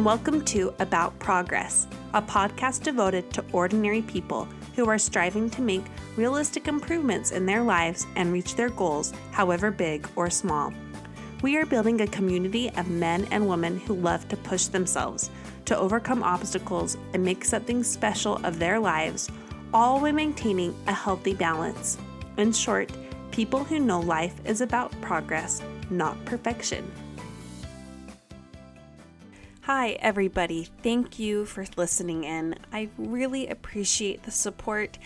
and 0.00 0.06
welcome 0.06 0.42
to 0.42 0.72
About 0.78 1.18
Progress, 1.18 1.86
a 2.14 2.22
podcast 2.22 2.82
devoted 2.82 3.30
to 3.34 3.44
ordinary 3.52 4.00
people 4.00 4.48
who 4.74 4.88
are 4.88 4.96
striving 4.96 5.50
to 5.50 5.60
make 5.60 5.84
realistic 6.16 6.68
improvements 6.68 7.32
in 7.32 7.44
their 7.44 7.62
lives 7.62 8.06
and 8.16 8.32
reach 8.32 8.54
their 8.54 8.70
goals, 8.70 9.12
however 9.30 9.70
big 9.70 10.08
or 10.16 10.30
small. 10.30 10.72
We 11.42 11.58
are 11.58 11.66
building 11.66 12.00
a 12.00 12.06
community 12.06 12.70
of 12.78 12.88
men 12.88 13.28
and 13.30 13.46
women 13.46 13.78
who 13.80 13.92
love 13.92 14.26
to 14.30 14.38
push 14.38 14.68
themselves, 14.68 15.30
to 15.66 15.76
overcome 15.76 16.22
obstacles, 16.22 16.96
and 17.12 17.22
make 17.22 17.44
something 17.44 17.84
special 17.84 18.40
of 18.42 18.58
their 18.58 18.80
lives, 18.80 19.28
all 19.74 20.00
while 20.00 20.14
maintaining 20.14 20.74
a 20.86 20.94
healthy 20.94 21.34
balance. 21.34 21.98
In 22.38 22.52
short, 22.52 22.90
people 23.32 23.64
who 23.64 23.78
know 23.78 24.00
life 24.00 24.40
is 24.46 24.62
about 24.62 24.98
progress, 25.02 25.60
not 25.90 26.24
perfection. 26.24 26.90
Hi, 29.72 29.90
everybody. 30.00 30.66
Thank 30.82 31.20
you 31.20 31.46
for 31.46 31.64
listening 31.76 32.24
in. 32.24 32.56
I 32.72 32.88
really 32.98 33.46
appreciate 33.46 34.24
the 34.24 34.32
support. 34.32 34.98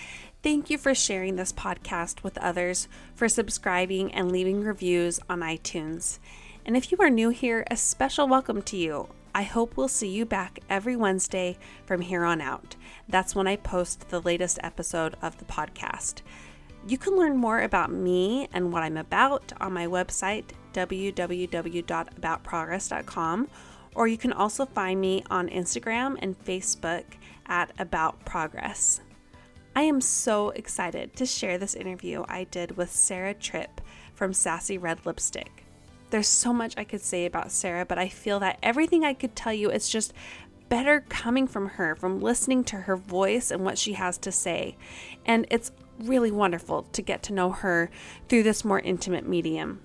Thank 0.42 0.70
you 0.70 0.78
for 0.78 0.94
sharing 0.94 1.36
this 1.36 1.52
podcast 1.52 2.22
with 2.22 2.38
others, 2.38 2.88
for 3.14 3.28
subscribing 3.28 4.10
and 4.14 4.32
leaving 4.32 4.64
reviews 4.64 5.20
on 5.28 5.40
iTunes. 5.40 6.18
And 6.64 6.78
if 6.78 6.90
you 6.90 6.96
are 7.02 7.10
new 7.10 7.28
here, 7.28 7.66
a 7.70 7.76
special 7.76 8.26
welcome 8.26 8.62
to 8.62 8.78
you. 8.78 9.08
I 9.34 9.42
hope 9.42 9.76
we'll 9.76 9.86
see 9.86 10.08
you 10.08 10.24
back 10.24 10.60
every 10.70 10.96
Wednesday 10.96 11.58
from 11.84 12.00
here 12.00 12.24
on 12.24 12.40
out. 12.40 12.74
That's 13.06 13.34
when 13.34 13.46
I 13.46 13.56
post 13.56 14.08
the 14.08 14.22
latest 14.22 14.58
episode 14.62 15.14
of 15.20 15.36
the 15.36 15.44
podcast. 15.44 16.22
You 16.88 16.96
can 16.96 17.18
learn 17.18 17.36
more 17.36 17.60
about 17.60 17.92
me 17.92 18.48
and 18.50 18.72
what 18.72 18.82
I'm 18.82 18.96
about 18.96 19.52
on 19.60 19.74
my 19.74 19.86
website, 19.86 20.52
www.aboutprogress.com, 20.72 23.48
or 23.94 24.08
you 24.08 24.18
can 24.18 24.32
also 24.32 24.66
find 24.66 25.00
me 25.00 25.22
on 25.30 25.48
Instagram 25.48 26.16
and 26.20 26.38
Facebook 26.44 27.04
at 27.46 27.72
About 27.78 28.24
Progress. 28.24 29.00
I 29.76 29.82
am 29.82 30.00
so 30.00 30.50
excited 30.50 31.16
to 31.16 31.26
share 31.26 31.58
this 31.58 31.74
interview 31.74 32.24
I 32.28 32.44
did 32.44 32.76
with 32.76 32.92
Sarah 32.92 33.34
Tripp 33.34 33.80
from 34.14 34.32
Sassy 34.32 34.78
Red 34.78 35.04
Lipstick. 35.04 35.64
There's 36.10 36.28
so 36.28 36.52
much 36.52 36.74
I 36.76 36.84
could 36.84 37.00
say 37.00 37.26
about 37.26 37.50
Sarah, 37.50 37.84
but 37.84 37.98
I 37.98 38.08
feel 38.08 38.38
that 38.40 38.58
everything 38.62 39.04
I 39.04 39.14
could 39.14 39.34
tell 39.34 39.52
you 39.52 39.70
is 39.70 39.88
just 39.88 40.12
better 40.68 41.04
coming 41.08 41.46
from 41.46 41.70
her, 41.70 41.96
from 41.96 42.20
listening 42.20 42.64
to 42.64 42.76
her 42.76 42.96
voice 42.96 43.50
and 43.50 43.64
what 43.64 43.78
she 43.78 43.94
has 43.94 44.16
to 44.18 44.32
say. 44.32 44.76
And 45.26 45.46
it's 45.50 45.72
really 45.98 46.30
wonderful 46.30 46.84
to 46.92 47.02
get 47.02 47.22
to 47.24 47.32
know 47.32 47.50
her 47.50 47.90
through 48.28 48.44
this 48.44 48.64
more 48.64 48.80
intimate 48.80 49.28
medium. 49.28 49.80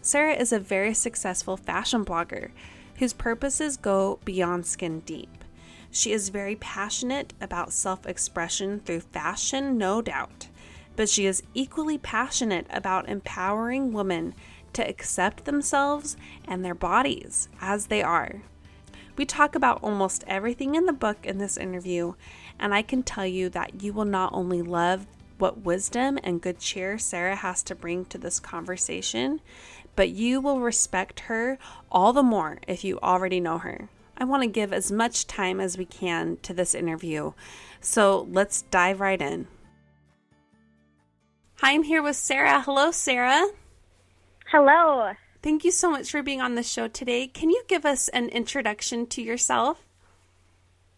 Sarah 0.00 0.34
is 0.34 0.52
a 0.52 0.58
very 0.58 0.94
successful 0.94 1.56
fashion 1.56 2.04
blogger 2.04 2.50
whose 2.98 3.12
purposes 3.12 3.76
go 3.76 4.18
beyond 4.24 4.66
skin 4.66 5.00
deep. 5.00 5.44
She 5.90 6.12
is 6.12 6.28
very 6.28 6.56
passionate 6.56 7.32
about 7.40 7.72
self 7.72 8.06
expression 8.06 8.80
through 8.80 9.00
fashion, 9.00 9.78
no 9.78 10.02
doubt, 10.02 10.48
but 10.94 11.08
she 11.08 11.26
is 11.26 11.42
equally 11.54 11.98
passionate 11.98 12.66
about 12.70 13.08
empowering 13.08 13.92
women 13.92 14.34
to 14.72 14.86
accept 14.86 15.44
themselves 15.44 16.16
and 16.46 16.64
their 16.64 16.74
bodies 16.74 17.48
as 17.60 17.86
they 17.86 18.02
are. 18.02 18.42
We 19.16 19.24
talk 19.24 19.54
about 19.54 19.82
almost 19.82 20.24
everything 20.26 20.74
in 20.74 20.84
the 20.84 20.92
book 20.92 21.24
in 21.24 21.38
this 21.38 21.56
interview, 21.56 22.14
and 22.58 22.74
I 22.74 22.82
can 22.82 23.02
tell 23.02 23.26
you 23.26 23.48
that 23.50 23.82
you 23.82 23.94
will 23.94 24.04
not 24.04 24.34
only 24.34 24.60
love 24.60 25.06
what 25.38 25.62
wisdom 25.62 26.18
and 26.22 26.40
good 26.40 26.58
cheer 26.58 26.98
Sarah 26.98 27.36
has 27.36 27.62
to 27.64 27.74
bring 27.74 28.04
to 28.06 28.18
this 28.18 28.38
conversation, 28.40 29.40
but 29.96 30.10
you 30.10 30.40
will 30.40 30.60
respect 30.60 31.20
her 31.20 31.58
all 31.90 32.12
the 32.12 32.22
more 32.22 32.58
if 32.68 32.84
you 32.84 33.00
already 33.00 33.40
know 33.40 33.58
her. 33.58 33.88
I 34.16 34.24
want 34.24 34.42
to 34.42 34.48
give 34.48 34.72
as 34.72 34.92
much 34.92 35.26
time 35.26 35.60
as 35.60 35.76
we 35.76 35.84
can 35.84 36.38
to 36.42 36.54
this 36.54 36.74
interview. 36.74 37.32
So 37.80 38.26
let's 38.30 38.62
dive 38.62 39.00
right 39.00 39.20
in. 39.20 39.48
Hi, 41.56 41.72
I'm 41.72 41.82
here 41.82 42.02
with 42.02 42.16
Sarah. 42.16 42.60
Hello, 42.60 42.90
Sarah. 42.90 43.48
Hello. 44.50 45.12
Thank 45.42 45.64
you 45.64 45.70
so 45.70 45.90
much 45.90 46.10
for 46.10 46.22
being 46.22 46.40
on 46.40 46.54
the 46.54 46.62
show 46.62 46.88
today. 46.88 47.26
Can 47.26 47.50
you 47.50 47.62
give 47.68 47.84
us 47.86 48.08
an 48.08 48.28
introduction 48.28 49.06
to 49.08 49.22
yourself? 49.22 49.82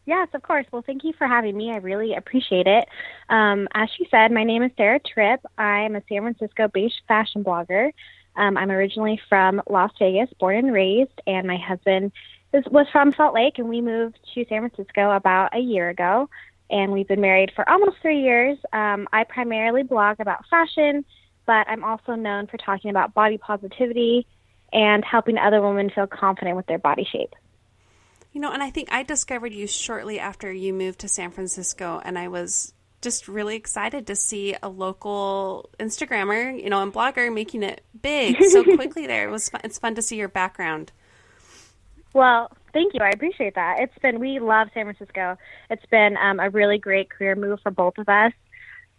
Yes, 0.07 0.29
of 0.33 0.43
course. 0.43 0.65
Well, 0.73 0.83
thank 0.87 1.05
you 1.05 1.13
for 1.19 1.27
having 1.27 1.55
me. 1.55 1.71
I 1.71 1.77
really 1.77 2.15
appreciate 2.15 2.67
it. 2.67 2.89
Um, 3.29 3.69
as 3.75 3.91
she 3.97 4.09
said, 4.11 4.33
my 4.33 4.43
name 4.43 4.63
is 4.63 4.71
Sarah 4.77 5.01
Tripp. 5.01 5.41
I'm 5.59 5.97
a 5.97 6.03
San 6.09 6.23
Francisco 6.23 6.69
based 6.73 7.03
fashion 7.07 7.45
blogger. 7.45 7.93
Um, 8.39 8.57
I'm 8.57 8.71
originally 8.71 9.21
from 9.29 9.61
Las 9.69 9.91
Vegas, 9.99 10.31
born 10.39 10.57
and 10.57 10.73
raised, 10.73 11.21
and 11.27 11.47
my 11.47 11.59
husband 11.59 12.13
is, 12.55 12.65
was 12.71 12.87
from 12.93 13.13
Salt 13.17 13.35
Lake, 13.35 13.59
and 13.59 13.69
we 13.69 13.81
moved 13.81 14.19
to 14.35 14.47
San 14.49 14.61
Francisco 14.61 15.11
about 15.11 15.55
a 15.55 15.59
year 15.59 15.89
ago. 15.89 16.31
And 16.71 16.93
we've 16.93 17.09
been 17.09 17.21
married 17.21 17.51
for 17.57 17.69
almost 17.69 17.97
three 18.01 18.23
years. 18.23 18.57
Um, 18.73 19.09
I 19.13 19.25
primarily 19.25 19.83
blog 19.83 20.21
about 20.21 20.47
fashion, 20.49 21.05
but 21.47 21.67
I'm 21.69 21.83
also 21.83 22.15
known 22.15 22.47
for 22.47 22.59
talking 22.59 22.91
about 22.91 23.13
body 23.13 23.39
positivity 23.39 24.27
and 24.73 25.05
helping 25.05 25.37
other 25.37 25.61
women 25.61 25.91
feel 25.91 26.07
confident 26.07 26.57
with 26.57 26.67
their 26.67 26.79
body 26.79 27.09
shape. 27.11 27.35
You 28.33 28.41
know, 28.41 28.53
and 28.53 28.63
I 28.63 28.71
think 28.71 28.93
I 28.93 29.03
discovered 29.03 29.53
you 29.53 29.67
shortly 29.67 30.21
after 30.21 30.53
you 30.53 30.73
moved 30.73 31.01
to 31.01 31.09
San 31.09 31.33
Francisco, 31.33 32.01
and 32.05 32.19
I 32.19 32.29
was 32.29 32.73
just 33.01 33.29
really 33.29 33.57
excited 33.57 34.07
to 34.07 34.17
see 34.17 34.57
a 34.63 34.69
local 34.69 35.71
Instagrammer, 35.79 36.61
you 36.63 36.71
know, 36.71 36.83
and 36.83 36.93
blogger 36.93 37.33
making 37.33 37.63
it 37.63 37.83
big 38.01 38.43
so 38.49 38.65
quickly 38.65 39.07
there. 39.07 39.29
It 39.29 39.31
was 39.31 39.49
fun. 39.49 39.61
It's 39.65 39.79
fun 39.79 39.95
to 39.95 40.03
see 40.03 40.17
your 40.17 40.29
background. 40.29 40.93
Well, 42.13 42.51
thank 42.73 42.95
you. 42.95 43.01
I 43.01 43.11
appreciate 43.11 43.55
that. 43.55 43.77
It's 43.81 43.97
been, 43.99 44.19
we 44.19 44.41
love 44.41 44.69
San 44.75 44.85
Francisco. 44.85 45.37
It's 45.71 45.85
been 45.87 46.17
um, 46.17 46.41
a 46.41 46.51
really 46.51 46.79
great 46.79 47.11
career 47.11 47.37
move 47.37 47.61
for 47.63 47.71
both 47.71 47.99
of 47.99 48.09
us. 48.09 48.33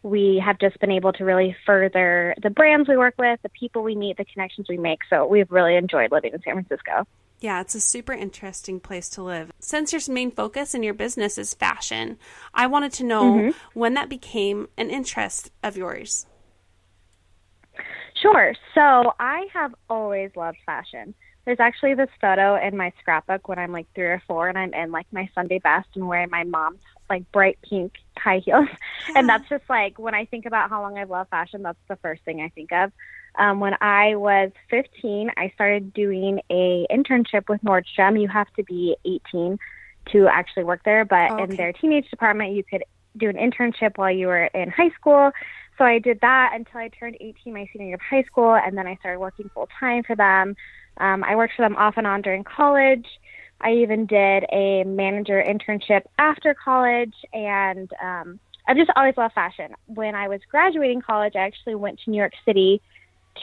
We 0.02 0.42
have 0.46 0.60
just 0.60 0.80
been 0.80 0.92
able 0.92 1.12
to 1.14 1.26
really 1.26 1.56
further 1.66 2.34
the 2.42 2.50
brands 2.50 2.88
we 2.88 2.96
work 2.96 3.16
with, 3.18 3.42
the 3.42 3.50
people 3.50 3.84
we 3.84 3.96
meet, 3.96 4.16
the 4.16 4.24
connections 4.24 4.68
we 4.70 4.78
make. 4.78 5.00
So 5.10 5.28
we've 5.28 5.52
really 5.52 5.76
enjoyed 5.76 6.12
living 6.12 6.34
in 6.34 6.42
San 6.42 6.54
Francisco. 6.54 7.06
Yeah, 7.42 7.62
it's 7.62 7.76
a 7.76 7.80
super 7.80 8.12
interesting 8.12 8.80
place 8.82 9.08
to 9.10 9.24
live. 9.24 9.52
Since 9.60 9.94
your 9.94 10.02
main 10.10 10.32
focus 10.32 10.76
in 10.76 10.84
your 10.84 10.94
business 10.94 11.38
is 11.38 11.54
fashion, 11.54 12.18
I 12.54 12.68
wanted 12.68 12.92
to 12.94 13.06
know 13.06 13.32
mm-hmm. 13.32 13.80
when 13.80 13.94
that 13.94 14.10
became 14.10 14.68
an 14.78 14.90
interest 14.90 15.52
of 15.64 15.78
yours. 15.78 16.26
Sure. 18.22 18.54
So 18.76 19.14
I 19.20 19.48
have 19.54 19.74
always 19.90 20.32
loved 20.36 20.58
fashion. 20.66 21.14
There's 21.46 21.62
actually 21.62 21.94
this 21.94 22.10
photo 22.20 22.56
in 22.56 22.76
my 22.76 22.92
scrapbook 23.00 23.48
when 23.48 23.58
I'm 23.58 23.72
like 23.72 23.88
three 23.96 24.06
or 24.06 24.22
four 24.28 24.50
and 24.50 24.58
I'm 24.58 24.74
in 24.74 24.92
like 24.92 25.08
my 25.12 25.30
Sunday 25.34 25.60
best 25.60 25.88
and 25.96 26.08
wearing 26.08 26.30
my 26.30 26.44
mom's 26.44 26.82
like 27.10 27.32
bright 27.32 27.58
pink 27.68 27.94
high 28.18 28.40
heels. 28.40 28.68
Yeah. 29.08 29.20
And 29.20 29.30
that's 29.30 29.48
just 29.50 29.64
like 29.70 29.98
when 29.98 30.14
I 30.14 30.26
think 30.26 30.46
about 30.46 30.70
how 30.70 30.82
long 30.82 30.98
I've 30.98 31.10
loved 31.10 31.30
fashion, 31.30 31.64
that's 31.64 31.80
the 31.88 31.96
first 31.96 32.22
thing 32.24 32.42
I 32.42 32.50
think 32.50 32.72
of. 32.74 32.92
Um, 33.36 33.60
when 33.60 33.76
I 33.82 34.16
was 34.16 34.52
15, 34.70 35.32
I 35.38 35.52
started 35.56 35.94
doing 35.94 36.42
a 36.50 36.86
internship 36.92 37.48
with 37.48 37.62
Nordstrom. 37.62 38.20
You 38.20 38.28
have 38.28 38.52
to 38.56 38.64
be 38.64 38.96
18 39.06 39.58
to 40.12 40.28
actually 40.28 40.64
work 40.64 40.82
there, 40.84 41.06
but 41.06 41.32
okay. 41.32 41.44
in 41.44 41.56
their 41.56 41.74
teenage 41.74 42.10
department, 42.10 42.54
you 42.54 42.64
could 42.64 42.84
do 43.18 43.30
an 43.30 43.36
internship 43.36 43.98
while 43.98 44.12
you 44.12 44.28
were 44.28 44.46
in 44.46 44.70
high 44.70 44.90
school. 44.92 45.32
So 45.78 45.86
I 45.86 46.00
did 46.00 46.20
that 46.22 46.52
until 46.54 46.80
I 46.80 46.90
turned 46.90 47.18
18 47.22 47.54
my 47.54 47.70
senior 47.72 47.88
year 47.88 47.96
of 47.96 48.02
high 48.02 48.24
school, 48.24 48.56
and 48.56 48.78
then 48.78 48.88
I 48.88 48.96
started 48.98 49.20
working 49.20 49.50
full 49.54 49.70
time 49.80 50.04
for 50.04 50.16
them. 50.16 50.56
Um, 50.98 51.24
I 51.24 51.36
worked 51.36 51.54
for 51.56 51.62
them 51.62 51.76
off 51.78 51.96
and 51.98 52.06
on 52.06 52.22
during 52.22 52.44
college. 52.44 53.06
I 53.62 53.74
even 53.74 54.06
did 54.06 54.46
a 54.52 54.84
manager 54.84 55.44
internship 55.46 56.04
after 56.18 56.54
college, 56.54 57.14
and 57.34 57.90
um, 58.02 58.40
I 58.68 58.74
just 58.74 58.92
always 58.96 59.16
loved 59.18 59.34
fashion. 59.34 59.74
When 59.88 60.16
I 60.16 60.28
was 60.28 60.42
graduating 60.50 61.02
college, 61.02 61.36
I 61.36 61.40
actually 61.40 61.76
went 61.76 62.00
to 62.02 62.12
New 62.12 62.18
York 62.18 62.34
City 62.46 62.82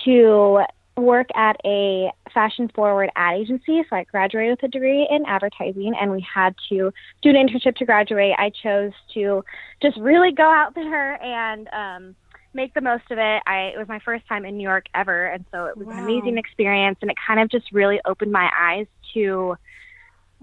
to 0.05 0.65
work 0.97 1.29
at 1.35 1.57
a 1.65 2.11
fashion 2.33 2.71
forward 2.75 3.11
ad 3.17 3.39
agency. 3.39 3.83
So 3.89 3.97
I 3.97 4.05
graduated 4.05 4.53
with 4.53 4.63
a 4.63 4.69
degree 4.69 5.07
in 5.11 5.25
advertising 5.27 5.95
and 6.01 6.11
we 6.11 6.25
had 6.35 6.55
to 6.71 6.93
do 7.23 7.31
an 7.31 7.37
internship 7.37 7.77
to 7.77 7.85
graduate. 7.85 8.35
I 8.39 8.51
chose 8.51 8.93
to 9.15 9.45
just 9.83 9.97
really 9.99 10.33
go 10.33 10.51
out 10.51 10.75
there 10.75 11.23
and 11.23 11.69
um 11.69 12.17
make 12.55 12.73
the 12.73 12.81
most 12.81 13.05
of 13.11 13.19
it. 13.19 13.43
I 13.47 13.73
it 13.75 13.79
was 13.79 13.89
my 13.89 13.99
first 13.99 14.27
time 14.27 14.47
in 14.47 14.57
New 14.57 14.63
York 14.63 14.87
ever 14.95 15.27
and 15.27 15.45
so 15.51 15.67
it 15.67 15.77
was 15.77 15.87
wow. 15.87 15.93
an 15.93 16.05
amazing 16.05 16.39
experience 16.39 16.99
and 17.03 17.11
it 17.11 17.17
kind 17.27 17.41
of 17.41 17.51
just 17.51 17.71
really 17.73 18.01
opened 18.07 18.33
my 18.33 18.51
eyes 18.59 18.87
to 19.13 19.57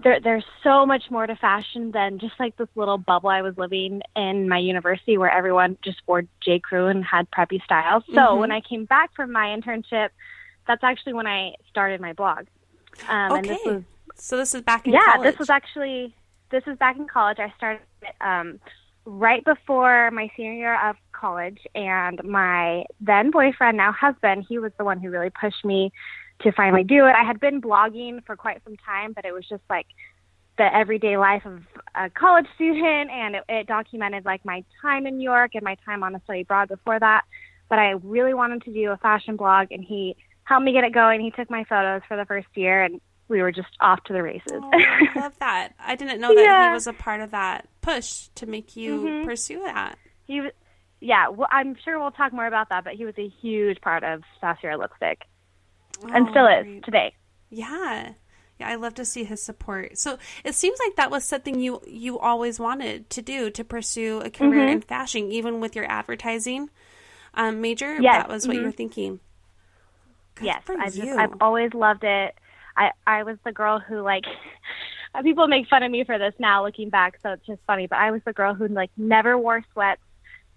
there, 0.02 0.20
there's 0.20 0.44
so 0.62 0.84
much 0.84 1.04
more 1.10 1.26
to 1.26 1.36
fashion 1.36 1.92
than 1.92 2.18
just 2.18 2.34
like 2.38 2.56
this 2.56 2.68
little 2.74 2.98
bubble 2.98 3.30
I 3.30 3.42
was 3.42 3.56
living 3.56 4.02
in 4.16 4.48
my 4.48 4.58
university 4.58 5.16
where 5.16 5.30
everyone 5.30 5.78
just 5.84 6.02
wore 6.06 6.24
J. 6.40 6.58
Crew 6.58 6.88
and 6.88 7.04
had 7.04 7.30
preppy 7.30 7.62
styles. 7.62 8.02
So 8.08 8.14
mm-hmm. 8.14 8.40
when 8.40 8.52
I 8.52 8.60
came 8.60 8.86
back 8.86 9.14
from 9.14 9.30
my 9.30 9.56
internship, 9.56 10.08
that's 10.66 10.82
actually 10.82 11.12
when 11.12 11.26
I 11.26 11.54
started 11.70 12.00
my 12.00 12.12
blog. 12.12 12.46
Um, 13.08 13.32
okay. 13.32 13.38
And 13.38 13.48
this 13.48 13.64
was, 13.64 13.82
so 14.16 14.36
this 14.36 14.54
is 14.54 14.62
back 14.62 14.86
in 14.86 14.92
yeah, 14.92 15.00
college. 15.14 15.30
this 15.30 15.38
was 15.38 15.50
actually 15.50 16.14
this 16.50 16.62
is 16.66 16.78
back 16.78 16.96
in 16.96 17.06
college. 17.06 17.38
I 17.38 17.52
started 17.56 17.82
um, 18.20 18.60
right 19.04 19.44
before 19.44 20.10
my 20.12 20.30
senior 20.36 20.52
year 20.52 20.88
of 20.88 20.96
college, 21.12 21.58
and 21.74 22.22
my 22.24 22.84
then 23.00 23.30
boyfriend, 23.30 23.76
now 23.76 23.92
husband, 23.92 24.46
he 24.48 24.58
was 24.58 24.72
the 24.78 24.84
one 24.84 25.00
who 25.00 25.10
really 25.10 25.30
pushed 25.30 25.64
me 25.64 25.92
to 26.40 26.52
finally 26.52 26.84
do 26.84 27.06
it. 27.06 27.12
I 27.12 27.24
had 27.24 27.40
been 27.40 27.60
blogging 27.60 28.24
for 28.26 28.36
quite 28.36 28.62
some 28.64 28.76
time, 28.76 29.12
but 29.12 29.24
it 29.24 29.32
was 29.32 29.46
just 29.48 29.62
like 29.70 29.86
the 30.56 30.74
everyday 30.74 31.16
life 31.16 31.44
of 31.44 31.62
a 31.94 32.10
college 32.10 32.46
student, 32.54 33.10
and 33.10 33.36
it, 33.36 33.44
it 33.48 33.66
documented 33.66 34.24
like 34.24 34.44
my 34.44 34.64
time 34.82 35.06
in 35.06 35.18
New 35.18 35.24
York 35.24 35.52
and 35.54 35.62
my 35.62 35.76
time 35.84 36.02
on 36.02 36.14
a 36.14 36.20
study 36.24 36.42
abroad 36.42 36.68
before 36.68 36.98
that. 36.98 37.22
But 37.68 37.78
I 37.78 37.92
really 38.02 38.34
wanted 38.34 38.62
to 38.64 38.72
do 38.72 38.90
a 38.90 38.96
fashion 38.96 39.36
blog, 39.36 39.68
and 39.70 39.82
he 39.82 40.16
helped 40.44 40.64
me 40.64 40.72
get 40.72 40.84
it 40.84 40.92
going. 40.92 41.20
He 41.20 41.30
took 41.30 41.50
my 41.50 41.64
photos 41.64 42.02
for 42.06 42.16
the 42.16 42.24
first 42.24 42.48
year, 42.54 42.84
and 42.84 43.00
we 43.28 43.42
were 43.42 43.52
just 43.52 43.68
off 43.80 44.02
to 44.04 44.12
the 44.12 44.22
races. 44.22 44.52
Oh, 44.52 44.70
I 44.72 45.08
love 45.20 45.38
that. 45.38 45.72
I 45.78 45.96
didn't 45.96 46.20
know 46.20 46.34
that 46.34 46.42
yeah. 46.42 46.68
he 46.68 46.74
was 46.74 46.86
a 46.86 46.92
part 46.92 47.20
of 47.20 47.30
that 47.30 47.68
push 47.80 48.28
to 48.36 48.46
make 48.46 48.76
you 48.76 49.00
mm-hmm. 49.00 49.24
pursue 49.24 49.60
that. 49.60 49.98
He, 50.26 50.42
yeah, 51.00 51.28
well, 51.28 51.48
I'm 51.50 51.76
sure 51.84 51.98
we'll 51.98 52.10
talk 52.10 52.32
more 52.32 52.46
about 52.46 52.68
that, 52.68 52.84
but 52.84 52.94
he 52.94 53.04
was 53.04 53.14
a 53.18 53.28
huge 53.40 53.80
part 53.80 54.04
of 54.04 54.22
Sassy 54.40 54.66
Red 54.66 54.78
Lipstick, 54.78 55.22
oh, 56.02 56.08
and 56.12 56.28
still 56.30 56.46
is 56.46 56.64
great. 56.64 56.84
today. 56.84 57.14
Yeah. 57.50 58.12
Yeah, 58.58 58.68
I 58.68 58.76
love 58.76 58.94
to 58.94 59.04
see 59.04 59.24
his 59.24 59.42
support. 59.42 59.98
So 59.98 60.18
it 60.44 60.54
seems 60.54 60.78
like 60.84 60.96
that 60.96 61.10
was 61.10 61.24
something 61.24 61.58
you 61.58 61.82
you 61.86 62.18
always 62.18 62.60
wanted 62.60 63.10
to 63.10 63.22
do 63.22 63.50
to 63.50 63.64
pursue 63.64 64.20
a 64.20 64.30
career 64.30 64.66
mm-hmm. 64.66 64.74
in 64.74 64.80
fashion, 64.80 65.32
even 65.32 65.60
with 65.60 65.74
your 65.74 65.90
advertising 65.90 66.70
um, 67.34 67.60
major. 67.60 68.00
Yes. 68.00 68.22
That 68.22 68.28
was 68.28 68.46
what 68.46 68.54
mm-hmm. 68.54 68.60
you 68.60 68.66
were 68.66 68.72
thinking. 68.72 69.20
Good 70.36 70.46
yes, 70.46 70.62
I 70.68 70.90
just 70.90 71.18
I've 71.18 71.34
always 71.40 71.74
loved 71.74 72.04
it. 72.04 72.34
I 72.76 72.90
I 73.06 73.22
was 73.24 73.38
the 73.44 73.52
girl 73.52 73.78
who 73.80 74.00
like 74.00 74.24
people 75.22 75.46
make 75.48 75.68
fun 75.68 75.82
of 75.82 75.90
me 75.90 76.04
for 76.04 76.18
this 76.18 76.34
now 76.38 76.64
looking 76.64 76.90
back, 76.90 77.18
so 77.22 77.30
it's 77.30 77.46
just 77.46 77.60
funny. 77.66 77.86
But 77.86 77.98
I 77.98 78.10
was 78.10 78.20
the 78.24 78.32
girl 78.32 78.54
who 78.54 78.68
like 78.68 78.90
never 78.96 79.38
wore 79.38 79.64
sweats 79.72 80.00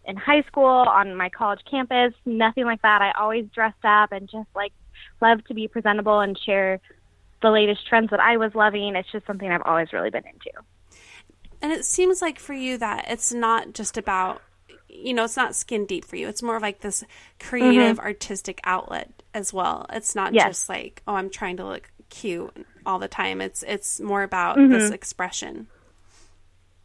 in 0.06 0.16
high 0.16 0.42
school 0.44 0.66
on 0.66 1.16
my 1.16 1.30
college 1.30 1.60
campus, 1.70 2.14
nothing 2.26 2.66
like 2.66 2.82
that. 2.82 3.02
I 3.02 3.12
always 3.20 3.46
dressed 3.54 3.84
up 3.84 4.12
and 4.12 4.30
just 4.30 4.48
like 4.56 4.72
loved 5.22 5.48
to 5.48 5.54
be 5.54 5.68
presentable 5.68 6.20
and 6.20 6.38
share 6.38 6.80
the 7.42 7.52
latest 7.52 7.88
trends 7.88 8.10
that 8.10 8.20
I 8.20 8.38
was 8.38 8.56
loving. 8.56 8.96
It's 8.96 9.12
just 9.12 9.26
something 9.26 9.50
I've 9.50 9.62
always 9.66 9.94
really 9.94 10.10
been 10.10 10.24
into. 10.26 10.52
And 11.62 11.72
it 11.72 11.86
seems 11.86 12.22
like 12.22 12.40
for 12.40 12.54
you 12.54 12.78
that 12.78 13.06
it's 13.10 13.34
not 13.34 13.74
just 13.74 13.98
about 13.98 14.42
you 14.90 15.14
know, 15.14 15.26
it's 15.26 15.38
not 15.38 15.56
skin 15.56 15.86
deep 15.86 16.06
for 16.06 16.16
you. 16.16 16.28
It's 16.28 16.42
more 16.42 16.60
like 16.60 16.80
this 16.80 17.04
creative, 17.40 17.98
mm-hmm. 17.98 18.06
artistic 18.06 18.60
outlet 18.64 19.22
as 19.34 19.54
well. 19.54 19.86
It's 19.92 20.16
not 20.16 20.34
yes. 20.34 20.48
just 20.48 20.70
like, 20.70 21.04
oh, 21.08 21.14
I'm 21.14 21.30
trying 21.30 21.58
to 21.58 21.66
look 21.66 21.92
cute 22.10 22.66
all 22.86 23.00
the 23.00 23.08
time. 23.08 23.42
It's 23.42 23.64
it's 23.64 24.00
more 24.00 24.24
about 24.24 24.58
mm-hmm. 24.58 24.72
this 24.72 24.92
expression. 24.92 25.68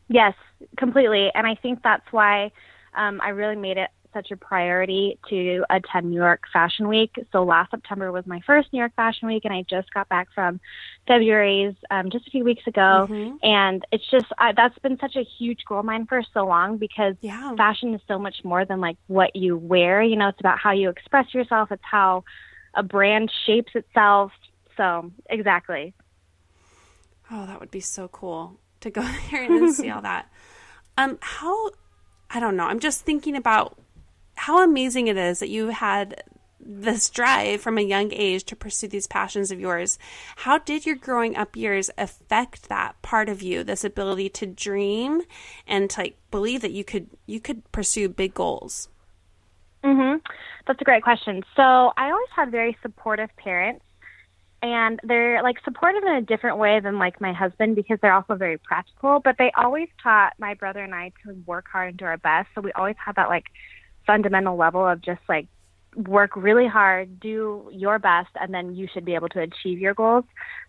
Yes, 0.09 0.35
completely. 0.77 1.31
And 1.35 1.47
I 1.47 1.55
think 1.55 1.83
that's 1.83 2.11
why 2.11 2.53
um, 2.95 3.21
I 3.23 3.31
really 3.31 3.57
made 3.57 3.79
it 3.79 3.89
such 4.13 4.31
a 4.31 4.37
priority 4.37 5.19
to 5.29 5.65
attend 5.71 6.11
New 6.11 6.17
York 6.17 6.43
Fashion 6.53 6.89
Week. 6.89 7.15
So 7.33 7.45
last 7.45 7.71
September 7.71 8.13
was 8.13 8.27
my 8.27 8.41
first 8.47 8.73
New 8.73 8.79
York 8.79 8.93
Fashion 8.95 9.29
Week, 9.29 9.45
and 9.45 9.53
I 9.53 9.65
just 9.69 9.93
got 9.93 10.09
back 10.09 10.29
from 10.35 10.61
February's 11.07 11.75
um, 11.91 12.11
just 12.11 12.27
a 12.27 12.31
few 12.31 12.45
weeks 12.45 12.67
ago. 12.67 13.07
Mm-hmm. 13.09 13.37
And 13.43 13.85
it's 13.93 14.09
just 14.11 14.27
I, 14.39 14.53
that's 14.53 14.79
been 14.79 14.99
such 15.01 15.17
a 15.17 15.25
huge 15.39 15.61
goal 15.69 15.81
of 15.81 15.85
mine 15.85 16.07
for 16.07 16.23
so 16.35 16.47
long 16.47 16.79
because 16.79 17.15
yeah. 17.21 17.55
fashion 17.57 17.95
is 17.95 18.01
so 18.09 18.19
much 18.19 18.37
more 18.45 18.65
than 18.65 18.81
like 18.81 18.97
what 19.07 19.35
you 19.37 19.57
wear. 19.57 20.03
You 20.03 20.17
know, 20.17 20.29
it's 20.29 20.41
about 20.41 20.59
how 20.59 20.73
you 20.73 20.89
express 20.89 21.33
yourself. 21.35 21.73
It's 21.73 21.83
how 21.83 22.25
a 22.75 22.83
brand 22.83 23.31
shapes 23.47 23.73
itself. 23.75 24.33
So 24.77 25.11
exactly. 25.29 25.95
Oh, 27.31 27.47
that 27.47 27.61
would 27.61 27.71
be 27.71 27.81
so 27.81 28.09
cool 28.09 28.59
to 28.81 28.91
go 28.91 29.03
there 29.31 29.45
and 29.45 29.75
see 29.75 29.91
all 29.91 30.03
that. 30.03 30.29
Um, 30.99 31.17
how 31.23 31.71
I 32.29 32.39
don't 32.41 32.57
know. 32.57 32.65
I'm 32.65 32.81
just 32.81 33.01
thinking 33.03 33.37
about 33.37 33.79
how 34.43 34.65
amazing 34.65 35.07
it 35.07 35.17
is 35.17 35.39
that 35.39 35.51
you 35.51 35.69
had 35.69 36.25
this 36.59 37.09
drive 37.11 37.61
from 37.61 37.79
a 37.79 37.81
young 37.81 38.13
age 38.13 38.43
to 38.43 38.57
pursue 38.57 38.89
these 38.89 39.07
passions 39.07 39.53
of 39.53 39.61
yours. 39.61 40.01
How 40.35 40.59
did 40.59 40.85
your 40.85 40.97
growing 40.97 41.37
up 41.37 41.55
years 41.55 41.91
affect 41.97 42.69
that 42.69 43.01
part 43.03 43.29
of 43.29 43.41
you, 43.41 43.63
this 43.63 43.85
ability 43.85 44.31
to 44.31 44.47
dream 44.47 45.23
and 45.65 45.89
to 45.91 46.01
like 46.01 46.17
believe 46.33 46.61
that 46.63 46.73
you 46.73 46.83
could 46.83 47.07
you 47.25 47.39
could 47.39 47.71
pursue 47.71 48.09
big 48.09 48.35
goals? 48.35 48.89
Mhm. 49.85 50.21
That's 50.67 50.81
a 50.81 50.85
great 50.85 51.05
question. 51.05 51.45
So, 51.55 51.93
I 51.97 52.11
always 52.11 52.31
had 52.35 52.51
very 52.51 52.77
supportive 52.83 53.31
parents 53.37 53.85
and 54.61 54.99
they're 55.05 55.41
like 55.45 55.63
supportive 55.63 56.03
in 56.03 56.17
a 56.17 56.23
different 56.23 56.59
way 56.59 56.81
than 56.81 56.99
like 56.99 57.21
my 57.21 57.33
husband 57.33 57.77
because 57.77 57.99
they're 58.03 58.13
also 58.13 58.35
very 58.35 58.59
practical, 58.59 59.21
but 59.21 59.37
they 59.39 59.53
always 59.57 59.89
taught 60.03 60.33
my 60.41 60.55
brother 60.55 60.83
and 60.83 60.97
I 60.97 61.13
to 61.25 61.35
work 61.47 61.67
hard 61.73 61.91
and 61.91 61.97
do 61.97 62.07
our 62.07 62.17
best. 62.17 62.49
So 62.57 62.61
we 62.61 62.73
always 62.73 62.97
had 62.99 63.15
that 63.15 63.29
like 63.29 63.47
fundamental 64.07 64.57
level 64.57 64.87
of 64.87 65.01
just 65.03 65.21
like 65.29 65.49
work 65.97 66.37
really 66.37 66.67
hard, 66.67 67.21
do 67.21 67.69
your 67.73 67.99
best, 67.99 68.31
and 68.41 68.53
then 68.53 68.75
you 68.75 68.89
should 68.93 69.05
be 69.05 69.15
able 69.15 69.29
to 69.31 69.41
achieve 69.41 69.79
your 69.79 69.95
goals. 69.95 70.25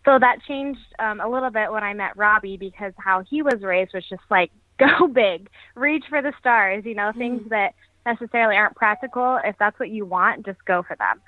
So 0.06 0.20
that 0.20 0.38
changed 0.48 0.80
um, 1.00 1.22
a 1.22 1.30
little 1.30 1.50
bit 1.50 1.72
when 1.72 1.84
I 1.84 1.94
met 1.94 2.18
Robbie 2.18 2.58
because 2.58 2.94
how 2.98 3.24
he 3.30 3.42
was 3.42 3.62
raised 3.62 3.92
was 3.94 4.08
just 4.10 4.24
like 4.30 4.52
go 4.80 5.08
big, 5.08 5.50
reach 5.76 6.06
for 6.10 6.22
the 6.22 6.34
stars, 6.40 6.84
you 6.86 6.96
know, 6.96 7.10
mm-hmm. 7.10 7.20
things 7.20 7.50
that 7.50 7.74
necessarily 8.06 8.56
aren't 8.56 8.76
practical. 8.76 9.40
If 9.44 9.56
that's 9.60 9.80
what 9.80 9.90
you 9.90 10.06
want, 10.06 10.46
just 10.46 10.64
go 10.66 10.84
for 10.84 10.96
them. 10.96 11.22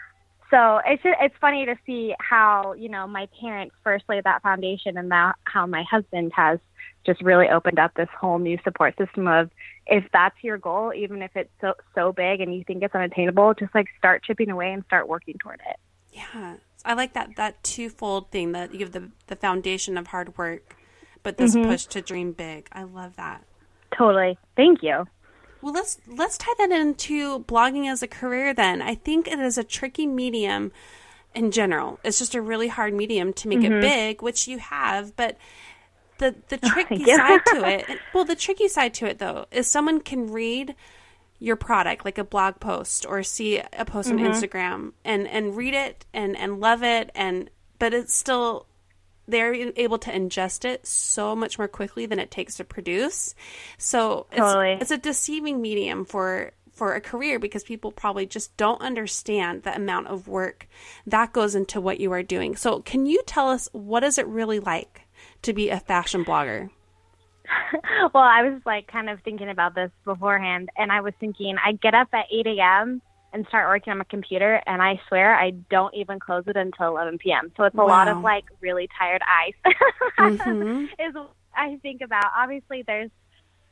So 0.52 0.80
it's 0.86 1.02
it's 1.04 1.36
funny 1.42 1.66
to 1.66 1.76
see 1.86 2.14
how 2.20 2.74
you 2.74 2.88
know 2.88 3.08
my 3.08 3.28
parents 3.40 3.76
first 3.84 4.06
laid 4.08 4.26
that 4.26 4.44
foundation, 4.44 4.98
and 4.98 5.10
now 5.10 5.34
how 5.44 5.66
my 5.66 5.84
husband 5.90 6.32
has 6.36 6.60
just 7.06 7.22
really 7.22 7.48
opened 7.50 7.80
up 7.80 7.94
this 7.96 8.10
whole 8.20 8.40
new 8.40 8.58
support 8.64 8.96
system 8.98 9.28
of 9.28 9.50
if 9.88 10.04
that's 10.12 10.36
your 10.42 10.58
goal, 10.58 10.94
even 10.94 11.22
if 11.22 11.32
it's 11.36 11.52
so 11.62 11.74
so 11.94 12.12
big 12.12 12.42
and 12.42 12.56
you 12.56 12.64
think 12.64 12.84
it's 12.84 12.96
unattainable, 12.96 13.54
just 13.54 13.74
like 13.76 13.88
start 13.98 14.24
chipping 14.24 14.50
away 14.50 14.72
and 14.74 14.84
start 14.86 15.08
working 15.08 15.36
toward 15.40 15.62
it. 15.70 15.78
Yeah, 16.12 16.56
I 16.84 16.94
like 16.94 17.14
that 17.14 17.36
that 17.38 17.64
twofold 17.64 18.32
thing 18.32 18.54
that 18.54 18.74
you 18.74 18.80
have 18.82 18.92
the 18.92 19.12
the 19.28 19.36
foundation 19.36 19.98
of 19.98 20.08
hard 20.08 20.38
work, 20.38 20.76
but 21.24 21.38
this 21.38 21.56
mm-hmm. 21.56 21.70
push 21.70 21.86
to 21.86 22.02
dream 22.02 22.32
big. 22.32 22.68
I 22.72 22.84
love 22.84 23.16
that. 23.18 23.44
Totally. 23.98 24.38
Thank 24.56 24.84
you. 24.84 25.06
Well, 25.62 25.74
let's 25.74 26.00
let's 26.08 26.38
tie 26.38 26.54
that 26.60 26.72
into 26.72 27.40
blogging 27.46 27.90
as 27.90 28.04
a 28.04 28.08
career. 28.08 28.54
Then 28.54 28.82
I 28.82 28.96
think 28.96 29.28
it 29.28 29.40
is 29.40 29.58
a 29.58 29.64
tricky 29.64 30.06
medium 30.06 30.72
in 31.34 31.52
general. 31.52 32.00
It's 32.04 32.20
just 32.20 32.36
a 32.36 32.42
really 32.42 32.68
hard 32.68 32.94
medium 32.94 33.34
to 33.34 33.48
make 33.48 33.60
mm-hmm. 33.60 33.74
it 33.74 33.82
big, 33.82 34.22
which 34.22 34.48
you 34.48 34.58
have, 34.60 35.16
but 35.16 35.38
the 36.18 36.36
the 36.50 36.58
tricky 36.58 37.04
side 37.04 37.42
to 37.48 37.68
it 37.68 37.86
well 38.14 38.26
the 38.26 38.36
tricky 38.36 38.68
side 38.68 38.94
to 38.94 39.06
it 39.06 39.20
though 39.20 39.46
is 39.52 39.70
someone 39.70 40.00
can 40.00 40.32
read 40.32 40.76
your 41.40 41.56
product 41.56 42.06
like 42.06 42.18
a 42.18 42.24
blog 42.24 42.60
post 42.60 43.06
or 43.06 43.22
see 43.24 43.58
a 43.58 43.86
post 43.86 44.10
mm-hmm. 44.10 44.26
on 44.26 44.32
instagram 44.32 44.94
and 45.04 45.28
and 45.28 45.56
read 45.56 45.74
it 45.74 46.06
and 46.14 46.38
and 46.38 46.60
love 46.60 46.84
it 46.84 47.12
and 47.16 47.50
but 47.80 47.94
it's 47.94 48.14
still 48.14 48.66
they're 49.28 49.54
able 49.54 49.98
to 49.98 50.12
ingest 50.12 50.66
it 50.66 50.86
so 50.86 51.36
much 51.36 51.58
more 51.58 51.68
quickly 51.68 52.06
than 52.06 52.20
it 52.20 52.32
takes 52.32 52.56
to 52.56 52.64
produce 52.64 53.36
so 53.78 54.28
it's, 54.32 54.40
totally. 54.40 54.72
it's 54.74 54.92
a 54.92 54.98
deceiving 54.98 55.62
medium 55.62 56.06
for 56.06 56.52
for 56.72 56.94
a 56.94 57.02
career 57.02 57.40
because 57.40 57.64
people 57.64 57.92
probably 57.92 58.26
just 58.26 58.56
don't 58.58 58.82
understand 58.82 59.64
the 59.64 59.74
amount 59.74 60.08
of 60.08 60.28
work 60.28 60.68
that 61.08 61.32
goes 61.32 61.56
into 61.56 61.82
what 61.82 62.00
you 62.00 62.12
are 62.12 62.24
doing 62.24 62.56
so 62.56 62.82
can 62.82 63.06
you 63.06 63.22
tell 63.26 63.50
us 63.50 63.68
what 63.72 64.04
is 64.04 64.18
it 64.18 64.28
really 64.28 64.60
like 64.60 65.05
to 65.44 65.54
be 65.54 65.70
a 65.70 65.80
fashion 65.80 66.26
blogger? 66.26 66.70
well, 68.14 68.24
I 68.24 68.44
was 68.44 68.62
like 68.66 68.88
kind 68.88 69.10
of 69.10 69.20
thinking 69.22 69.50
about 69.50 69.76
this 69.76 69.92
beforehand, 70.04 70.70
and 70.78 70.92
I 70.92 71.02
was 71.02 71.14
thinking 71.20 71.56
I 71.64 71.74
get 71.74 71.94
up 71.94 72.10
at 72.14 72.26
8 72.32 72.48
a.m. 72.48 73.02
and 73.34 73.46
start 73.48 73.68
working 73.68 73.92
on 73.92 74.00
my 74.00 74.06
computer, 74.06 74.62
and 74.66 74.82
I 74.82 75.00
swear 75.08 75.36
I 75.36 75.52
don't 75.52 75.94
even 75.94 76.20
close 76.20 76.44
it 76.48 76.56
until 76.56 76.88
11 76.88 77.20
p.m. 77.20 77.52
So 77.58 77.64
it's 77.64 77.76
a 77.76 77.78
wow. 77.78 77.88
lot 77.88 78.08
of 78.08 78.22
like 78.22 78.46
really 78.62 78.90
tired 78.98 79.22
eyes. 79.30 79.74
mm-hmm. 80.20 80.86
Is 81.00 81.16
I 81.56 81.78
think 81.82 82.02
about. 82.02 82.32
Obviously, 82.38 82.84
there's 82.86 83.12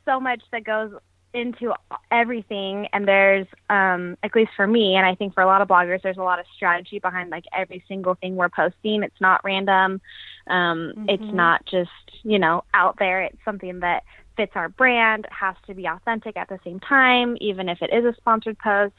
so 0.06 0.20
much 0.20 0.42
that 0.52 0.64
goes 0.64 0.92
into 1.34 1.74
everything 2.12 2.88
and 2.94 3.08
there's 3.08 3.48
um 3.70 4.18
at 4.24 4.36
least 4.36 4.52
for 4.56 4.68
me 4.68 4.96
and 4.96 5.06
I 5.06 5.16
think 5.16 5.34
for 5.34 5.42
a 5.42 5.46
lot 5.46 5.62
of 5.62 5.68
bloggers 5.68 6.02
there's 6.02 6.18
a 6.18 6.24
lot 6.24 6.40
of 6.40 6.46
strategy 6.56 7.00
behind 7.00 7.30
like 7.30 7.46
every 7.54 7.84
single 7.88 8.16
thing 8.16 8.36
we're 8.36 8.50
posting. 8.50 9.04
It's 9.04 9.20
not 9.20 9.44
random. 9.44 10.02
Um 10.48 10.94
mm-hmm. 10.96 11.10
it's 11.10 11.34
not 11.34 11.66
just, 11.66 11.90
you 12.24 12.40
know, 12.40 12.64
out 12.74 12.98
there. 13.00 13.22
It's 13.22 13.44
something 13.44 13.80
that 13.80 14.04
fits 14.38 14.54
our 14.56 14.70
brand, 14.70 15.28
has 15.32 15.56
to 15.68 15.74
be 15.74 15.86
authentic 15.86 16.38
at 16.38 16.50
the 16.50 16.60
same 16.64 16.80
time 16.80 17.38
even 17.42 17.70
if 17.70 17.82
it 17.82 17.92
is 17.94 18.06
a 18.06 18.14
sponsored 18.16 18.58
post. 18.60 18.96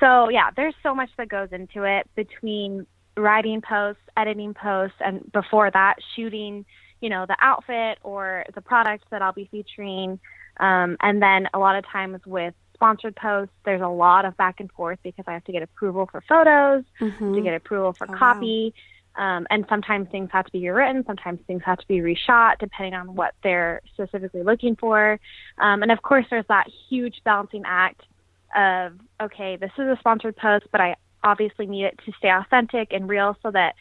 So, 0.00 0.28
yeah, 0.28 0.50
there's 0.54 0.74
so 0.82 0.94
much 0.94 1.10
that 1.16 1.28
goes 1.28 1.48
into 1.52 1.82
it 1.82 2.08
between 2.14 2.86
writing 3.16 3.60
posts, 3.60 4.02
editing 4.16 4.54
posts 4.54 4.96
and 5.00 5.30
before 5.32 5.70
that 5.70 5.96
shooting, 6.14 6.64
you 7.00 7.10
know, 7.10 7.26
the 7.26 7.36
outfit 7.40 7.98
or 8.02 8.44
the 8.54 8.60
product 8.60 9.04
that 9.10 9.22
I'll 9.22 9.32
be 9.32 9.48
featuring 9.50 10.18
um, 10.58 10.96
and 11.00 11.22
then 11.22 11.48
a 11.54 11.58
lot 11.58 11.76
of 11.76 11.86
times 11.86 12.20
with 12.26 12.54
sponsored 12.74 13.16
posts, 13.16 13.54
there's 13.64 13.82
a 13.82 13.88
lot 13.88 14.24
of 14.24 14.36
back 14.36 14.60
and 14.60 14.70
forth 14.72 14.98
because 15.02 15.24
I 15.26 15.32
have 15.32 15.44
to 15.44 15.52
get 15.52 15.62
approval 15.62 16.08
for 16.10 16.22
photos, 16.28 16.84
mm-hmm. 17.00 17.34
to 17.34 17.40
get 17.40 17.54
approval 17.54 17.92
for 17.92 18.08
oh, 18.08 18.14
copy. 18.16 18.72
Wow. 18.74 18.82
Um, 19.18 19.46
and 19.50 19.66
sometimes 19.68 20.08
things 20.10 20.30
have 20.32 20.46
to 20.46 20.52
be 20.52 20.68
rewritten, 20.68 21.04
sometimes 21.04 21.40
things 21.48 21.62
have 21.64 21.78
to 21.78 21.88
be 21.88 21.96
reshot 21.96 22.58
depending 22.60 22.94
on 22.94 23.16
what 23.16 23.34
they're 23.42 23.80
specifically 23.92 24.44
looking 24.44 24.76
for. 24.76 25.18
Um, 25.58 25.82
and 25.82 25.90
of 25.90 26.02
course, 26.02 26.26
there's 26.30 26.46
that 26.48 26.68
huge 26.88 27.16
balancing 27.24 27.64
act 27.66 28.02
of, 28.56 28.92
okay, 29.20 29.56
this 29.56 29.72
is 29.76 29.86
a 29.86 29.96
sponsored 29.98 30.36
post, 30.36 30.66
but 30.70 30.80
I 30.80 30.94
obviously 31.24 31.66
need 31.66 31.84
it 31.84 32.00
to 32.06 32.12
stay 32.16 32.30
authentic 32.30 32.92
and 32.92 33.08
real 33.08 33.36
so 33.42 33.50
that 33.50 33.74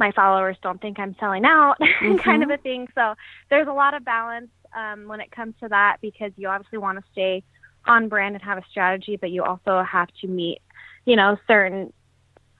my 0.00 0.10
followers 0.10 0.56
don't 0.60 0.80
think 0.80 0.98
I'm 0.98 1.14
selling 1.20 1.44
out, 1.44 1.76
mm-hmm. 1.80 2.16
kind 2.24 2.42
of 2.42 2.50
a 2.50 2.56
thing. 2.56 2.88
So 2.96 3.14
there's 3.48 3.68
a 3.68 3.72
lot 3.72 3.94
of 3.94 4.04
balance 4.04 4.50
um, 4.76 5.08
when 5.08 5.20
it 5.20 5.30
comes 5.30 5.54
to 5.60 5.68
that 5.68 5.98
because 6.00 6.32
you 6.36 6.48
obviously 6.48 6.78
want 6.78 6.98
to 6.98 7.04
stay 7.12 7.42
on 7.86 8.08
brand 8.08 8.34
and 8.34 8.44
have 8.44 8.58
a 8.58 8.64
strategy, 8.70 9.16
but 9.16 9.30
you 9.30 9.42
also 9.42 9.82
have 9.82 10.08
to 10.20 10.26
meet, 10.26 10.60
you 11.04 11.16
know, 11.16 11.36
certain 11.46 11.92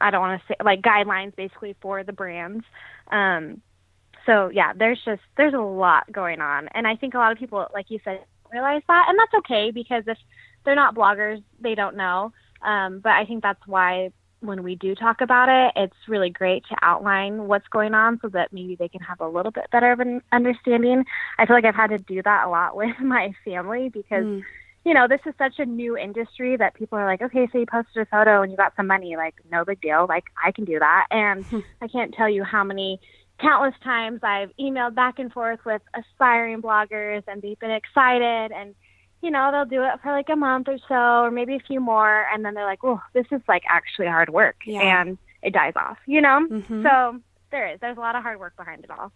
I 0.00 0.11
don't 0.11 0.21
want 0.21 0.40
to 0.40 0.47
say 0.49 0.57
like 0.64 0.83
guidelines 0.83 1.37
basically 1.37 1.76
for 1.81 2.02
the 2.02 2.12
brands. 2.12 2.64
Um, 3.11 3.61
so 4.26 4.49
yeah, 4.49 4.73
there's 4.75 5.00
just 5.05 5.23
there's 5.37 5.55
a 5.55 5.59
lot 5.59 6.11
going 6.11 6.40
on, 6.40 6.69
and 6.69 6.87
I 6.87 6.97
think 6.97 7.14
a 7.14 7.19
lot 7.19 7.33
of 7.33 7.38
people, 7.38 7.67
like 7.73 7.90
you 7.90 8.00
said, 8.05 8.21
realize 8.52 8.83
that, 8.88 9.07
and 9.09 9.19
that's 9.19 9.35
okay 9.47 9.71
because 9.71 10.05
if 10.07 10.19
they're 10.64 10.75
not 10.75 10.95
bloggers, 10.95 11.43
they 11.61 11.75
don't 11.75 11.97
know. 11.97 12.33
Um, 12.62 13.00
but 13.00 13.12
I 13.12 13.25
think 13.25 13.43
that's 13.43 13.67
why 13.67 14.11
when 14.40 14.62
we 14.62 14.75
do 14.75 14.94
talk 14.94 15.20
about 15.20 15.49
it, 15.49 15.73
it's 15.76 16.09
really 16.09 16.30
great 16.30 16.64
to 16.68 16.76
outline 16.82 17.47
what's 17.47 17.68
going 17.68 17.94
on 17.94 18.18
so 18.20 18.28
that 18.28 18.52
maybe 18.52 18.75
they 18.75 18.88
can 18.88 19.00
have 19.00 19.20
a 19.20 19.28
little 19.28 19.52
bit 19.52 19.70
better 19.70 19.92
of 19.92 20.00
an 20.00 20.23
understanding. 20.32 21.04
I 21.38 21.47
feel 21.47 21.56
like 21.56 21.64
I've 21.64 21.75
had 21.75 21.90
to 21.90 21.99
do 21.99 22.23
that 22.23 22.47
a 22.47 22.49
lot 22.49 22.76
with 22.80 22.99
my 23.00 23.32
family 23.44 23.88
because. 23.88 24.25
Mm 24.25 24.42
you 24.85 24.94
know, 24.94 25.06
this 25.06 25.20
is 25.26 25.35
such 25.37 25.59
a 25.59 25.66
new 25.66 25.97
industry 25.97 26.56
that 26.56 26.75
people 26.75 26.97
are 26.97 27.04
like, 27.04 27.20
okay, 27.20 27.47
so 27.52 27.59
you 27.59 27.66
posted 27.66 28.02
a 28.02 28.06
photo 28.06 28.42
and 28.42 28.50
you 28.50 28.56
got 28.56 28.75
some 28.76 28.87
money. 28.87 29.14
Like, 29.16 29.35
no 29.50 29.64
big 29.64 29.80
deal. 29.80 30.06
Like, 30.09 30.25
I 30.42 30.52
can 30.52 30.64
do 30.64 30.78
that. 30.78 31.06
And 31.11 31.44
I 31.82 31.88
can't 31.88 32.14
tell 32.14 32.28
you 32.28 32.44
how 32.44 32.64
many 32.64 32.99
countless 33.40 33.75
times 33.82 34.20
I've 34.23 34.50
emailed 34.59 34.94
back 34.94 35.18
and 35.18 35.32
forth 35.32 35.61
with 35.64 35.82
aspiring 35.94 36.62
bloggers 36.62 37.23
and 37.26 37.42
they've 37.42 37.59
been 37.59 37.70
excited 37.70 38.52
and 38.52 38.75
you 39.22 39.30
know, 39.30 39.50
they'll 39.52 39.64
do 39.64 39.84
it 39.84 40.00
for 40.02 40.12
like 40.12 40.28
a 40.30 40.36
month 40.36 40.68
or 40.68 40.78
so 40.88 41.24
or 41.24 41.30
maybe 41.30 41.56
a 41.56 41.60
few 41.60 41.80
more 41.80 42.26
and 42.32 42.44
then 42.44 42.54
they're 42.54 42.64
like, 42.64 42.82
"Oh, 42.82 43.00
this 43.12 43.26
is 43.30 43.40
like 43.48 43.62
actually 43.68 44.06
hard 44.06 44.30
work." 44.30 44.56
Yeah. 44.64 45.00
And 45.00 45.18
it 45.42 45.52
dies 45.52 45.74
off, 45.76 45.98
you 46.06 46.20
know? 46.20 46.46
Mm-hmm. 46.50 46.82
So, 46.82 47.20
there 47.50 47.72
is. 47.72 47.80
There's 47.80 47.96
a 47.96 48.00
lot 48.00 48.16
of 48.16 48.22
hard 48.22 48.38
work 48.38 48.56
behind 48.56 48.84
it 48.84 48.90
all. 48.90 49.12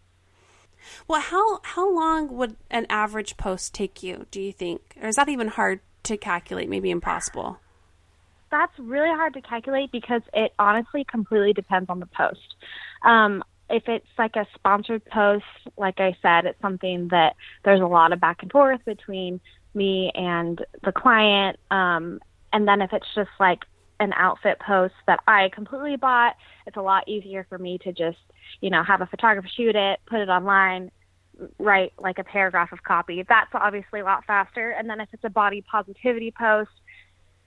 Well, 1.08 1.20
how 1.20 1.61
how 1.62 1.92
long 1.94 2.37
would 2.37 2.56
an 2.70 2.87
average 2.90 3.37
post 3.37 3.75
take 3.75 4.02
you, 4.02 4.26
do 4.30 4.40
you 4.40 4.52
think? 4.52 4.96
Or 5.00 5.08
is 5.08 5.16
that 5.16 5.28
even 5.28 5.49
hard 5.49 5.80
to 6.04 6.16
calculate, 6.16 6.68
maybe 6.68 6.90
impossible? 6.90 7.58
That's 8.50 8.76
really 8.78 9.08
hard 9.08 9.34
to 9.34 9.40
calculate 9.40 9.90
because 9.90 10.23
it 10.32 10.52
honestly 10.58 11.04
completely 11.04 11.52
depends 11.52 11.90
on 11.90 12.00
the 12.00 12.06
post. 12.06 12.54
Um, 13.02 13.42
if 13.70 13.88
it's 13.88 14.06
like 14.18 14.37
a 14.37 14.46
sponsored 14.54 15.04
post, 15.06 15.44
like 15.76 15.99
I 15.99 16.16
said, 16.20 16.44
it's 16.44 16.61
something 16.61 17.08
that 17.08 17.34
there's 17.64 17.80
a 17.80 17.87
lot 17.87 18.12
of 18.12 18.20
back 18.20 18.42
and 18.42 18.52
forth 18.52 18.84
between 18.84 19.40
me 19.75 20.11
and 20.14 20.64
the 20.83 20.93
client. 20.93 21.59
Um, 21.71 22.21
and 22.52 22.66
then 22.66 22.83
if 22.83 22.93
it's 22.93 23.07
just 23.14 23.31
like 23.40 23.64
an 24.00 24.12
outfit 24.14 24.59
post 24.61 24.95
that 25.07 25.21
I 25.26 25.50
completely 25.50 25.97
bought, 25.97 26.37
it's 26.66 26.76
a 26.76 26.83
lot 26.83 27.09
easier 27.09 27.47
for 27.49 27.59
me 27.59 27.78
to 27.78 27.93
just, 27.93 28.19
you 28.61 28.71
know, 28.71 28.83
have 28.83 29.00
a 29.00 29.07
photographer 29.07 29.49
shoot 29.49 29.76
it, 29.76 30.00
put 30.07 30.21
it 30.21 30.28
online, 30.28 30.90
write 31.59 31.93
like 31.99 32.19
a 32.19 32.25
paragraph 32.25 32.73
of 32.73 32.83
copy. 32.83 33.25
That's 33.28 33.50
obviously 33.54 34.00
a 34.00 34.04
lot 34.04 34.25
faster. 34.25 34.71
And 34.71 34.88
then 34.88 35.00
if 35.00 35.09
it's 35.12 35.25
a 35.25 35.31
body 35.31 35.62
positivity 35.62 36.33
post, 36.37 36.71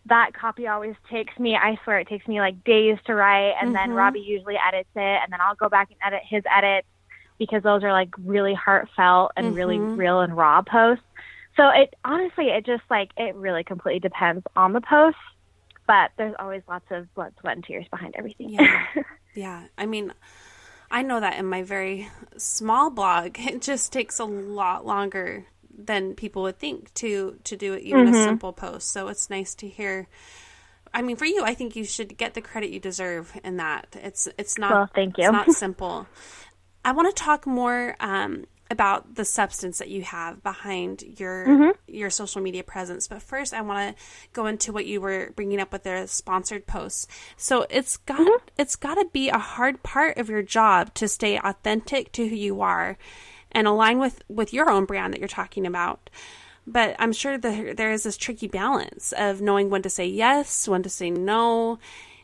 that 0.07 0.31
copy 0.33 0.67
always 0.67 0.95
takes 1.09 1.37
me 1.37 1.55
i 1.55 1.77
swear 1.83 1.99
it 1.99 2.07
takes 2.07 2.27
me 2.27 2.39
like 2.39 2.63
days 2.63 2.97
to 3.05 3.13
write 3.13 3.53
and 3.59 3.67
mm-hmm. 3.67 3.73
then 3.73 3.91
robbie 3.91 4.19
usually 4.19 4.55
edits 4.67 4.89
it 4.95 5.19
and 5.21 5.31
then 5.31 5.41
i'll 5.41 5.55
go 5.55 5.69
back 5.69 5.89
and 5.89 5.99
edit 6.05 6.21
his 6.27 6.43
edits 6.55 6.87
because 7.37 7.61
those 7.63 7.83
are 7.83 7.91
like 7.91 8.09
really 8.19 8.53
heartfelt 8.53 9.31
and 9.35 9.47
mm-hmm. 9.47 9.55
really 9.55 9.79
real 9.79 10.21
and 10.21 10.35
raw 10.35 10.61
posts 10.61 11.03
so 11.57 11.69
it 11.69 11.93
honestly 12.05 12.45
it 12.45 12.65
just 12.65 12.83
like 12.89 13.09
it 13.17 13.35
really 13.35 13.63
completely 13.63 13.99
depends 13.99 14.45
on 14.55 14.73
the 14.73 14.81
post 14.81 15.17
but 15.87 16.11
there's 16.17 16.35
always 16.39 16.61
lots 16.67 16.85
of 16.91 17.13
blood 17.15 17.33
sweat 17.39 17.55
and 17.55 17.65
tears 17.65 17.85
behind 17.89 18.15
everything 18.17 18.49
yeah 18.49 18.85
yeah 19.35 19.63
i 19.77 19.85
mean 19.85 20.13
i 20.89 21.01
know 21.01 21.19
that 21.19 21.37
in 21.37 21.45
my 21.45 21.63
very 21.63 22.09
small 22.37 22.89
blog 22.89 23.35
it 23.39 23.61
just 23.61 23.91
takes 23.91 24.19
a 24.19 24.25
lot 24.25 24.85
longer 24.85 25.45
than 25.77 26.15
people 26.15 26.41
would 26.43 26.57
think 26.57 26.93
to 26.95 27.37
to 27.43 27.55
do 27.55 27.73
it. 27.73 27.83
even 27.83 28.05
mm-hmm. 28.05 28.15
a 28.15 28.23
simple 28.23 28.51
post. 28.51 28.91
So 28.91 29.07
it's 29.07 29.29
nice 29.29 29.53
to 29.55 29.67
hear. 29.67 30.07
I 30.93 31.01
mean, 31.01 31.15
for 31.15 31.25
you, 31.25 31.43
I 31.43 31.53
think 31.53 31.75
you 31.75 31.83
should 31.83 32.17
get 32.17 32.33
the 32.33 32.41
credit 32.41 32.71
you 32.71 32.79
deserve 32.79 33.31
in 33.43 33.57
that. 33.57 33.95
It's 34.01 34.27
it's 34.37 34.57
not 34.57 34.71
well, 34.71 34.89
thank 34.95 35.17
you. 35.17 35.25
It's 35.25 35.33
not 35.33 35.51
simple. 35.51 36.07
I 36.85 36.93
want 36.93 37.13
to 37.15 37.23
talk 37.23 37.45
more 37.45 37.95
um, 37.99 38.45
about 38.69 39.15
the 39.15 39.25
substance 39.25 39.79
that 39.79 39.89
you 39.89 40.01
have 40.01 40.43
behind 40.43 41.03
your 41.19 41.47
mm-hmm. 41.47 41.69
your 41.87 42.09
social 42.09 42.41
media 42.41 42.63
presence. 42.63 43.07
But 43.07 43.21
first, 43.21 43.53
I 43.53 43.61
want 43.61 43.95
to 43.95 44.03
go 44.33 44.45
into 44.45 44.71
what 44.71 44.85
you 44.85 45.01
were 45.01 45.31
bringing 45.35 45.59
up 45.59 45.71
with 45.71 45.83
the 45.83 46.05
sponsored 46.07 46.67
posts. 46.67 47.07
So 47.37 47.65
it's 47.69 47.97
got 47.97 48.19
mm-hmm. 48.19 48.47
it's 48.57 48.75
got 48.75 48.95
to 48.95 49.05
be 49.11 49.29
a 49.29 49.37
hard 49.37 49.83
part 49.83 50.17
of 50.17 50.29
your 50.29 50.41
job 50.43 50.93
to 50.95 51.07
stay 51.07 51.37
authentic 51.37 52.11
to 52.13 52.27
who 52.27 52.35
you 52.35 52.61
are 52.61 52.97
and 53.51 53.67
align 53.67 53.99
with 53.99 54.21
with 54.27 54.53
your 54.53 54.69
own 54.69 54.85
brand 54.85 55.13
that 55.13 55.19
you're 55.19 55.27
talking 55.27 55.65
about 55.65 56.09
but 56.65 56.95
i'm 56.99 57.13
sure 57.13 57.37
that 57.37 57.77
there 57.77 57.91
is 57.91 58.03
this 58.03 58.17
tricky 58.17 58.47
balance 58.47 59.13
of 59.17 59.41
knowing 59.41 59.69
when 59.69 59.81
to 59.81 59.89
say 59.89 60.05
yes 60.05 60.67
when 60.67 60.83
to 60.83 60.89
say 60.89 61.09
no 61.09 61.79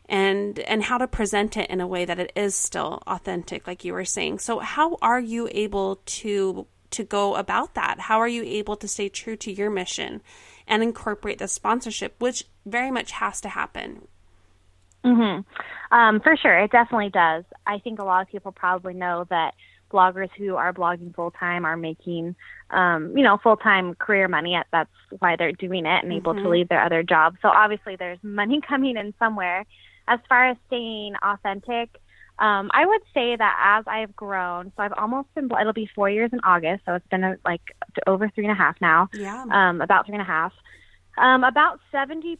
and 0.09 0.59
and 0.59 0.83
how 0.83 0.97
to 0.97 1.07
present 1.07 1.57
it 1.57 1.69
in 1.69 1.79
a 1.81 1.87
way 1.87 2.05
that 2.05 2.19
it 2.19 2.31
is 2.35 2.55
still 2.55 3.01
authentic 3.07 3.65
like 3.67 3.85
you 3.85 3.93
were 3.93 4.05
saying 4.05 4.37
so 4.39 4.59
how 4.59 4.97
are 5.01 5.19
you 5.19 5.47
able 5.51 6.01
to 6.05 6.65
to 6.91 7.03
go 7.03 7.35
about 7.35 7.73
that 7.73 8.01
how 8.01 8.19
are 8.19 8.27
you 8.27 8.43
able 8.43 8.75
to 8.75 8.87
stay 8.87 9.09
true 9.09 9.35
to 9.35 9.51
your 9.51 9.69
mission 9.69 10.21
and 10.67 10.83
incorporate 10.83 11.37
the 11.37 11.47
sponsorship 11.47 12.15
which 12.19 12.45
very 12.65 12.91
much 12.91 13.11
has 13.11 13.39
to 13.41 13.49
happen 13.49 14.07
mhm 15.05 15.43
um, 15.91 16.19
for 16.19 16.35
sure 16.35 16.57
it 16.59 16.71
definitely 16.71 17.09
does 17.09 17.43
i 17.65 17.79
think 17.79 17.99
a 17.99 18.03
lot 18.03 18.21
of 18.21 18.27
people 18.27 18.51
probably 18.51 18.93
know 18.93 19.25
that 19.29 19.53
bloggers 19.93 20.29
who 20.37 20.55
are 20.55 20.73
blogging 20.73 21.15
full 21.15 21.31
time 21.31 21.63
are 21.65 21.77
making, 21.77 22.35
um, 22.71 23.15
you 23.15 23.23
know, 23.23 23.37
full 23.41 23.55
time 23.55 23.93
career 23.95 24.27
money. 24.27 24.55
At, 24.55 24.65
that's 24.71 24.89
why 25.19 25.35
they're 25.37 25.51
doing 25.51 25.85
it 25.85 26.03
and 26.03 26.05
mm-hmm. 26.05 26.13
able 26.13 26.33
to 26.33 26.39
mm-hmm. 26.39 26.49
leave 26.49 26.69
their 26.69 26.83
other 26.83 27.03
jobs. 27.03 27.37
So 27.41 27.47
obviously, 27.47 27.95
there's 27.95 28.19
money 28.23 28.59
coming 28.67 28.97
in 28.97 29.13
somewhere. 29.19 29.65
As 30.07 30.19
far 30.27 30.49
as 30.49 30.57
staying 30.67 31.13
authentic, 31.21 31.99
um, 32.39 32.71
I 32.73 32.85
would 32.85 33.01
say 33.13 33.35
that 33.35 33.77
as 33.77 33.85
I've 33.87 34.15
grown, 34.15 34.71
so 34.75 34.83
I've 34.83 34.93
almost 34.93 35.33
been, 35.35 35.49
it'll 35.59 35.73
be 35.73 35.89
four 35.93 36.09
years 36.09 36.31
in 36.33 36.39
August, 36.43 36.83
so 36.85 36.95
it's 36.95 37.07
been 37.07 37.23
a, 37.23 37.37
like 37.45 37.61
over 38.07 38.29
three 38.29 38.45
and 38.45 38.51
a 38.51 38.55
half 38.55 38.75
now. 38.81 39.09
Yeah. 39.13 39.45
Um, 39.51 39.81
about 39.81 40.05
three 40.05 40.15
and 40.15 40.21
a 40.21 40.25
half. 40.25 40.51
Um, 41.17 41.43
about 41.43 41.79
70% 41.93 42.37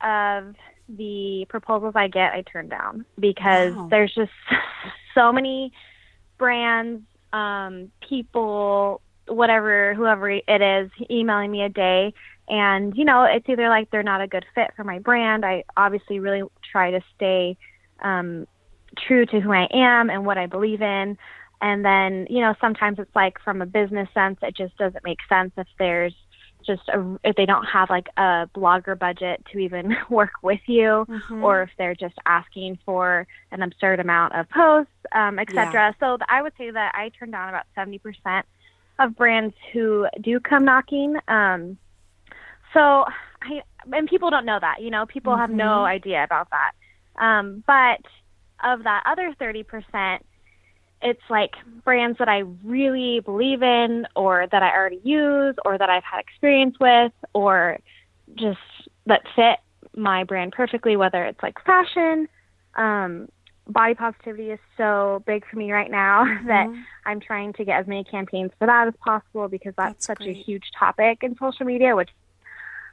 of 0.00 0.54
the 0.88 1.46
proposals 1.48 1.94
I 1.96 2.08
get, 2.08 2.32
I 2.32 2.42
turn 2.42 2.68
down 2.68 3.04
because 3.18 3.74
wow. 3.74 3.88
there's 3.90 4.14
just 4.14 4.30
so 5.14 5.32
many 5.32 5.72
brands, 6.38 7.02
um, 7.32 7.90
people, 8.08 9.00
whatever, 9.26 9.94
whoever 9.94 10.30
it 10.30 10.44
is, 10.48 10.90
emailing 11.10 11.50
me 11.50 11.62
a 11.62 11.68
day. 11.68 12.14
And, 12.48 12.96
you 12.96 13.04
know, 13.04 13.24
it's 13.24 13.48
either 13.48 13.68
like 13.68 13.90
they're 13.90 14.02
not 14.02 14.20
a 14.20 14.26
good 14.26 14.44
fit 14.54 14.72
for 14.76 14.84
my 14.84 14.98
brand. 14.98 15.44
I 15.44 15.64
obviously 15.76 16.20
really 16.20 16.42
try 16.70 16.90
to 16.90 17.00
stay 17.16 17.56
um, 18.00 18.46
true 18.98 19.26
to 19.26 19.40
who 19.40 19.52
I 19.52 19.66
am 19.72 20.10
and 20.10 20.26
what 20.26 20.38
I 20.38 20.46
believe 20.46 20.82
in. 20.82 21.16
And 21.60 21.84
then, 21.84 22.26
you 22.28 22.40
know, 22.40 22.54
sometimes 22.60 22.98
it's 22.98 23.14
like 23.14 23.40
from 23.42 23.62
a 23.62 23.66
business 23.66 24.08
sense, 24.12 24.38
it 24.42 24.56
just 24.56 24.76
doesn't 24.76 25.04
make 25.04 25.18
sense 25.28 25.52
if 25.56 25.66
there's 25.78 26.14
just 26.66 26.88
a, 26.88 27.18
if 27.24 27.36
they 27.36 27.46
don't 27.46 27.64
have 27.64 27.90
like 27.90 28.08
a 28.16 28.48
blogger 28.54 28.98
budget 28.98 29.44
to 29.52 29.58
even 29.58 29.96
work 30.10 30.32
with 30.42 30.60
you 30.66 31.06
mm-hmm. 31.08 31.44
or 31.44 31.62
if 31.62 31.70
they're 31.78 31.94
just 31.94 32.14
asking 32.26 32.78
for 32.84 33.26
an 33.52 33.62
absurd 33.62 34.00
amount 34.00 34.34
of 34.34 34.48
posts 34.48 34.90
um, 35.12 35.38
etc 35.38 35.72
yeah. 35.72 35.92
so 36.00 36.18
i 36.28 36.40
would 36.40 36.52
say 36.56 36.70
that 36.70 36.92
i 36.94 37.10
turn 37.10 37.30
down 37.30 37.48
about 37.48 37.66
70% 37.76 38.42
of 38.98 39.16
brands 39.16 39.54
who 39.72 40.06
do 40.20 40.40
come 40.40 40.64
knocking 40.64 41.16
um, 41.28 41.76
so 42.74 43.04
i 43.42 43.62
and 43.92 44.08
people 44.08 44.30
don't 44.30 44.44
know 44.44 44.58
that 44.60 44.82
you 44.82 44.90
know 44.90 45.06
people 45.06 45.32
mm-hmm. 45.32 45.40
have 45.40 45.50
no 45.50 45.64
mm-hmm. 45.64 45.84
idea 45.86 46.22
about 46.24 46.48
that 46.50 46.72
um, 47.16 47.62
but 47.66 48.00
of 48.64 48.82
that 48.84 49.04
other 49.06 49.34
30% 49.40 50.20
it's 51.04 51.20
like 51.28 51.52
brands 51.84 52.18
that 52.18 52.28
I 52.28 52.44
really 52.64 53.20
believe 53.20 53.62
in 53.62 54.06
or 54.16 54.46
that 54.50 54.62
I 54.62 54.74
already 54.74 55.00
use 55.04 55.54
or 55.64 55.76
that 55.76 55.90
I've 55.90 56.02
had 56.02 56.18
experience 56.18 56.76
with 56.80 57.12
or 57.34 57.78
just 58.34 58.58
that 59.06 59.22
fit 59.36 59.58
my 59.94 60.24
brand 60.24 60.52
perfectly, 60.52 60.96
whether 60.96 61.22
it's 61.24 61.42
like 61.42 61.62
fashion. 61.64 62.26
Um, 62.74 63.28
body 63.66 63.94
positivity 63.94 64.50
is 64.50 64.58
so 64.76 65.22
big 65.26 65.44
for 65.46 65.56
me 65.56 65.72
right 65.72 65.90
now 65.90 66.24
mm-hmm. 66.26 66.48
that 66.48 66.68
I'm 67.04 67.20
trying 67.20 67.52
to 67.54 67.64
get 67.66 67.80
as 67.80 67.86
many 67.86 68.04
campaigns 68.04 68.52
for 68.58 68.66
that 68.66 68.88
as 68.88 68.94
possible 69.04 69.48
because 69.48 69.74
that's, 69.76 69.94
that's 69.94 70.06
such 70.06 70.18
great. 70.18 70.36
a 70.36 70.42
huge 70.42 70.70
topic 70.78 71.18
in 71.22 71.36
social 71.36 71.66
media, 71.66 71.94
which 71.94 72.08
is 72.08 72.14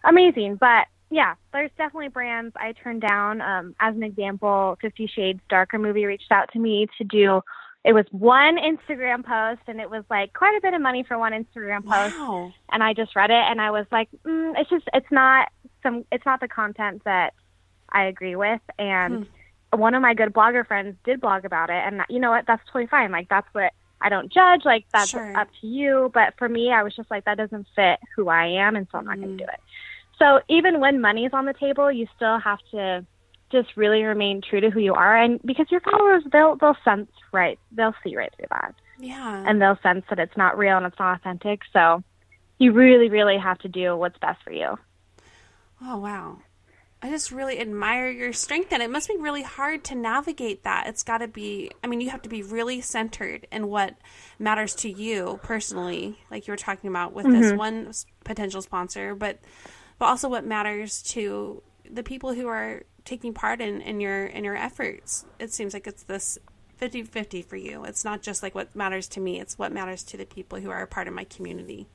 amazing. 0.04 0.56
But 0.56 0.88
yeah, 1.10 1.36
there's 1.54 1.72
definitely 1.78 2.10
brands 2.10 2.54
I 2.56 2.74
turned 2.74 3.02
down. 3.02 3.42
Um, 3.42 3.76
as 3.80 3.96
an 3.96 4.04
example, 4.04 4.78
Fifty 4.82 5.08
Shades 5.08 5.42
Darker 5.50 5.78
movie 5.78 6.06
reached 6.06 6.32
out 6.32 6.52
to 6.54 6.60
me 6.60 6.88
to 6.98 7.04
do 7.04 7.42
it 7.84 7.94
was 7.94 8.06
one 8.12 8.58
Instagram 8.58 9.26
post 9.26 9.62
and 9.68 9.82
it 9.82 9.90
was 9.90 10.04
like 10.10 10.34
quite 10.34 10.56
a 10.56 10.62
bit 10.62 10.74
of 10.74 10.82
money 10.82 11.04
for 11.04 11.18
one 11.18 11.34
Instagram 11.34 11.84
post. 11.84 12.16
Wow. 12.16 12.54
And 12.72 12.84
I 12.84 12.94
just 12.94 13.16
read 13.16 13.32
it 13.32 13.44
and 13.50 13.60
I 13.60 13.72
was 13.72 13.88
like, 13.92 14.10
mm, 14.24 14.54
it's 14.58 14.70
just 14.70 14.88
it's 14.94 15.12
not 15.12 15.50
some 15.82 16.06
it's 16.12 16.26
not 16.26 16.40
the 16.42 16.48
content 16.48 17.02
that 17.06 17.34
I 17.90 18.06
agree 18.06 18.36
with 18.36 18.62
and 18.78 19.26
hmm. 19.74 19.80
one 19.80 19.96
of 19.96 20.02
my 20.02 20.14
good 20.14 20.32
blogger 20.32 20.66
friends 20.66 20.96
did 21.04 21.22
blog 21.22 21.44
about 21.44 21.70
it, 21.70 21.84
and 21.86 22.02
you 22.10 22.20
know 22.20 22.30
what? 22.30 22.46
That's 22.46 22.64
totally 22.68 22.88
fine. 22.88 23.12
Like 23.12 23.30
that's 23.30 23.48
what 23.54 23.74
I 24.00 24.10
don't 24.10 24.32
judge. 24.32 24.62
Like 24.64 24.86
that's 24.94 25.10
Sure. 25.10 25.36
up 25.36 25.48
to 25.62 25.68
you. 25.68 26.12
But 26.14 26.36
for 26.38 26.48
me, 26.48 26.72
I 26.72 26.84
was 26.84 26.96
just 26.96 27.10
like 27.10 27.26
that 27.26 27.38
doesn't 27.38 27.68
fit 27.76 28.00
who 28.16 28.30
I 28.30 28.46
am, 28.46 28.76
and 28.76 28.88
so 28.92 29.00
I'm 29.00 29.06
not 29.06 29.18
going 29.18 29.30
Mm. 29.30 29.38
to 29.40 29.46
do 29.46 29.50
it. 29.52 29.60
So 30.22 30.40
even 30.50 30.80
when 30.80 31.02
money's 31.02 31.32
on 31.34 31.46
the 31.46 31.54
table, 31.54 31.92
you 31.92 32.06
still 32.16 32.38
have 32.40 32.60
to 32.70 33.04
just 33.52 33.76
really 33.76 34.04
remain 34.04 34.40
true 34.48 34.62
to 34.62 34.70
who 34.70 34.80
you 34.80 34.94
are, 34.94 35.18
and 35.18 35.42
because 35.44 35.66
your 35.72 35.82
followers, 35.82 36.24
they'll 36.32 36.56
they'll 36.58 36.78
sense 36.86 37.10
right, 37.32 37.58
they'll 37.72 37.96
see 38.04 38.16
right 38.16 38.32
through 38.38 38.46
that, 38.52 38.76
Yeah. 39.00 39.44
and 39.48 39.60
they'll 39.60 39.80
sense 39.82 40.06
that 40.10 40.20
it's 40.20 40.38
not 40.38 40.60
real 40.60 40.78
and 40.78 40.86
it's 40.86 41.00
not 41.00 41.18
authentic. 41.18 41.62
So 41.74 42.04
you 42.60 42.72
really, 42.72 43.10
really 43.10 43.38
have 43.40 43.58
to 43.60 43.68
do 43.68 43.98
what's 43.98 44.18
best 44.20 44.44
for 44.44 44.54
you. 44.54 44.78
Oh, 45.82 45.98
wow. 45.98 46.38
I 47.02 47.10
just 47.10 47.32
really 47.32 47.60
admire 47.60 48.12
your 48.12 48.32
strength, 48.32 48.72
and 48.72 48.84
it 48.84 48.92
must 48.92 49.08
be 49.08 49.18
really 49.18 49.42
hard 49.42 49.84
to 49.86 49.96
navigate 49.96 50.64
that. 50.64 50.86
It's 50.86 51.02
got 51.02 51.18
to 51.18 51.28
be, 51.28 51.72
I 51.84 51.88
mean, 51.88 52.00
you 52.00 52.12
have 52.12 52.22
to 52.22 52.30
be 52.30 52.44
really 52.44 52.80
centered 52.80 53.48
in 53.52 53.68
what 53.68 53.96
matters 54.38 54.76
to 54.76 54.90
you 54.90 55.40
personally, 55.42 56.20
like 56.30 56.48
you 56.48 56.52
were 56.52 56.58
talking 56.58 56.92
about 56.92 57.14
with 57.14 57.26
this 57.26 57.48
mm-hmm. 57.48 57.58
one 57.58 57.92
potential 58.24 58.62
sponsor, 58.62 59.16
but 59.16 59.40
but 60.02 60.08
also 60.08 60.28
what 60.28 60.44
matters 60.44 61.04
to 61.04 61.62
the 61.88 62.02
people 62.02 62.34
who 62.34 62.48
are 62.48 62.82
taking 63.06 63.36
part 63.36 63.62
in, 63.62 63.82
in 63.82 64.02
your 64.02 64.26
in 64.26 64.44
your 64.44 64.56
efforts. 64.56 65.26
It 65.38 65.54
seems 65.54 65.76
like 65.76 65.86
it's 65.86 66.02
this 66.02 66.40
50-50 66.82 67.46
for 67.46 67.56
you. 67.56 67.86
It's 67.86 68.04
not 68.04 68.24
just 68.24 68.42
like 68.42 68.56
what 68.56 68.76
matters 68.76 69.08
to 69.10 69.20
me, 69.20 69.40
it's 69.40 69.60
what 69.60 69.72
matters 69.72 70.02
to 70.06 70.18
the 70.18 70.26
people 70.26 70.60
who 70.60 70.72
are 70.72 70.82
a 70.82 70.88
part 70.88 71.08
of 71.08 71.14
my 71.14 71.26
community. 71.26 71.86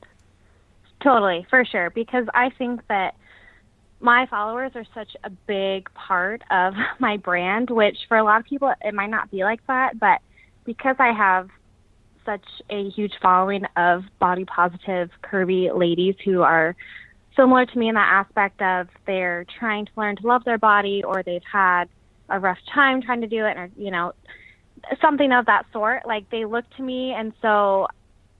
Totally, 1.03 1.45
for 1.49 1.65
sure. 1.65 1.89
Because 1.89 2.25
I 2.33 2.49
think 2.51 2.87
that 2.87 3.15
my 3.99 4.25
followers 4.27 4.71
are 4.75 4.85
such 4.93 5.09
a 5.25 5.29
big 5.29 5.93
part 5.93 6.43
of 6.49 6.75
my 6.99 7.17
brand, 7.17 7.69
which 7.69 7.97
for 8.07 8.15
a 8.15 8.23
lot 8.23 8.39
of 8.39 8.45
people 8.45 8.73
it 8.85 8.93
might 8.93 9.09
not 9.09 9.29
be 9.31 9.43
like 9.43 9.67
that, 9.67 9.99
but 9.99 10.21
because 10.63 10.95
I 10.97 11.11
have 11.11 11.49
such 12.25 12.45
a 12.69 12.89
huge 12.89 13.15
following 13.21 13.65
of 13.75 14.05
body 14.17 14.45
positive, 14.45 15.09
curvy 15.21 15.77
ladies 15.77 16.15
who 16.23 16.43
are 16.43 16.73
similar 17.37 17.65
to 17.65 17.79
me 17.79 17.87
in 17.87 17.95
that 17.95 18.25
aspect 18.25 18.61
of 18.61 18.87
they're 19.05 19.45
trying 19.59 19.85
to 19.85 19.91
learn 19.95 20.17
to 20.17 20.27
love 20.27 20.43
their 20.43 20.57
body 20.57 21.03
or 21.03 21.23
they've 21.23 21.41
had 21.49 21.85
a 22.29 22.39
rough 22.39 22.57
time 22.73 23.01
trying 23.01 23.21
to 23.21 23.27
do 23.27 23.45
it 23.45 23.55
or 23.55 23.69
you 23.77 23.91
know 23.91 24.11
something 25.01 25.31
of 25.31 25.45
that 25.45 25.65
sort 25.71 26.05
like 26.05 26.29
they 26.29 26.43
look 26.43 26.65
to 26.75 26.83
me 26.83 27.13
and 27.13 27.31
so 27.41 27.87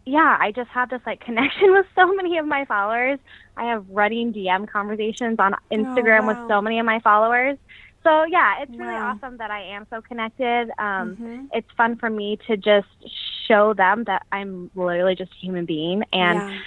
yeah, 0.08 0.38
I 0.40 0.52
just 0.52 0.70
have 0.70 0.90
this 0.90 1.02
like 1.06 1.20
connection 1.26 1.74
with 1.74 1.86
so 1.94 2.14
many 2.16 2.38
of 2.38 2.48
my 2.48 2.66
followers. 2.66 3.20
I 3.58 3.66
have 3.66 3.86
running 3.90 4.34
DM 4.34 4.68
conversations 4.68 5.38
on 5.38 5.54
Instagram 5.72 6.22
wow. 6.22 6.28
with 6.30 6.50
so 6.50 6.62
many 6.62 6.80
of 6.80 6.86
my 6.86 7.00
followers. 7.02 7.58
So 8.04 8.24
yeah, 8.24 8.62
it's 8.62 8.72
really 8.72 8.94
Wow. 8.94 9.18
awesome 9.22 9.38
that 9.38 9.52
I 9.52 9.62
am 9.62 9.86
so 9.90 10.02
connected. 10.02 10.70
Um, 10.80 11.18
Mhm. 11.18 11.50
It's 11.54 11.70
fun 11.76 11.98
for 11.98 12.10
me 12.10 12.38
to 12.48 12.56
just 12.56 12.88
show 13.48 13.74
them 13.74 14.06
that 14.06 14.26
I'm 14.32 14.72
literally 14.76 15.16
just 15.16 15.34
a 15.34 15.36
human 15.36 15.66
being 15.66 16.04
and 16.14 16.40
yeah. 16.40 16.60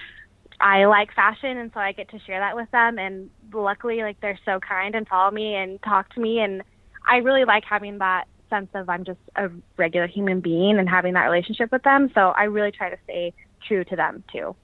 I 0.61 0.85
like 0.87 1.15
fashion, 1.15 1.57
and 1.57 1.71
so 1.73 1.81
I 1.81 1.93
get 1.93 2.11
to 2.11 2.19
share 2.21 2.41
that 2.41 2.55
with 2.55 2.71
them. 2.71 2.99
And 2.99 3.31
luckily, 3.53 4.03
like 4.03 4.21
they're 4.21 4.39
so 4.45 4.61
kind 4.61 4.95
and 4.95 5.09
follow 5.09 5.31
me 5.31 5.55
and 5.55 5.83
talk 5.83 6.13
to 6.15 6.21
me, 6.21 6.41
and 6.41 6.63
I 7.09 7.19
really 7.19 7.45
like 7.45 7.65
having 7.65 7.99
that 7.99 8.25
sense 8.51 8.69
of 8.75 8.89
I'm 8.89 9.05
just 9.05 9.21
a 9.37 9.49
regular 9.77 10.07
human 10.07 10.41
being 10.41 10.79
and 10.79 10.89
having 10.89 11.15
that 11.15 11.25
relationship 11.25 11.73
with 11.73 11.83
them. 11.83 12.11
So 12.15 12.31
I 12.31 12.45
really 12.45 12.73
try 12.73 12.91
to 12.91 12.99
stay 13.05 13.33
true 13.67 13.85
to 13.85 13.97
them 13.97 14.23
too. 14.33 14.55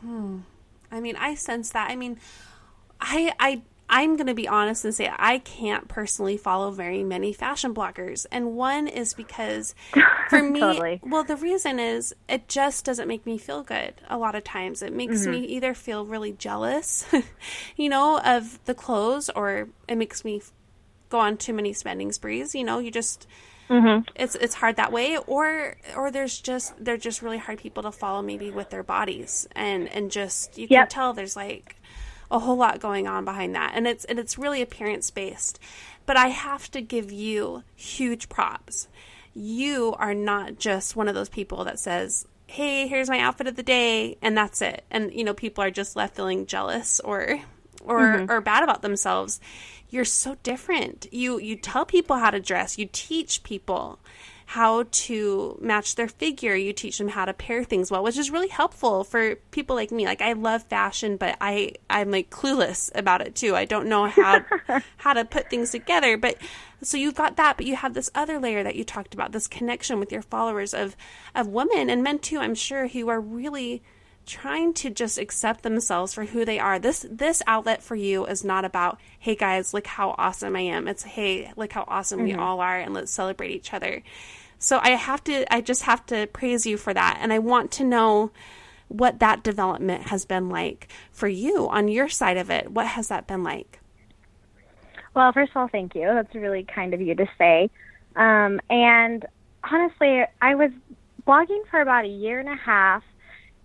Hmm. 0.00 0.40
I 0.92 1.00
mean, 1.00 1.16
I 1.16 1.34
sense 1.34 1.70
that. 1.70 1.90
I 1.90 1.96
mean, 1.96 2.18
I 3.00 3.32
I 3.40 3.62
I'm 3.90 4.16
going 4.16 4.28
to 4.28 4.34
be 4.34 4.46
honest 4.46 4.84
and 4.84 4.94
say 4.94 5.10
I 5.18 5.38
can't 5.38 5.88
personally 5.88 6.36
follow 6.36 6.70
very 6.70 7.02
many 7.02 7.32
fashion 7.32 7.74
bloggers. 7.74 8.24
And 8.30 8.54
one 8.54 8.86
is 8.86 9.12
because 9.14 9.74
for 10.30 10.42
me, 10.42 10.60
Totally. 10.60 11.00
well, 11.02 11.24
the 11.24 11.36
reason 11.36 11.80
is 11.80 12.14
it 12.28 12.48
just 12.48 12.84
doesn't 12.84 13.08
make 13.08 13.26
me 13.26 13.36
feel 13.36 13.62
good 13.62 13.94
a 14.08 14.16
lot 14.16 14.36
of 14.36 14.44
times. 14.44 14.80
It 14.80 14.92
makes 14.92 15.26
me 15.26 15.42
mm-hmm. 15.42 15.50
either 15.50 15.74
feel 15.74 16.06
really 16.06 16.32
jealous, 16.32 17.04
you 17.76 17.88
know, 17.88 18.20
of 18.20 18.64
the 18.64 18.74
clothes 18.74 19.28
or 19.30 19.68
it 19.88 19.96
makes 19.96 20.24
me 20.24 20.40
go 21.08 21.18
on 21.18 21.36
too 21.36 21.52
many 21.52 21.72
spending 21.72 22.12
sprees, 22.12 22.54
you 22.54 22.62
know, 22.62 22.78
you 22.78 22.92
just 22.92 23.26
mm-hmm. 23.68 24.08
it's 24.14 24.36
it's 24.36 24.54
hard 24.54 24.76
that 24.76 24.92
way 24.92 25.18
or 25.26 25.76
or 25.96 26.10
there's 26.12 26.40
just 26.40 26.72
they're 26.82 26.96
just 26.96 27.22
really 27.22 27.38
hard 27.38 27.58
people 27.58 27.82
to 27.82 27.92
follow 27.92 28.22
maybe 28.22 28.50
with 28.50 28.70
their 28.70 28.84
bodies 28.84 29.48
and 29.56 29.88
and 29.88 30.12
just 30.12 30.56
you 30.56 30.68
can 30.68 30.76
Yep. 30.76 30.88
tell 30.90 31.12
there's 31.12 31.34
like 31.36 31.76
a 32.30 32.38
whole 32.38 32.56
lot 32.56 32.80
going 32.80 33.06
on 33.06 33.24
behind 33.24 33.54
that. 33.54 33.72
And 33.74 33.86
it's 33.86 34.04
and 34.04 34.18
it's 34.18 34.38
really 34.38 34.62
appearance 34.62 35.10
based 35.10 35.58
but 36.10 36.16
i 36.16 36.26
have 36.26 36.68
to 36.72 36.80
give 36.80 37.12
you 37.12 37.62
huge 37.76 38.28
props. 38.28 38.88
You 39.32 39.94
are 39.96 40.12
not 40.12 40.58
just 40.58 40.96
one 40.96 41.06
of 41.06 41.14
those 41.14 41.28
people 41.28 41.62
that 41.64 41.78
says 41.78 42.26
hey 42.48 42.88
here's 42.88 43.08
my 43.08 43.20
outfit 43.20 43.46
of 43.46 43.54
the 43.54 43.62
day 43.62 44.18
and 44.20 44.36
that's 44.36 44.60
it. 44.60 44.82
And 44.90 45.12
you 45.12 45.22
know 45.22 45.34
people 45.34 45.62
are 45.62 45.70
just 45.70 45.94
left 45.94 46.16
feeling 46.16 46.46
jealous 46.46 46.98
or 46.98 47.40
or 47.84 48.00
mm-hmm. 48.00 48.30
or 48.30 48.40
bad 48.40 48.64
about 48.64 48.82
themselves 48.82 49.40
you're 49.90 50.04
so 50.04 50.36
different. 50.42 51.06
You 51.12 51.38
you 51.38 51.56
tell 51.56 51.84
people 51.84 52.16
how 52.16 52.30
to 52.30 52.40
dress. 52.40 52.78
You 52.78 52.88
teach 52.90 53.42
people 53.42 53.98
how 54.46 54.84
to 54.90 55.58
match 55.60 55.94
their 55.94 56.08
figure. 56.08 56.56
You 56.56 56.72
teach 56.72 56.98
them 56.98 57.08
how 57.08 57.24
to 57.24 57.32
pair 57.32 57.62
things 57.62 57.90
well 57.90 58.02
which 58.02 58.18
is 58.18 58.30
really 58.30 58.48
helpful 58.48 59.04
for 59.04 59.36
people 59.50 59.76
like 59.76 59.90
me. 59.90 60.06
Like 60.06 60.22
i 60.22 60.32
love 60.32 60.62
fashion 60.64 61.16
but 61.16 61.36
i 61.40 61.72
i'm 61.88 62.10
like 62.10 62.30
clueless 62.30 62.90
about 62.94 63.20
it 63.20 63.34
too. 63.34 63.54
I 63.54 63.64
don't 63.64 63.88
know 63.88 64.06
how 64.06 64.44
how 64.96 65.12
to 65.12 65.24
put 65.24 65.50
things 65.50 65.70
together. 65.70 66.16
But 66.16 66.36
so 66.82 66.96
you've 66.96 67.14
got 67.14 67.36
that 67.36 67.56
but 67.56 67.66
you 67.66 67.76
have 67.76 67.94
this 67.94 68.10
other 68.14 68.38
layer 68.38 68.62
that 68.62 68.76
you 68.76 68.84
talked 68.84 69.14
about 69.14 69.32
this 69.32 69.46
connection 69.46 69.98
with 69.98 70.12
your 70.12 70.22
followers 70.22 70.72
of 70.72 70.96
of 71.34 71.48
women 71.48 71.90
and 71.90 72.02
men 72.02 72.18
too. 72.18 72.38
I'm 72.38 72.54
sure 72.54 72.88
who 72.88 73.08
are 73.08 73.20
really 73.20 73.82
trying 74.30 74.72
to 74.72 74.90
just 74.90 75.18
accept 75.18 75.62
themselves 75.62 76.14
for 76.14 76.24
who 76.24 76.44
they 76.44 76.58
are. 76.58 76.78
This 76.78 77.04
this 77.10 77.42
outlet 77.46 77.82
for 77.82 77.96
you 77.96 78.24
is 78.26 78.44
not 78.44 78.64
about, 78.64 79.00
hey 79.18 79.34
guys, 79.34 79.74
look 79.74 79.86
how 79.86 80.14
awesome 80.16 80.54
I 80.56 80.60
am. 80.60 80.86
It's 80.88 81.02
hey, 81.02 81.52
look 81.56 81.72
how 81.72 81.84
awesome 81.88 82.22
we 82.22 82.34
all 82.34 82.60
are 82.60 82.78
and 82.78 82.94
let's 82.94 83.10
celebrate 83.10 83.50
each 83.50 83.74
other. 83.74 84.02
So 84.58 84.78
I 84.80 84.90
have 84.90 85.24
to 85.24 85.52
I 85.52 85.60
just 85.60 85.82
have 85.82 86.06
to 86.06 86.28
praise 86.28 86.64
you 86.64 86.76
for 86.76 86.94
that 86.94 87.18
and 87.20 87.32
I 87.32 87.40
want 87.40 87.72
to 87.72 87.84
know 87.84 88.30
what 88.88 89.18
that 89.18 89.42
development 89.42 90.08
has 90.08 90.24
been 90.24 90.48
like 90.48 90.88
for 91.12 91.28
you 91.28 91.68
on 91.68 91.88
your 91.88 92.08
side 92.08 92.36
of 92.36 92.50
it. 92.50 92.70
What 92.70 92.86
has 92.86 93.08
that 93.08 93.26
been 93.26 93.42
like? 93.42 93.80
Well, 95.14 95.32
first 95.32 95.50
of 95.50 95.56
all, 95.56 95.68
thank 95.68 95.94
you. 95.94 96.06
That's 96.06 96.34
really 96.34 96.64
kind 96.64 96.94
of 96.94 97.00
you 97.00 97.14
to 97.16 97.26
say. 97.36 97.70
Um, 98.16 98.60
and 98.70 99.26
honestly, 99.64 100.22
I 100.40 100.54
was 100.54 100.70
blogging 101.26 101.66
for 101.70 101.80
about 101.80 102.04
a 102.04 102.08
year 102.08 102.40
and 102.40 102.48
a 102.48 102.56
half, 102.56 103.02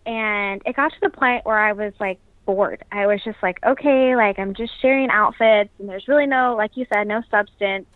and 0.06 0.62
it 0.66 0.76
got 0.76 0.92
to 0.92 0.98
the 1.02 1.10
point 1.10 1.46
where 1.46 1.58
I 1.60 1.72
was 1.74 1.94
like 2.00 2.20
bored. 2.46 2.84
I 2.92 3.08
was 3.08 3.24
just 3.24 3.38
like, 3.42 3.60
okay, 3.66 4.16
like 4.16 4.38
I'm 4.40 4.54
just 4.54 4.74
sharing 4.82 5.10
outfits, 5.10 5.72
and 5.80 5.90
there's 5.90 6.08
really 6.08 6.28
no, 6.28 6.56
like 6.56 6.78
you 6.78 6.86
said, 6.94 7.08
no 7.08 7.22
substance. 7.32 7.88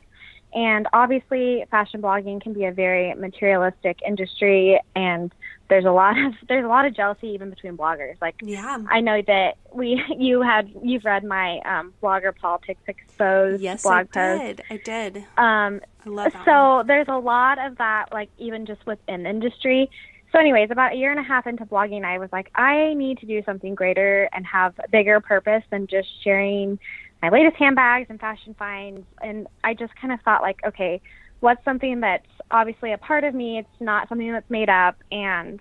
And 0.54 0.88
obviously, 0.94 1.64
fashion 1.70 2.02
blogging 2.02 2.42
can 2.42 2.54
be 2.54 2.66
a 2.66 2.72
very 2.72 3.14
materialistic 3.14 4.00
industry, 4.06 4.82
and 4.96 5.32
there's 5.70 5.86
a 5.86 5.92
lot 5.92 6.18
of 6.18 6.34
there's 6.48 6.66
a 6.66 6.68
lot 6.68 6.86
of 6.86 6.96
jealousy 6.96 7.28
even 7.28 7.52
between 7.52 7.78
bloggers. 7.78 8.16
Like 8.20 8.36
Yeah. 8.42 8.80
I 8.90 9.02
know 9.02 9.22
that 9.28 9.58
we 9.72 10.04
you 10.18 10.42
had 10.42 10.72
you've 10.82 11.06
read 11.06 11.24
my 11.24 11.60
um, 11.60 11.94
blogger 12.02 12.36
politics 12.36 12.82
exposed 12.88 13.62
Yes, 13.62 13.84
blog 13.84 14.08
I 14.16 14.38
post. 14.38 14.42
did. 14.42 14.62
I 14.70 14.78
did. 14.78 15.18
Um, 15.38 15.82
I 16.06 16.10
love 16.10 16.34
that. 16.34 16.46
one. 16.48 16.84
so 16.84 16.84
there's 16.88 17.08
a 17.08 17.18
lot 17.20 17.60
of 17.64 17.78
that, 17.78 18.08
like 18.12 18.30
even 18.40 18.66
just 18.66 18.84
within 18.88 19.26
industry. 19.28 19.90
So, 20.32 20.40
anyways, 20.40 20.70
about 20.70 20.94
a 20.94 20.96
year 20.96 21.10
and 21.12 21.20
a 21.20 21.24
half 21.24 21.48
into 21.48 21.66
blogging, 21.66 22.04
I 22.06 22.20
was 22.20 22.30
like, 22.32 22.52
I 22.54 22.94
need 22.94 23.18
to 23.20 23.26
do 23.26 23.42
something 23.46 23.74
greater 23.74 24.30
and 24.32 24.46
have 24.46 24.76
a 24.84 24.88
bigger 24.88 25.20
purpose 25.20 25.64
than 25.72 25.88
just 25.88 26.08
sharing 26.24 26.78
my 27.22 27.30
latest 27.30 27.56
handbags 27.58 28.08
and 28.10 28.20
fashion 28.20 28.56
finds. 28.58 29.02
And 29.22 29.48
I 29.64 29.74
just 29.74 29.96
kind 30.00 30.14
of 30.14 30.22
thought, 30.22 30.42
like, 30.44 30.60
okay, 30.66 31.02
what's 31.40 31.64
something 31.66 32.00
that's 32.02 32.28
obviously 32.52 32.94
a 32.94 32.98
part 32.98 33.24
of 33.24 33.34
me? 33.34 33.58
It's 33.58 33.82
not 33.82 34.08
something 34.08 34.32
that's 34.32 34.50
made 34.50 34.70
up. 34.70 34.98
And 35.12 35.60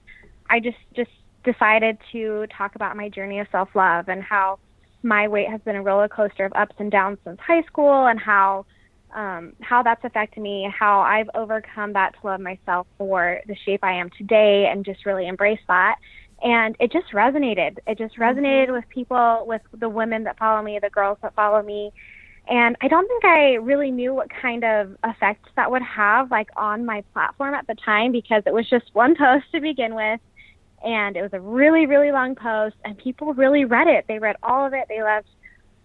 I 0.50 0.60
just 0.60 0.76
just 0.94 1.10
decided 1.44 1.96
to 2.12 2.46
talk 2.56 2.74
about 2.74 2.96
my 2.96 3.08
journey 3.08 3.38
of 3.38 3.46
self 3.50 3.70
love 3.74 4.08
and 4.08 4.22
how 4.22 4.58
my 5.02 5.28
weight 5.28 5.48
has 5.48 5.60
been 5.62 5.76
a 5.76 5.82
roller 5.82 6.08
coaster 6.08 6.44
of 6.44 6.52
ups 6.54 6.74
and 6.78 6.90
downs 6.90 7.18
since 7.24 7.38
high 7.40 7.62
school, 7.62 8.06
and 8.06 8.20
how 8.20 8.66
um, 9.14 9.52
how 9.60 9.82
that's 9.82 10.04
affected 10.04 10.40
me, 10.40 10.68
how 10.76 11.00
I've 11.00 11.30
overcome 11.34 11.92
that 11.94 12.14
to 12.20 12.26
love 12.26 12.40
myself 12.40 12.86
for 12.98 13.40
the 13.46 13.56
shape 13.64 13.82
I 13.82 13.94
am 13.94 14.10
today, 14.16 14.68
and 14.70 14.84
just 14.84 15.06
really 15.06 15.26
embrace 15.26 15.60
that. 15.68 15.96
And 16.42 16.76
it 16.78 16.92
just 16.92 17.12
resonated. 17.12 17.78
It 17.86 17.98
just 17.98 18.16
resonated 18.16 18.72
with 18.72 18.84
people, 18.88 19.44
with 19.46 19.62
the 19.72 19.88
women 19.88 20.24
that 20.24 20.38
follow 20.38 20.62
me, 20.62 20.78
the 20.80 20.90
girls 20.90 21.18
that 21.22 21.34
follow 21.34 21.62
me. 21.62 21.92
And 22.48 22.76
I 22.80 22.88
don't 22.88 23.06
think 23.08 23.24
I 23.24 23.54
really 23.54 23.90
knew 23.90 24.14
what 24.14 24.28
kind 24.30 24.64
of 24.64 24.96
effect 25.04 25.46
that 25.56 25.70
would 25.70 25.82
have, 25.82 26.30
like 26.30 26.48
on 26.56 26.86
my 26.86 27.02
platform 27.12 27.54
at 27.54 27.66
the 27.66 27.74
time, 27.74 28.12
because 28.12 28.42
it 28.46 28.54
was 28.54 28.68
just 28.70 28.86
one 28.94 29.16
post 29.16 29.46
to 29.52 29.60
begin 29.60 29.94
with, 29.94 30.20
and 30.82 31.16
it 31.16 31.22
was 31.22 31.32
a 31.32 31.40
really, 31.40 31.86
really 31.86 32.12
long 32.12 32.34
post, 32.34 32.76
and 32.84 32.96
people 32.96 33.34
really 33.34 33.64
read 33.64 33.88
it. 33.88 34.04
They 34.08 34.18
read 34.18 34.36
all 34.42 34.64
of 34.64 34.72
it. 34.72 34.84
They 34.88 35.02
left 35.02 35.28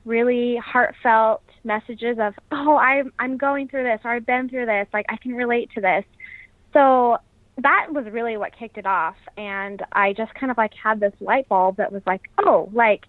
really 0.06 0.58
heartfelt 0.58 1.42
messages 1.64 2.18
of, 2.20 2.34
"Oh, 2.52 2.78
I'm 2.78 3.12
I'm 3.20 3.38
going 3.38 3.68
through 3.68 3.84
this, 3.84 4.00
or 4.04 4.12
I've 4.12 4.26
been 4.26 4.50
through 4.50 4.66
this. 4.66 4.88
Like 4.94 5.06
I 5.10 5.18
can 5.18 5.34
relate 5.34 5.72
to 5.76 5.82
this." 5.82 6.06
So 6.74 7.18
that 7.58 7.88
was 7.92 8.06
really 8.12 8.38
what 8.38 8.58
kicked 8.58 8.78
it 8.78 8.86
off, 8.86 9.16
and 9.38 9.82
I 9.92 10.14
just 10.14 10.34
kind 10.34 10.52
of 10.52 10.58
like 10.58 10.74
had 10.74 11.00
this 11.00 11.14
light 11.20 11.48
bulb 11.50 11.78
that 11.78 11.92
was 11.92 12.02
like, 12.06 12.22
"Oh, 12.38 12.70
like." 12.74 13.06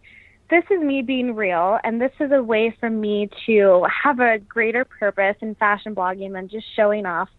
This 0.51 0.65
is 0.71 0.79
me 0.83 1.01
being 1.01 1.35
real, 1.35 1.79
and 1.85 1.99
this 1.99 2.13
is 2.21 2.31
a 2.31 2.43
way 2.43 2.77
for 2.79 2.91
me 2.91 3.31
to 3.47 3.87
have 4.05 4.21
a 4.21 4.39
greater 4.39 4.85
purpose 4.85 5.37
in 5.41 5.55
fashion 5.55 5.95
blogging 5.95 6.35
than 6.35 6.49
just 6.49 6.67
showing 6.77 7.07
off 7.07 7.31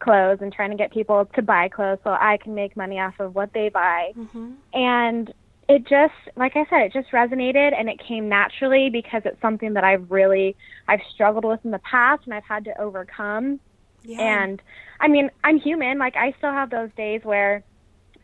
clothes 0.00 0.38
and 0.40 0.52
trying 0.52 0.70
to 0.70 0.76
get 0.76 0.92
people 0.92 1.26
to 1.34 1.42
buy 1.42 1.68
clothes 1.68 1.98
so 2.02 2.10
I 2.10 2.38
can 2.42 2.54
make 2.54 2.76
money 2.76 2.98
off 2.98 3.14
of 3.20 3.34
what 3.34 3.52
they 3.52 3.68
buy. 3.68 4.12
Mm-hmm. 4.16 4.52
And 4.74 5.32
it 5.70 5.86
just, 5.86 6.36
like 6.36 6.56
I 6.56 6.64
said, 6.68 6.80
it 6.80 6.92
just 6.92 7.12
resonated 7.12 7.78
and 7.78 7.88
it 7.88 8.00
came 8.06 8.28
naturally 8.28 8.90
because 8.90 9.22
it's 9.24 9.40
something 9.40 9.74
that 9.74 9.84
I've 9.84 10.10
really, 10.10 10.56
I've 10.88 10.98
struggled 11.14 11.44
with 11.44 11.60
in 11.64 11.70
the 11.70 11.78
past 11.78 12.22
and 12.24 12.34
I've 12.34 12.44
had 12.44 12.64
to 12.64 12.80
overcome. 12.80 13.60
Yeah. 14.02 14.20
And 14.20 14.60
I 14.98 15.06
mean, 15.06 15.30
I'm 15.44 15.60
human. 15.60 15.96
Like 15.96 16.16
I 16.16 16.34
still 16.38 16.50
have 16.50 16.70
those 16.70 16.90
days 16.96 17.20
where 17.22 17.62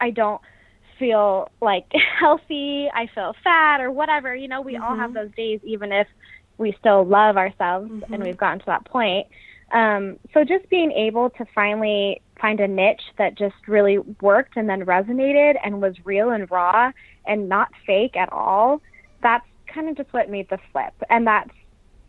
I 0.01 0.11
don't 0.11 0.41
feel 0.99 1.49
like 1.63 1.87
healthy, 2.19 2.89
I 2.93 3.09
feel 3.15 3.37
fat 3.45 3.81
or 3.81 3.93
whatever. 3.93 4.35
You 4.35 4.49
know, 4.49 4.61
we 4.61 4.77
all 4.77 4.97
have 4.97 5.15
those 5.15 5.31
days 5.37 5.61
even 5.63 5.93
if 5.93 6.09
we 6.59 6.75
still 6.81 7.05
love 7.05 7.37
ourselves 7.37 7.93
and 8.11 8.25
we've 8.25 8.37
gotten 8.37 8.59
to 8.59 8.67
that 8.67 8.87
point. 8.87 9.29
Um, 9.71 10.19
so 10.35 10.43
just 10.43 10.69
being 10.69 10.91
able 10.91 11.31
to 11.31 11.45
finally 11.55 12.23
find 12.41 12.61
a 12.61 12.69
niche 12.69 13.03
that 13.19 13.37
just 13.37 13.55
really 13.67 13.99
worked 14.21 14.57
and 14.57 14.69
then 14.69 14.85
resonated 14.85 15.55
and 15.65 15.81
was 15.81 15.95
real 16.05 16.31
and 16.31 16.51
raw 16.51 16.91
and 17.27 17.49
not 17.49 17.69
fake 17.87 18.17
at 18.17 18.33
all, 18.33 18.81
that's 19.23 19.47
kind 19.73 19.89
of 19.89 19.97
just 19.97 20.13
what 20.13 20.31
made 20.31 20.49
the 20.51 20.59
flip. 20.73 20.93
And 21.11 21.27
that's, 21.27 21.51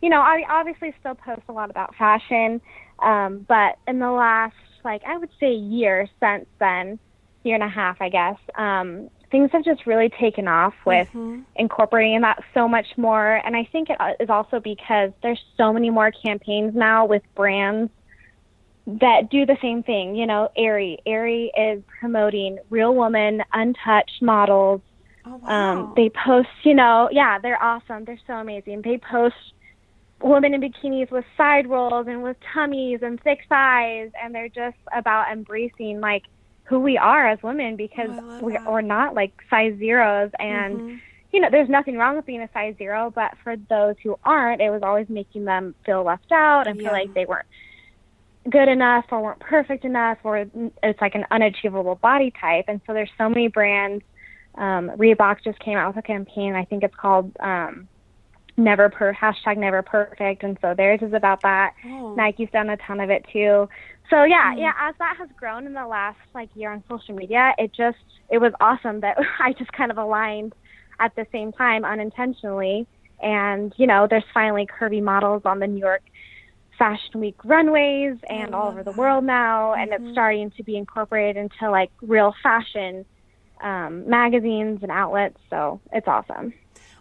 you 0.00 0.08
know, 0.08 0.20
I 0.20 0.42
obviously 0.48 0.94
still 1.00 1.14
post 1.14 1.42
a 1.48 1.52
lot 1.52 1.70
about 1.70 1.94
fashion, 1.96 2.60
um, 3.00 3.44
but 3.48 3.78
in 3.86 3.98
the 3.98 4.10
last, 4.10 4.54
like, 4.84 5.02
I 5.06 5.16
would 5.18 5.30
say 5.40 5.52
year 5.52 6.08
since 6.20 6.46
then, 6.60 6.98
year 7.44 7.54
and 7.54 7.64
a 7.64 7.68
half, 7.68 7.96
I 8.00 8.08
guess, 8.08 8.36
um, 8.56 9.08
things 9.30 9.50
have 9.52 9.64
just 9.64 9.86
really 9.86 10.08
taken 10.08 10.48
off 10.48 10.74
with 10.86 11.08
Mhm. 11.14 11.44
incorporating 11.56 12.20
that 12.20 12.42
so 12.54 12.68
much 12.68 12.86
more. 12.96 13.40
And 13.44 13.56
I 13.56 13.64
think 13.64 13.90
it 13.90 13.96
uh, 14.00 14.14
also 14.28 14.60
because 14.60 15.12
there's 15.22 15.42
so 15.56 15.72
many 15.72 15.90
more 15.90 16.10
campaigns 16.10 16.74
now 16.74 17.04
with 17.04 17.22
brands 17.34 17.90
that 19.00 19.28
do 19.30 19.44
the 19.44 19.56
same 19.60 19.82
thing. 19.82 20.16
You 20.16 20.26
know, 20.26 20.48
Aerie. 20.56 20.98
Aerie 21.06 21.52
is 21.56 21.82
promoting 22.00 22.58
real 22.70 22.94
woman, 22.94 23.42
untouched 23.52 24.22
models. 24.22 24.80
Oh 25.26 25.36
wow. 25.36 25.72
Um, 25.72 25.92
they 25.96 26.10
post, 26.24 26.48
you 26.64 26.74
know, 26.74 27.08
yeah, 27.12 27.38
they're 27.38 27.62
awesome. 27.62 28.04
They're 28.04 28.18
so 28.26 28.34
amazing. 28.34 28.82
They 28.82 28.98
post 28.98 29.34
women 30.22 30.54
in 30.54 30.60
bikinis 30.60 31.10
with 31.10 31.24
side 31.36 31.68
rolls 31.68 32.06
and 32.08 32.22
with 32.22 32.36
tummies 32.54 33.00
and 33.02 33.20
thick 33.22 33.40
thighs, 33.48 34.10
and 34.22 34.34
they're 34.34 34.48
just 34.48 34.76
about 34.96 35.30
embracing 35.30 36.00
like 36.00 36.22
who 36.64 36.80
we 36.80 36.96
are 36.96 37.28
as 37.28 37.38
women 37.42 37.76
because 37.76 38.10
Oh, 38.18 38.38
we, 38.42 38.52
that. 38.54 38.70
we're 38.70 38.80
not 38.80 39.14
like 39.14 39.32
size 39.50 39.74
zeros 39.78 40.30
and 40.38 40.80
Mhm. 40.80 41.00
you 41.30 41.40
know, 41.40 41.48
there's 41.50 41.68
nothing 41.68 41.98
wrong 41.98 42.16
with 42.16 42.24
being 42.24 42.40
a 42.40 42.48
size 42.52 42.74
zero, 42.78 43.12
but 43.14 43.36
for 43.44 43.54
those 43.68 43.96
who 44.02 44.16
aren't, 44.24 44.62
it 44.62 44.70
was 44.70 44.82
always 44.82 45.06
making 45.10 45.44
them 45.44 45.74
feel 45.84 46.02
left 46.02 46.32
out 46.32 46.66
and 46.66 46.80
Yeah. 46.80 46.84
feel 46.84 46.92
like 46.92 47.12
they 47.14 47.26
weren't 47.26 47.44
good 48.50 48.68
enough 48.68 49.04
or 49.10 49.22
weren't 49.22 49.40
perfect 49.40 49.84
enough 49.84 50.18
or 50.24 50.46
it's 50.82 51.00
like 51.00 51.14
an 51.14 51.24
unachievable 51.30 51.96
body 51.96 52.32
type. 52.40 52.64
And 52.68 52.80
so 52.86 52.92
there's 52.94 53.10
so 53.18 53.28
many 53.28 53.48
brands. 53.48 54.02
Um, 54.54 54.90
Reebok 54.96 55.44
just 55.44 55.58
came 55.60 55.76
out 55.76 55.94
with 55.94 56.04
a 56.04 56.06
campaign. 56.06 56.54
I 56.54 56.64
think 56.64 56.82
it's 56.82 56.94
called 56.94 57.36
um, 57.40 57.88
Never 58.56 58.88
Per 58.88 59.14
hashtag 59.14 59.56
Never 59.56 59.82
Perfect, 59.82 60.42
and 60.42 60.58
so 60.60 60.74
theirs 60.76 61.00
is 61.02 61.12
about 61.12 61.42
that. 61.42 61.74
Oh. 61.86 62.14
Nike's 62.16 62.50
done 62.52 62.70
a 62.70 62.76
ton 62.78 62.98
of 63.00 63.10
it 63.10 63.24
too. 63.32 63.68
So 64.10 64.24
yeah, 64.24 64.52
Hmm. 64.52 64.58
yeah, 64.58 64.72
as 64.80 64.94
that 64.98 65.16
has 65.18 65.28
grown 65.36 65.66
in 65.66 65.74
the 65.74 65.86
last 65.86 66.18
like 66.34 66.48
year 66.54 66.72
on 66.72 66.82
social 66.88 67.14
media, 67.14 67.52
it 67.58 67.72
just 67.72 67.98
it 68.30 68.38
was 68.38 68.52
awesome 68.60 69.00
that 69.00 69.16
I 69.40 69.52
just 69.52 69.72
kind 69.72 69.90
of 69.90 69.98
aligned 69.98 70.54
at 70.98 71.14
the 71.14 71.26
same 71.30 71.52
time 71.52 71.84
unintentionally. 71.84 72.86
And, 73.20 73.72
you 73.76 73.86
know, 73.86 74.06
there's 74.08 74.24
finally 74.32 74.66
curvy 74.66 75.02
models 75.02 75.42
on 75.44 75.58
the 75.58 75.66
New 75.66 75.80
York 75.80 76.02
Fashion 76.78 77.20
Week 77.20 77.36
runways 77.44 78.16
and 78.28 78.54
all 78.54 78.68
over 78.68 78.82
the 78.82 78.92
world 78.92 79.24
now 79.24 79.74
and 79.74 79.90
Mhm. 79.90 79.94
it's 80.00 80.12
starting 80.12 80.50
to 80.52 80.62
be 80.62 80.76
incorporated 80.76 81.36
into 81.36 81.70
like 81.70 81.90
real 82.00 82.34
fashion 82.42 83.04
um, 83.60 84.08
magazines 84.08 84.84
and 84.84 84.92
outlets, 84.92 85.36
so 85.50 85.80
it's 85.92 86.06
awesome. 86.06 86.54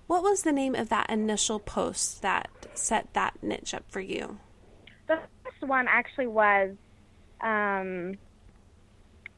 What 0.08 0.24
was 0.24 0.42
the 0.42 0.52
name 0.52 0.74
of 0.74 0.90
that 0.90 1.08
initial 1.10 1.60
post 1.60 2.24
that 2.24 2.50
set 2.74 3.14
that 3.14 3.36
niche 3.44 3.76
up 3.76 3.84
for 3.90 4.00
you? 4.00 4.40
The 5.08 5.20
first 5.44 5.62
one 5.62 5.86
actually 5.88 6.28
was 6.28 6.72
um, 7.42 8.18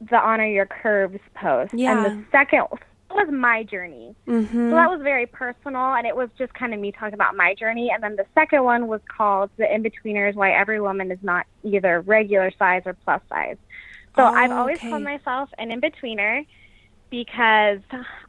the 0.00 0.16
Honor 0.16 0.46
Your 0.46 0.64
Curves 0.64 1.20
post. 1.34 1.74
Yeah. 1.74 2.06
And 2.06 2.22
the 2.22 2.24
second 2.30 2.66
was 3.10 3.28
my 3.32 3.62
journey. 3.62 4.14
Mm-hmm. 4.26 4.70
So 4.70 4.76
that 4.76 4.90
was 4.90 5.00
very 5.02 5.26
personal, 5.26 5.94
and 5.94 6.06
it 6.06 6.14
was 6.16 6.28
just 6.38 6.52
kind 6.54 6.72
of 6.74 6.80
me 6.80 6.92
talking 6.92 7.14
about 7.14 7.36
my 7.36 7.54
journey. 7.54 7.90
And 7.92 8.02
then 8.02 8.16
the 8.16 8.26
second 8.34 8.64
one 8.64 8.86
was 8.86 9.00
called 9.08 9.50
The 9.56 9.72
In 9.72 9.82
Betweeners 9.82 10.34
Why 10.34 10.52
Every 10.52 10.80
Woman 10.80 11.10
is 11.10 11.18
Not 11.22 11.46
Either 11.64 12.00
Regular 12.00 12.50
Size 12.58 12.82
or 12.86 12.94
Plus 13.04 13.20
Size. 13.28 13.56
So 14.16 14.22
Oh, 14.22 14.26
I've 14.26 14.50
always 14.50 14.76
okay. 14.78 14.90
called 14.90 15.02
myself 15.02 15.48
an 15.58 15.70
in 15.70 15.80
betweener 15.80 16.44
because 17.10 17.80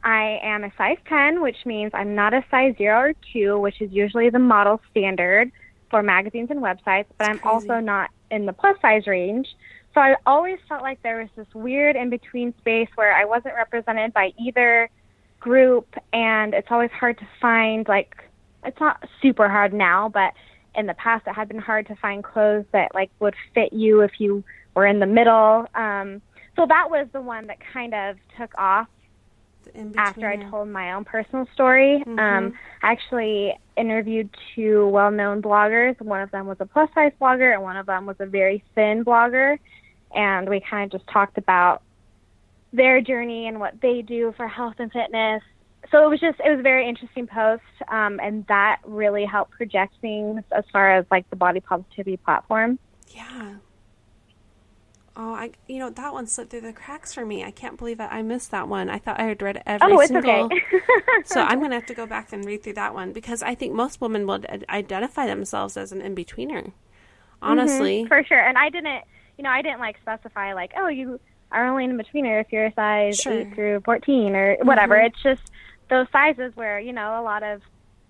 I 0.04 0.38
am 0.42 0.64
a 0.64 0.72
size 0.76 0.98
10, 1.08 1.40
which 1.42 1.64
means 1.64 1.92
I'm 1.94 2.14
not 2.14 2.34
a 2.34 2.44
size 2.50 2.74
0 2.78 2.98
or 2.98 3.12
2, 3.32 3.58
which 3.58 3.80
is 3.80 3.92
usually 3.92 4.30
the 4.30 4.38
model 4.38 4.80
standard 4.90 5.50
for 5.90 6.02
magazines 6.02 6.50
and 6.50 6.60
websites, 6.60 7.06
but 7.18 7.28
I'm 7.28 7.38
crazy. 7.38 7.68
also 7.68 7.80
not 7.80 8.10
in 8.30 8.46
the 8.46 8.52
plus 8.52 8.76
size 8.80 9.06
range. 9.06 9.46
So 9.94 10.00
I 10.00 10.16
always 10.26 10.58
felt 10.68 10.82
like 10.82 11.02
there 11.02 11.18
was 11.18 11.28
this 11.36 11.54
weird 11.54 11.96
in 11.96 12.08
between 12.10 12.54
space 12.58 12.88
where 12.94 13.14
I 13.14 13.24
wasn't 13.24 13.54
represented 13.54 14.12
by 14.14 14.32
either 14.38 14.88
group, 15.38 15.94
and 16.12 16.54
it's 16.54 16.68
always 16.70 16.90
hard 16.90 17.18
to 17.18 17.28
find, 17.40 17.86
like, 17.88 18.16
it's 18.64 18.80
not 18.80 19.02
super 19.20 19.48
hard 19.48 19.72
now, 19.72 20.08
but 20.08 20.32
in 20.74 20.86
the 20.86 20.94
past 20.94 21.26
it 21.26 21.34
had 21.34 21.48
been 21.48 21.58
hard 21.58 21.86
to 21.88 21.94
find 21.96 22.24
clothes 22.24 22.64
that 22.72 22.94
like 22.94 23.10
would 23.20 23.34
fit 23.54 23.72
you 23.72 24.00
if 24.00 24.12
you 24.18 24.42
were 24.74 24.86
in 24.86 25.00
the 25.00 25.06
middle. 25.06 25.66
Um, 25.74 26.22
so 26.56 26.64
that 26.66 26.90
was 26.90 27.06
the 27.12 27.20
one 27.20 27.46
that 27.48 27.58
kind 27.72 27.92
of 27.92 28.16
took 28.38 28.56
off 28.56 28.88
after 29.96 30.28
I 30.28 30.36
told 30.50 30.68
my 30.68 30.92
own 30.94 31.04
personal 31.04 31.46
story. 31.54 32.02
Mhm. 32.06 32.18
Um, 32.18 32.54
I 32.82 32.92
actually 32.92 33.58
interviewed 33.76 34.28
two 34.54 34.88
well-known 34.88 35.42
bloggers. 35.42 36.00
One 36.00 36.20
of 36.20 36.30
them 36.30 36.46
was 36.46 36.56
a 36.60 36.66
plus-size 36.66 37.12
blogger, 37.20 37.52
and 37.52 37.62
one 37.62 37.76
of 37.76 37.86
them 37.86 38.06
was 38.06 38.16
a 38.20 38.26
very 38.26 38.62
thin 38.74 39.04
blogger. 39.04 39.58
And 40.14 40.48
we 40.48 40.60
kind 40.60 40.92
of 40.92 40.98
just 41.00 41.10
talked 41.10 41.38
about 41.38 41.82
their 42.72 43.00
journey 43.00 43.46
and 43.46 43.60
what 43.60 43.80
they 43.80 44.02
do 44.02 44.32
for 44.36 44.48
health 44.48 44.74
and 44.78 44.90
fitness. 44.92 45.42
So 45.90 46.04
it 46.06 46.08
was 46.08 46.20
just 46.20 46.40
it 46.44 46.50
was 46.50 46.60
a 46.60 46.62
very 46.62 46.88
interesting 46.88 47.26
post, 47.26 47.62
um, 47.88 48.20
and 48.22 48.46
that 48.46 48.78
really 48.84 49.24
helped 49.24 49.52
project 49.52 49.94
things 50.00 50.42
as 50.52 50.64
far 50.72 50.94
as 50.96 51.04
like 51.10 51.28
the 51.30 51.36
body 51.36 51.60
positivity 51.60 52.16
platform. 52.18 52.78
Yeah. 53.08 53.56
Oh, 55.14 55.34
I 55.34 55.52
you 55.68 55.78
know 55.78 55.90
that 55.90 56.12
one 56.14 56.26
slipped 56.26 56.50
through 56.50 56.62
the 56.62 56.72
cracks 56.72 57.12
for 57.12 57.26
me. 57.26 57.44
I 57.44 57.50
can't 57.50 57.76
believe 57.76 58.00
I, 58.00 58.06
I 58.06 58.22
missed 58.22 58.50
that 58.52 58.68
one. 58.68 58.88
I 58.88 58.98
thought 58.98 59.20
I 59.20 59.24
had 59.24 59.42
read 59.42 59.62
every 59.66 59.96
oh, 59.96 60.00
it's 60.00 60.08
single. 60.08 60.46
okay. 60.46 60.62
so 61.24 61.42
I'm 61.42 61.60
gonna 61.60 61.74
have 61.74 61.86
to 61.86 61.94
go 61.94 62.06
back 62.06 62.32
and 62.32 62.44
read 62.46 62.62
through 62.62 62.74
that 62.74 62.94
one 62.94 63.12
because 63.12 63.42
I 63.42 63.54
think 63.54 63.74
most 63.74 64.00
women 64.00 64.26
would 64.26 64.46
ad- 64.46 64.64
identify 64.70 65.26
themselves 65.26 65.76
as 65.76 65.92
an 65.92 66.00
in 66.00 66.14
betweener. 66.14 66.72
Honestly, 67.42 68.04
Mhm, 68.04 68.08
for 68.08 68.24
sure. 68.24 68.40
And 68.40 68.56
I 68.56 68.70
didn't, 68.70 69.04
you 69.38 69.44
know, 69.44 69.50
I 69.50 69.62
didn't 69.62 69.80
like 69.80 69.96
specify 70.02 70.52
like, 70.54 70.72
oh, 70.76 70.88
you 70.88 71.20
are 71.50 71.66
only 71.66 71.84
in 71.84 71.98
betweener 71.98 72.40
if 72.40 72.52
you're 72.52 72.66
a 72.66 72.72
size 72.74 73.18
Sure. 73.18 73.32
eight 73.40 73.54
through 73.54 73.80
fourteen 73.84 74.34
or 74.34 74.56
whatever. 74.62 74.96
Mhm. 74.96 75.06
It's 75.06 75.22
just 75.22 75.42
those 75.90 76.06
sizes 76.10 76.54
where 76.56 76.78
you 76.80 76.92
know 76.92 77.20
a 77.20 77.22
lot 77.22 77.42
of 77.42 77.60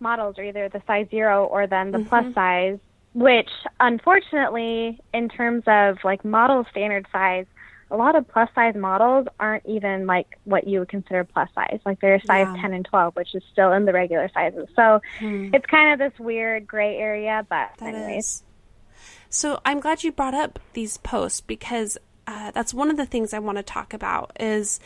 models 0.01 0.39
are 0.39 0.45
either 0.45 0.69
the 0.69 0.83
size 0.87 1.07
zero 1.11 1.45
or 1.47 1.67
then 1.67 1.91
the 1.91 1.99
Mhm. 1.99 2.09
plus 2.09 2.35
size, 2.35 2.79
which 3.15 3.51
unfortunately, 3.81 4.99
in 5.15 5.29
terms 5.29 5.65
of 5.67 5.99
like 6.05 6.25
model 6.25 6.65
standard 6.71 7.07
size. 7.13 7.47
A 7.91 7.97
lot 7.97 8.17
of 8.17 8.27
plus 8.27 8.49
size 8.55 8.75
models 8.75 9.27
aren't 9.39 9.67
even 9.67 10.07
like 10.07 10.39
what 10.45 10.67
you 10.67 10.79
would 10.79 10.89
consider 10.89 11.25
plus 11.25 11.51
size. 11.55 11.79
Like 11.85 12.01
they're 12.01 12.19
size 12.21 12.47
Yeah. 12.55 12.63
10 12.63 12.73
and 12.73 12.85
12, 12.87 13.15
which 13.17 13.35
is 13.35 13.43
still 13.53 13.71
in 13.73 13.85
the 13.85 13.93
regular 13.93 14.31
sizes. 14.33 14.67
So 14.75 15.03
Hmm. 15.19 15.51
it's 15.53 15.67
kind 15.67 15.93
of 15.93 15.99
this 15.99 16.19
weird 16.19 16.67
gray 16.67 16.97
area, 16.97 17.45
but 17.51 17.69
That 17.81 17.95
anyways. 17.95 18.25
is. 18.25 18.45
So 19.33 19.61
I'm 19.65 19.81
glad 19.81 20.05
you 20.05 20.13
brought 20.13 20.35
up 20.35 20.59
these 20.75 20.99
posts 20.99 21.41
because 21.41 21.99
uh, 22.27 22.51
that's 22.53 22.75
one 22.75 22.91
of 22.91 22.99
the 22.99 23.07
things 23.07 23.33
I 23.35 23.41
want 23.41 23.57
to 23.59 23.65
talk 23.65 23.95
about 23.95 24.37
is 24.39 24.79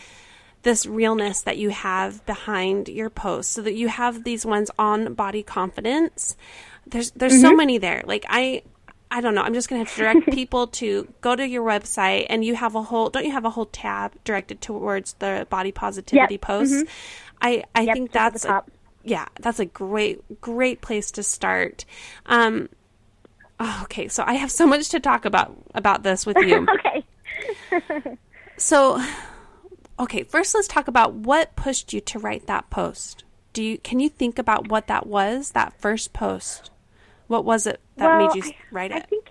this 0.62 0.87
realness 0.87 1.42
that 1.42 1.59
you 1.59 1.70
have 1.70 2.24
behind 2.26 2.88
your 2.88 3.11
posts 3.11 3.52
so 3.54 3.62
that 3.62 3.74
you 3.74 3.88
have 3.88 4.24
these 4.24 4.46
ones 4.46 4.70
on 4.78 5.14
body 5.14 5.42
confidence. 5.42 6.37
There's 6.87 7.11
there's 7.12 7.37
so 7.37 7.52
many 7.52 7.78
there. 7.78 8.02
Like 8.06 8.24
i 8.28 8.62
i 9.11 9.20
don't 9.20 9.35
know. 9.35 9.42
I'm 9.42 9.54
just 9.54 9.68
going 9.68 9.80
to 9.80 9.85
have 9.85 9.94
to 9.94 10.00
direct 10.00 10.30
people 10.30 10.68
to 10.68 11.09
go 11.22 11.37
to 11.37 11.46
your 11.46 11.64
website 11.64 12.26
and 12.30 12.44
you 12.44 12.54
have 12.54 12.76
a 12.76 12.82
whole 12.82 13.11
don't 13.11 13.24
you 13.24 13.32
have 13.32 13.44
a 13.44 13.50
whole 13.50 13.66
tab 13.66 14.12
directed 14.24 14.61
towards 14.61 15.14
the 15.14 15.46
body 15.50 15.72
positivity 15.72 16.38
Yep. 16.38 16.38
posts? 16.38 16.85
I 17.42 17.64
i 17.74 17.87
Yep, 17.87 17.94
think 17.94 18.12
just 18.12 18.26
at 18.26 18.32
the 18.32 18.40
that's 18.40 18.44
a, 18.44 18.62
yeah, 19.04 19.26
that's 19.40 19.61
a 19.61 19.66
great, 19.66 20.40
great 20.40 20.80
place 20.80 21.11
to 21.12 21.22
start. 21.22 21.85
Um, 22.26 22.68
oh, 23.61 23.81
okay, 23.85 24.09
so 24.09 24.25
I 24.27 24.35
have 24.35 24.51
so 24.51 24.66
much 24.66 24.88
to 24.90 25.01
talk 25.01 25.25
about 25.25 25.57
about 25.75 26.03
this 26.03 26.27
with 26.27 26.37
you. 26.38 26.66
okay. 27.81 28.19
so, 28.57 29.03
okay, 29.99 30.23
first 30.23 30.55
let's 30.55 30.69
talk 30.69 30.88
about 30.88 31.14
what 31.14 31.57
pushed 31.57 31.92
you 31.92 32.01
to 32.03 32.19
write 32.19 32.47
that 32.47 32.71
post. 32.71 33.25
Do 33.53 33.62
you 33.62 33.79
can 33.79 34.01
you 34.01 34.09
think 34.09 34.38
about 34.38 34.69
what 34.69 34.87
that 34.88 35.07
was? 35.07 35.53
That 35.53 35.79
first 35.81 36.12
post. 36.12 36.71
What 37.27 37.45
was 37.45 37.66
it 37.66 37.81
that 37.97 38.07
well, 38.07 38.35
made 38.35 38.45
you 38.45 38.53
write 38.71 38.92
it? 38.92 38.97
I 38.97 39.01
think. 39.01 39.29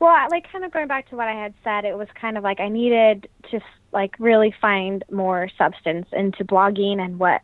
Well, 0.00 0.14
like 0.30 0.50
kind 0.50 0.64
of 0.64 0.70
going 0.70 0.86
back 0.86 1.08
to 1.10 1.16
what 1.16 1.26
I 1.26 1.32
had 1.32 1.54
said, 1.64 1.84
it 1.84 1.98
was 1.98 2.06
kind 2.20 2.38
of 2.38 2.44
like 2.44 2.60
I 2.60 2.68
needed 2.68 3.28
to 3.50 3.60
like 3.92 4.14
really 4.18 4.54
find 4.60 5.04
more 5.10 5.48
substance 5.58 6.06
into 6.12 6.44
blogging 6.44 7.00
and 7.00 7.18
what 7.18 7.40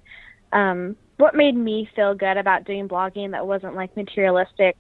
um 0.52 0.94
what 1.16 1.34
made 1.34 1.56
me 1.56 1.88
feel 1.94 2.14
good 2.14 2.36
about 2.36 2.64
doing 2.64 2.88
blogging 2.88 3.32
that 3.32 3.46
wasn't 3.46 3.74
like 3.74 3.96
materialistic 3.96 4.76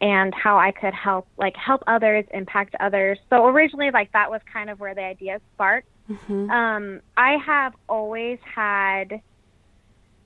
and 0.00 0.34
how 0.34 0.58
I 0.58 0.72
could 0.72 0.94
help 0.94 1.26
like 1.38 1.56
help 1.56 1.82
others, 1.86 2.24
impact 2.32 2.74
others. 2.80 3.18
So 3.30 3.46
originally 3.46 3.90
like 3.90 4.12
that 4.12 4.30
was 4.30 4.40
kind 4.52 4.70
of 4.70 4.78
where 4.80 4.94
the 4.94 5.02
idea 5.02 5.40
sparked. 5.54 5.88
Mm-hmm. 6.10 6.50
Um 6.50 7.00
I 7.16 7.36
have 7.44 7.74
always 7.88 8.38
had 8.42 9.20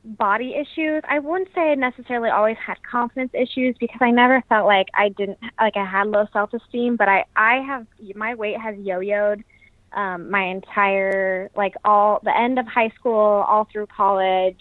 body 0.05 0.55
issues. 0.55 1.03
I 1.09 1.19
wouldn't 1.19 1.51
say 1.55 1.73
I 1.73 1.75
necessarily 1.75 2.31
always 2.31 2.57
had 2.65 2.83
confidence 2.83 3.33
issues 3.35 3.77
because 3.79 3.99
I 4.01 4.11
never 4.11 4.43
felt 4.49 4.67
like 4.67 4.89
I 4.95 5.11
didn't 5.11 5.39
like 5.61 5.77
I 5.77 5.85
had 5.85 6.09
low 6.09 6.27
self-esteem, 6.33 6.97
but 6.97 7.09
I 7.09 7.25
I 7.37 7.57
have 7.67 7.87
my 8.15 8.35
weight 8.35 8.61
has 8.61 8.77
yo-yoed 8.79 9.45
um 9.93 10.31
my 10.31 10.45
entire 10.45 11.51
like 11.55 11.75
all 11.85 12.21
the 12.25 12.37
end 12.37 12.59
of 12.59 12.67
high 12.67 12.91
school, 12.99 13.45
all 13.47 13.69
through 13.73 13.87
college 13.87 14.61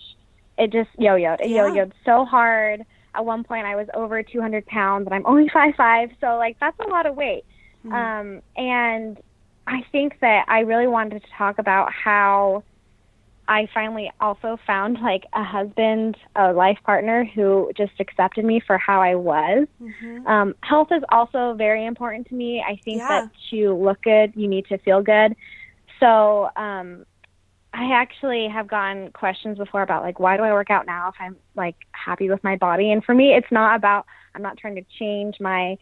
it 0.59 0.71
just 0.71 0.89
yo-yoed. 0.97 1.39
It 1.39 1.49
yeah. 1.49 1.67
yo-yoed 1.67 1.93
so 2.05 2.25
hard. 2.25 2.85
At 3.15 3.25
one 3.25 3.43
point, 3.43 3.65
I 3.65 3.75
was 3.75 3.87
over 3.93 4.21
200 4.23 4.65
pounds, 4.65 5.05
and 5.05 5.13
I'm 5.13 5.25
only 5.25 5.49
five 5.53 5.75
five, 5.75 6.09
so 6.21 6.37
like 6.37 6.57
that's 6.59 6.79
a 6.79 6.87
lot 6.87 7.05
of 7.05 7.15
weight. 7.15 7.45
Mm-hmm. 7.85 7.93
Um, 7.93 8.41
and 8.57 9.17
I 9.67 9.85
think 9.91 10.19
that 10.21 10.45
I 10.47 10.61
really 10.61 10.87
wanted 10.87 11.21
to 11.21 11.29
talk 11.37 11.59
about 11.59 11.91
how 11.91 12.63
I 13.49 13.67
finally 13.73 14.11
also 14.21 14.59
found 14.67 14.99
like 15.01 15.25
a 15.33 15.43
husband, 15.43 16.17
a 16.35 16.53
life 16.53 16.77
partner 16.83 17.25
who 17.25 17.71
just 17.75 17.93
accepted 17.99 18.45
me 18.45 18.61
for 18.65 18.77
how 18.77 19.01
I 19.01 19.15
was. 19.15 19.67
Mm-hmm. 19.81 20.27
Um, 20.27 20.55
health 20.61 20.89
is 20.91 21.01
also 21.09 21.55
very 21.55 21.85
important 21.85 22.27
to 22.27 22.35
me. 22.35 22.63
I 22.65 22.79
think 22.85 22.99
yeah. 22.99 23.07
that 23.07 23.31
to 23.49 23.73
look 23.73 24.03
good, 24.03 24.33
you 24.35 24.47
need 24.47 24.67
to 24.67 24.77
feel 24.77 25.01
good. 25.01 25.35
So 25.99 26.49
um, 26.55 27.05
I 27.73 27.93
actually 27.93 28.47
have 28.47 28.67
gotten 28.67 29.11
questions 29.11 29.57
before 29.57 29.81
about 29.81 30.03
like 30.03 30.19
why 30.19 30.37
do 30.37 30.43
I 30.43 30.51
work 30.51 30.69
out 30.69 30.85
now 30.85 31.09
if 31.09 31.15
I'm 31.19 31.37
like 31.55 31.75
happy 31.91 32.29
with 32.29 32.43
my 32.43 32.55
body? 32.55 32.91
And 32.91 33.03
for 33.03 33.13
me, 33.13 33.33
it's 33.33 33.51
not 33.51 33.75
about 33.75 34.05
I'm 34.33 34.41
not 34.41 34.57
trying 34.57 34.75
to 34.75 34.85
change 34.97 35.39
my 35.39 35.77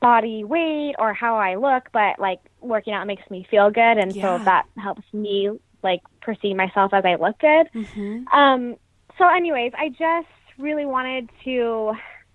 body 0.00 0.44
weight 0.44 0.94
or 0.98 1.12
how 1.12 1.36
I 1.36 1.56
look, 1.56 1.88
but 1.92 2.18
like 2.18 2.40
working 2.60 2.92
out 2.92 3.06
makes 3.06 3.28
me 3.30 3.46
feel 3.50 3.70
good, 3.70 3.98
and 3.98 4.14
yeah. 4.14 4.38
so 4.38 4.44
that 4.44 4.66
helps 4.76 5.02
me 5.12 5.50
like 5.82 6.00
perceive 6.20 6.56
myself 6.56 6.92
as 6.92 7.04
I 7.04 7.14
look 7.16 7.38
good. 7.38 7.68
Mm-hmm. 7.74 8.28
Um, 8.28 8.76
so, 9.16 9.28
anyways, 9.28 9.72
I 9.76 9.90
just 9.90 10.28
really 10.58 10.86
wanted 10.86 11.28
to 11.44 11.92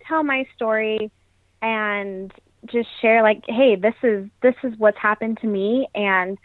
tell 0.07 0.23
my 0.23 0.47
story 0.55 1.11
and 1.61 2.33
just 2.65 2.89
share 3.01 3.21
like, 3.21 3.43
hey, 3.47 3.75
this 3.75 3.95
is 4.03 4.29
this 4.41 4.55
is 4.63 4.73
what's 4.77 4.97
happened 4.97 5.39
to 5.41 5.47
me, 5.47 5.87
and 5.95 6.37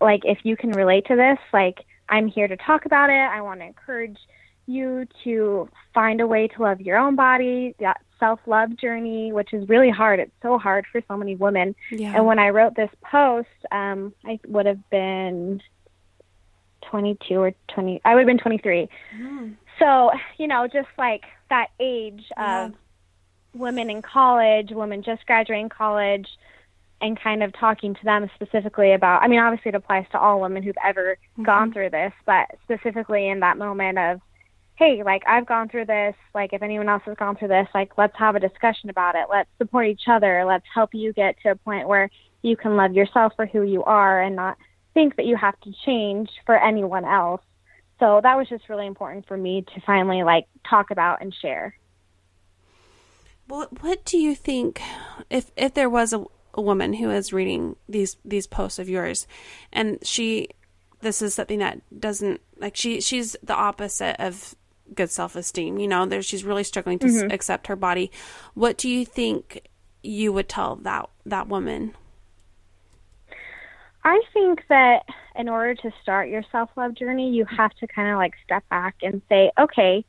like 0.00 0.22
if 0.24 0.38
you 0.44 0.56
can 0.56 0.70
relate 0.70 1.06
to 1.06 1.16
this, 1.16 1.38
like 1.52 1.84
I'm 2.08 2.28
here 2.28 2.48
to 2.48 2.56
talk 2.56 2.86
about 2.86 3.10
it. 3.10 3.14
I 3.14 3.40
want 3.40 3.60
to 3.60 3.66
encourage 3.66 4.18
you 4.66 5.06
to 5.24 5.68
find 5.94 6.20
a 6.20 6.26
way 6.26 6.48
to 6.48 6.62
love 6.62 6.80
your 6.80 6.98
own 6.98 7.16
body, 7.16 7.74
that 7.80 8.00
self 8.18 8.40
love 8.46 8.76
journey, 8.76 9.32
which 9.32 9.52
is 9.52 9.68
really 9.68 9.90
hard. 9.90 10.20
It's 10.20 10.32
so 10.42 10.58
hard 10.58 10.86
for 10.92 11.00
so 11.08 11.16
many 11.16 11.34
women. 11.34 11.74
Yeah. 11.90 12.14
And 12.16 12.26
when 12.26 12.38
I 12.38 12.50
wrote 12.50 12.76
this 12.76 12.90
post, 13.02 13.48
um, 13.72 14.14
I 14.24 14.38
would 14.46 14.66
have 14.66 14.88
been 14.90 15.60
22 16.90 17.34
or 17.34 17.52
20, 17.74 18.00
I 18.04 18.14
would 18.14 18.20
have 18.20 18.26
been 18.26 18.38
23. 18.38 18.88
Mm. 19.18 19.56
So, 19.78 20.10
you 20.38 20.46
know, 20.46 20.68
just 20.68 20.88
like 20.98 21.24
that 21.50 21.68
age 21.80 22.22
yeah. 22.36 22.66
of 22.66 22.74
women 23.54 23.90
in 23.90 24.02
college, 24.02 24.70
women 24.70 25.02
just 25.02 25.26
graduating 25.26 25.68
college, 25.68 26.28
and 27.02 27.20
kind 27.20 27.42
of 27.42 27.52
talking 27.52 27.94
to 27.94 28.04
them 28.04 28.30
specifically 28.34 28.92
about 28.92 29.22
I 29.22 29.28
mean 29.28 29.40
obviously 29.40 29.70
it 29.70 29.74
applies 29.74 30.06
to 30.12 30.18
all 30.18 30.40
women 30.40 30.62
who've 30.62 30.74
ever 30.84 31.18
mm-hmm. 31.32 31.42
gone 31.44 31.72
through 31.72 31.90
this, 31.90 32.12
but 32.24 32.46
specifically 32.62 33.28
in 33.28 33.40
that 33.40 33.58
moment 33.58 33.98
of 33.98 34.20
hey, 34.76 35.02
like 35.04 35.22
I've 35.28 35.46
gone 35.46 35.68
through 35.68 35.86
this, 35.86 36.14
like 36.34 36.52
if 36.52 36.62
anyone 36.62 36.88
else 36.88 37.02
has 37.04 37.16
gone 37.16 37.36
through 37.36 37.48
this, 37.48 37.68
like 37.74 37.98
let's 37.98 38.16
have 38.18 38.36
a 38.36 38.40
discussion 38.40 38.90
about 38.90 39.14
it. 39.14 39.26
Let's 39.30 39.50
support 39.58 39.86
each 39.86 40.08
other. 40.08 40.44
Let's 40.46 40.64
help 40.74 40.90
you 40.92 41.12
get 41.12 41.36
to 41.42 41.50
a 41.50 41.56
point 41.56 41.88
where 41.88 42.10
you 42.42 42.56
can 42.56 42.76
love 42.76 42.92
yourself 42.92 43.32
for 43.36 43.46
who 43.46 43.62
you 43.62 43.84
are 43.84 44.22
and 44.22 44.34
not 44.34 44.56
think 44.94 45.16
that 45.16 45.26
you 45.26 45.36
have 45.36 45.58
to 45.60 45.72
change 45.86 46.30
for 46.46 46.56
anyone 46.56 47.04
else. 47.04 47.42
So 48.00 48.20
that 48.22 48.36
was 48.36 48.48
just 48.48 48.68
really 48.68 48.86
important 48.86 49.26
for 49.28 49.36
me 49.36 49.64
to 49.74 49.80
finally 49.86 50.24
like 50.24 50.46
talk 50.68 50.90
about 50.90 51.22
and 51.22 51.32
share. 51.32 51.76
What 53.46 53.82
what 53.82 54.04
do 54.04 54.18
you 54.18 54.34
think 54.34 54.80
if 55.30 55.50
if 55.56 55.74
there 55.74 55.90
was 55.90 56.12
a 56.12 56.24
a 56.54 56.60
woman 56.60 56.92
who 56.92 57.10
is 57.10 57.32
reading 57.32 57.76
these 57.88 58.16
these 58.24 58.46
posts 58.46 58.78
of 58.78 58.88
yours. 58.88 59.26
And 59.72 59.98
she 60.02 60.48
this 61.00 61.22
is 61.22 61.34
something 61.34 61.58
that 61.58 61.80
doesn't 61.98 62.40
like 62.58 62.76
she 62.76 63.00
she's 63.00 63.36
the 63.42 63.54
opposite 63.54 64.16
of 64.20 64.54
good 64.94 65.10
self-esteem 65.10 65.78
you 65.78 65.88
know? 65.88 66.06
There 66.06 66.22
she's 66.22 66.44
really 66.44 66.64
struggling 66.64 66.98
to 67.00 67.06
mm-hmm. 67.06 67.26
s- 67.26 67.32
accept 67.32 67.66
her 67.66 67.76
body. 67.76 68.10
What 68.54 68.78
do 68.78 68.88
you 68.88 69.04
think 69.04 69.68
you 70.02 70.32
would 70.32 70.48
tell 70.48 70.76
that 70.76 71.08
that 71.26 71.48
woman? 71.48 71.94
I 74.04 74.20
think 74.32 74.64
that 74.68 75.04
in 75.36 75.48
order 75.48 75.76
to 75.76 75.90
start 76.02 76.28
your 76.28 76.42
self-love 76.50 76.94
journey 76.94 77.30
you 77.30 77.44
have 77.46 77.72
to 77.74 77.86
kind 77.86 78.10
of 78.10 78.16
like 78.16 78.34
step 78.44 78.68
back 78.68 78.96
and 79.02 79.22
say 79.28 79.50
okay 79.58 80.04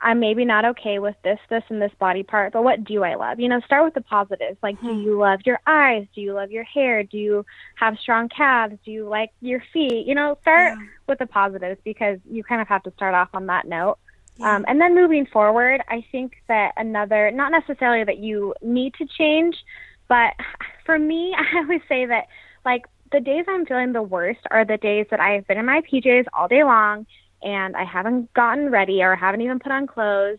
I'm 0.00 0.20
maybe 0.20 0.44
not 0.44 0.64
okay 0.64 1.00
with 1.00 1.16
this, 1.24 1.38
this, 1.50 1.64
and 1.68 1.82
this 1.82 1.90
body 1.98 2.22
part, 2.22 2.52
but 2.52 2.62
what 2.62 2.84
do 2.84 3.02
I 3.02 3.16
love? 3.16 3.40
You 3.40 3.48
know, 3.48 3.60
start 3.60 3.84
with 3.84 3.94
the 3.94 4.00
positives. 4.00 4.56
Like, 4.62 4.80
do 4.80 4.94
you 4.94 5.18
love 5.18 5.40
your 5.44 5.58
eyes? 5.66 6.06
Do 6.14 6.20
you 6.20 6.34
love 6.34 6.52
your 6.52 6.62
hair? 6.62 7.02
Do 7.02 7.18
you 7.18 7.44
have 7.74 7.98
strong 7.98 8.28
calves? 8.28 8.76
Do 8.84 8.92
you 8.92 9.08
like 9.08 9.30
your 9.40 9.62
feet? 9.72 10.06
You 10.06 10.14
know, 10.14 10.38
start 10.42 10.78
yeah. 10.78 10.86
with 11.08 11.18
the 11.18 11.26
positives 11.26 11.80
because 11.82 12.18
you 12.30 12.44
kind 12.44 12.60
of 12.60 12.68
have 12.68 12.84
to 12.84 12.92
start 12.92 13.14
off 13.14 13.30
on 13.34 13.46
that 13.46 13.66
note. 13.66 13.98
Yeah. 14.36 14.54
Um, 14.54 14.64
and 14.68 14.80
then 14.80 14.94
moving 14.94 15.26
forward, 15.26 15.82
I 15.88 16.04
think 16.12 16.34
that 16.46 16.74
another, 16.76 17.32
not 17.32 17.50
necessarily 17.50 18.04
that 18.04 18.18
you 18.18 18.54
need 18.62 18.94
to 18.94 19.06
change, 19.06 19.56
but 20.06 20.34
for 20.86 20.96
me, 20.96 21.34
I 21.36 21.58
always 21.58 21.82
say 21.88 22.06
that, 22.06 22.28
like, 22.64 22.86
the 23.10 23.20
days 23.20 23.46
I'm 23.48 23.66
feeling 23.66 23.92
the 23.92 24.02
worst 24.02 24.40
are 24.50 24.64
the 24.64 24.76
days 24.76 25.06
that 25.10 25.18
I've 25.18 25.46
been 25.46 25.58
in 25.58 25.66
my 25.66 25.80
PJs 25.80 26.26
all 26.32 26.46
day 26.46 26.62
long 26.62 27.06
and 27.42 27.76
I 27.76 27.84
haven't 27.84 28.32
gotten 28.34 28.70
ready 28.70 29.02
or 29.02 29.14
haven't 29.14 29.42
even 29.42 29.58
put 29.58 29.72
on 29.72 29.86
clothes, 29.86 30.38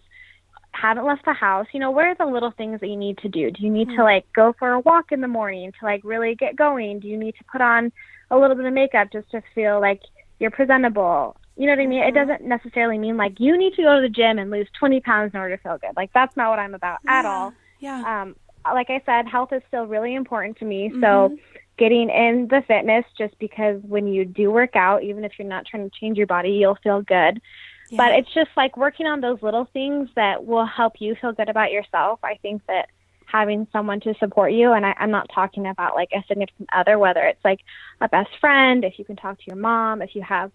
haven't 0.72 1.06
left 1.06 1.26
the 1.26 1.34
house, 1.34 1.68
you 1.74 1.80
know, 1.80 1.92
what 1.92 2.06
are 2.06 2.16
the 2.16 2.26
little 2.26 2.52
things 2.52 2.80
that 2.80 2.88
you 2.88 2.96
need 2.96 3.18
to 3.20 3.30
do? 3.30 3.52
Do 3.52 3.64
you 3.64 3.70
need 3.70 3.88
mm-hmm. 3.88 3.98
to 3.98 4.04
like 4.04 4.26
go 4.34 4.54
for 4.58 4.72
a 4.72 4.80
walk 4.80 5.12
in 5.12 5.22
the 5.22 5.28
morning 5.28 5.72
to 5.72 5.86
like 5.86 6.02
really 6.04 6.36
get 6.36 6.56
going? 6.56 7.00
Do 7.00 7.08
you 7.08 7.18
need 7.18 7.36
to 7.38 7.44
put 7.52 7.62
on 7.62 7.92
a 8.32 8.38
little 8.38 8.56
bit 8.56 8.66
of 8.66 8.74
makeup 8.74 9.10
just 9.12 9.30
to 9.32 9.42
feel 9.56 9.82
like 9.82 10.02
you're 10.40 10.52
presentable? 10.52 11.36
You 11.58 11.66
know 11.66 11.74
what 11.74 11.80
I 11.80 11.88
mean? 11.88 12.02
Mm-hmm. 12.02 12.18
It 12.18 12.20
doesn't 12.20 12.48
necessarily 12.48 12.98
mean 12.98 13.18
like 13.18 13.40
you 13.40 13.58
need 13.58 13.74
to 13.76 13.84
go 13.84 13.96
to 13.96 14.02
the 14.02 14.10
gym 14.10 14.40
and 14.40 14.52
lose 14.52 14.68
20 14.80 15.02
pounds 15.02 15.34
in 15.34 15.40
order 15.40 15.58
to 15.58 15.64
feel 15.64 15.78
good. 15.78 15.96
Like 15.98 16.12
that's 16.14 16.36
not 16.38 16.50
what 16.50 16.60
I'm 16.60 16.76
about 16.76 17.00
yeah. 17.04 17.20
at 17.20 17.26
all. 17.26 17.54
Yeah. 17.80 18.22
Um, 18.22 18.36
like 18.66 18.90
I 18.90 19.02
said, 19.06 19.28
health 19.28 19.52
is 19.54 19.62
still 19.68 19.86
really 19.86 20.16
important 20.16 20.58
to 20.58 20.66
me. 20.66 20.90
Mm-hmm. 20.90 21.02
So 21.02 21.38
getting 21.80 22.10
in 22.10 22.48
the 22.50 22.62
fitness 22.68 23.06
just 23.18 23.40
because 23.40 23.82
when 23.82 24.06
you 24.06 24.26
do 24.26 24.52
work 24.52 24.76
out, 24.76 25.02
even 25.02 25.24
if 25.24 25.32
you're 25.40 25.48
not 25.48 25.66
trying 25.66 25.90
to 25.90 26.00
change 26.00 26.18
your 26.18 26.28
body, 26.28 26.52
you'll 26.52 26.78
feel 26.84 27.02
good. 27.02 27.42
Yeah. 27.90 27.98
But 27.98 28.12
it's 28.14 28.32
just 28.34 28.52
like 28.56 28.78
working 28.78 29.08
on 29.08 29.22
those 29.22 29.42
little 29.42 29.66
things 29.72 30.10
that 30.16 30.46
will 30.46 30.66
help 30.66 30.94
you 31.00 31.16
feel 31.20 31.32
good 31.32 31.50
about 31.50 31.72
yourself. 31.72 32.20
I 32.22 32.38
think 32.42 32.62
that 32.68 32.90
having 33.26 33.66
someone 33.72 34.02
to 34.02 34.14
support 34.20 34.52
you, 34.52 34.74
and 34.74 34.86
I, 34.86 34.94
I'm 35.00 35.10
not 35.10 35.30
talking 35.34 35.66
about 35.66 35.96
like 35.96 36.10
a 36.14 36.24
significant 36.28 36.70
other, 36.74 37.00
whether 37.00 37.22
it's 37.22 37.44
like 37.44 37.62
a 38.02 38.10
best 38.10 38.32
friend, 38.42 38.84
if 38.84 39.00
you 39.00 39.06
can 39.06 39.16
talk 39.16 39.38
to 39.38 39.44
your 39.48 39.56
mom, 39.56 40.02
if 40.02 40.16
you 40.16 40.22
have 40.22 40.52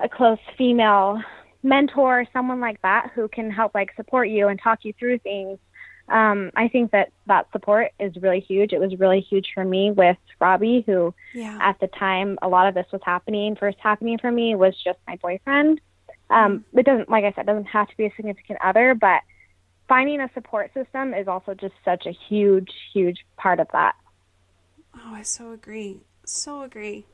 a 0.00 0.08
close 0.08 0.38
female 0.58 1.22
mentor, 1.62 2.26
someone 2.32 2.60
like 2.60 2.82
that 2.82 3.12
who 3.14 3.28
can 3.28 3.50
help 3.50 3.74
like 3.74 3.94
support 3.96 4.28
you 4.28 4.48
and 4.48 4.60
talk 4.60 4.80
you 4.82 4.92
through 4.98 5.18
things 5.18 5.58
um, 6.10 6.50
I 6.56 6.68
think 6.68 6.92
that 6.92 7.12
that 7.26 7.50
support 7.52 7.92
is 8.00 8.16
really 8.16 8.40
huge. 8.40 8.72
It 8.72 8.80
was 8.80 8.98
really 8.98 9.20
huge 9.20 9.48
for 9.54 9.64
me 9.64 9.90
with 9.90 10.16
Robbie, 10.40 10.82
who 10.86 11.14
yeah. 11.34 11.58
at 11.60 11.78
the 11.80 11.86
time 11.86 12.38
a 12.42 12.48
lot 12.48 12.66
of 12.66 12.74
this 12.74 12.86
was 12.92 13.00
happening, 13.04 13.56
first 13.56 13.78
happening 13.80 14.18
for 14.18 14.32
me 14.32 14.54
was 14.54 14.74
just 14.82 14.98
my 15.06 15.16
boyfriend. 15.16 15.80
Um, 16.30 16.64
it 16.74 16.84
doesn't, 16.84 17.08
like 17.08 17.24
I 17.24 17.32
said, 17.32 17.46
doesn't 17.46 17.66
have 17.66 17.88
to 17.88 17.96
be 17.96 18.06
a 18.06 18.12
significant 18.16 18.58
other, 18.62 18.94
but 18.94 19.20
finding 19.88 20.20
a 20.20 20.30
support 20.34 20.72
system 20.74 21.14
is 21.14 21.28
also 21.28 21.54
just 21.54 21.74
such 21.84 22.06
a 22.06 22.12
huge, 22.28 22.70
huge 22.92 23.24
part 23.36 23.60
of 23.60 23.68
that. 23.72 23.94
Oh, 24.94 25.14
I 25.14 25.22
so 25.22 25.52
agree. 25.52 26.00
So 26.24 26.62
agree. 26.62 27.06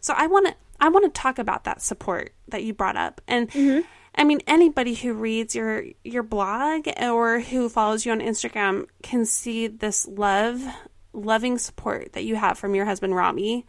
So 0.00 0.14
I 0.16 0.26
want 0.26 0.48
to 0.48 0.54
I 0.80 0.88
want 0.88 1.04
to 1.04 1.20
talk 1.20 1.38
about 1.38 1.64
that 1.64 1.80
support 1.80 2.34
that 2.48 2.64
you 2.64 2.74
brought 2.74 2.96
up 2.96 3.20
and 3.28 3.48
mm-hmm. 3.50 3.86
I 4.14 4.24
mean, 4.24 4.40
anybody 4.46 4.94
who 4.94 5.14
reads 5.14 5.54
your 5.54 5.84
your 6.04 6.22
blog 6.22 6.88
or 7.00 7.40
who 7.40 7.68
follows 7.68 8.04
you 8.04 8.12
on 8.12 8.20
Instagram 8.20 8.86
can 9.02 9.24
see 9.24 9.66
this 9.68 10.06
love, 10.06 10.62
loving 11.12 11.58
support 11.58 12.12
that 12.12 12.24
you 12.24 12.36
have 12.36 12.58
from 12.58 12.74
your 12.74 12.84
husband 12.84 13.14
Robbie. 13.14 13.66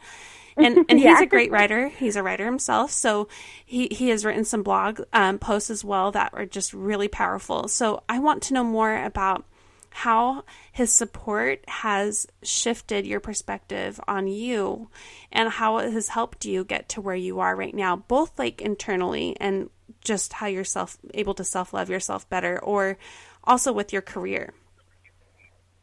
And 0.58 0.86
and 0.90 1.00
yeah. 1.00 1.10
he's 1.14 1.22
a 1.22 1.26
great 1.26 1.52
writer. 1.52 1.88
He's 1.88 2.16
a 2.16 2.24
writer 2.24 2.46
himself, 2.46 2.92
so 2.92 3.28
he 3.66 3.88
he 3.90 4.10
has 4.10 4.26
written 4.26 4.44
some 4.44 4.64
blog 4.64 5.02
um, 5.14 5.40
posts 5.40 5.70
as 5.70 5.84
well 5.84 6.12
that 6.12 6.32
are 6.34 6.46
just 6.46 6.74
really 6.74 7.08
powerful. 7.08 7.68
So 7.68 8.04
I 8.10 8.20
want 8.20 8.44
to 8.44 8.54
know 8.54 8.64
more 8.64 9.02
about 9.02 9.46
how 9.94 10.44
his 10.72 10.92
support 10.92 11.64
has 11.68 12.26
shifted 12.42 13.06
your 13.06 13.20
perspective 13.20 14.00
on 14.08 14.28
you 14.28 14.90
and 15.32 15.50
how 15.50 15.78
it 15.78 15.94
has 15.94 16.10
helped 16.10 16.46
you 16.46 16.64
get 16.64 16.90
to 16.90 17.00
where 17.02 17.16
you 17.16 17.40
are 17.40 17.56
right 17.56 17.76
now, 17.76 17.96
both 17.96 18.38
like 18.40 18.60
internally 18.60 19.38
and 19.40 19.70
just 20.04 20.34
how 20.34 20.48
you're 20.48 20.64
self 20.64 20.98
able 21.14 21.34
to 21.36 21.44
self 21.44 21.74
love 21.74 21.90
yourself 21.90 22.30
better 22.30 22.60
or 22.60 22.98
also 23.44 23.72
with 23.72 23.94
your 23.94 24.02
career. 24.02 24.54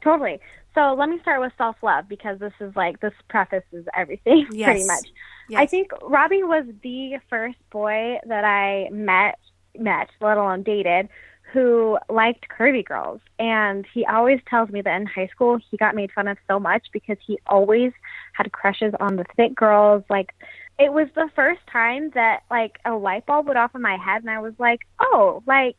Totally. 0.03 0.41
So 0.75 0.95
let 0.95 1.09
me 1.09 1.19
start 1.21 1.41
with 1.41 1.53
self 1.59 1.77
love 1.83 2.09
because 2.09 2.39
this 2.39 2.53
is 2.61 2.75
like 2.77 3.01
this 3.01 3.13
prefaces 3.29 3.87
everything 3.95 4.47
yes. 4.53 4.67
pretty 4.67 4.87
much. 4.87 5.07
Yes. 5.49 5.61
I 5.61 5.67
think 5.67 5.91
Robbie 6.03 6.45
was 6.45 6.65
the 6.83 7.19
first 7.29 7.59
boy 7.71 8.19
that 8.27 8.45
I 8.45 8.89
met 8.91 9.39
met, 9.77 10.11
let 10.21 10.37
alone 10.37 10.63
dated, 10.63 11.09
who 11.53 11.99
liked 12.09 12.47
curvy 12.49 12.85
girls. 12.85 13.21
And 13.39 13.87
he 13.93 14.05
always 14.07 14.41
tells 14.49 14.71
me 14.71 14.81
that 14.83 15.01
in 15.01 15.07
high 15.07 15.29
school 15.29 15.59
he 15.71 15.77
got 15.77 15.95
made 15.95 16.13
fun 16.13 16.29
of 16.29 16.39
so 16.49 16.61
much 16.61 16.87
because 16.93 17.17
he 17.25 17.39
always 17.47 17.93
had 18.35 18.53
crushes 18.53 18.95
on 19.01 19.17
the 19.17 19.25
thick 19.37 19.55
girls. 19.55 20.05
Like 20.09 20.35
it 20.81 20.93
was 20.93 21.09
the 21.15 21.29
first 21.37 21.61
time 21.71 22.11
that 22.15 22.41
like 22.51 22.79
a 22.87 22.93
light 22.93 23.27
bulb 23.27 23.47
went 23.47 23.59
off 23.59 23.75
in 23.75 23.83
my 23.83 23.99
head 23.99 24.23
and 24.23 24.31
I 24.31 24.41
was 24.41 24.55
like, 24.59 24.81
Oh, 24.99 25.43
like 25.47 25.77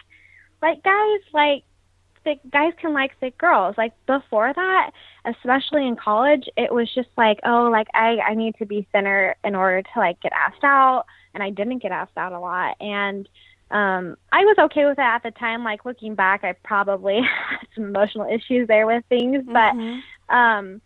like 0.61 0.83
guys 0.83 1.21
like 1.33 1.63
thick 2.23 2.39
guys 2.51 2.73
can 2.79 2.93
like 2.93 3.17
thick 3.19 3.35
girls. 3.39 3.75
Like 3.79 3.93
before 4.05 4.53
that, 4.53 4.91
especially 5.25 5.87
in 5.87 5.95
college, 5.95 6.47
it 6.55 6.71
was 6.71 6.87
just 6.93 7.09
like, 7.17 7.39
oh, 7.43 7.69
like 7.71 7.87
I 7.95 8.19
I 8.19 8.35
need 8.35 8.55
to 8.59 8.65
be 8.67 8.87
thinner 8.91 9.35
in 9.43 9.55
order 9.55 9.81
to 9.81 9.99
like 9.99 10.21
get 10.21 10.33
asked 10.33 10.63
out, 10.63 11.05
and 11.33 11.41
I 11.41 11.49
didn't 11.49 11.79
get 11.79 11.91
asked 11.91 12.17
out 12.17 12.33
a 12.33 12.39
lot. 12.39 12.77
And 12.79 13.27
um 13.71 14.17
I 14.31 14.45
was 14.45 14.57
okay 14.65 14.85
with 14.85 14.97
that 14.97 15.15
at 15.15 15.23
the 15.23 15.31
time. 15.31 15.63
Like 15.63 15.83
looking 15.83 16.13
back, 16.13 16.43
I 16.43 16.53
probably 16.63 17.21
had 17.49 17.67
some 17.73 17.85
emotional 17.85 18.27
issues 18.31 18.67
there 18.67 18.85
with 18.85 19.03
things, 19.09 19.43
but 19.47 19.73
mm-hmm. 19.73 20.35
um 20.35 20.81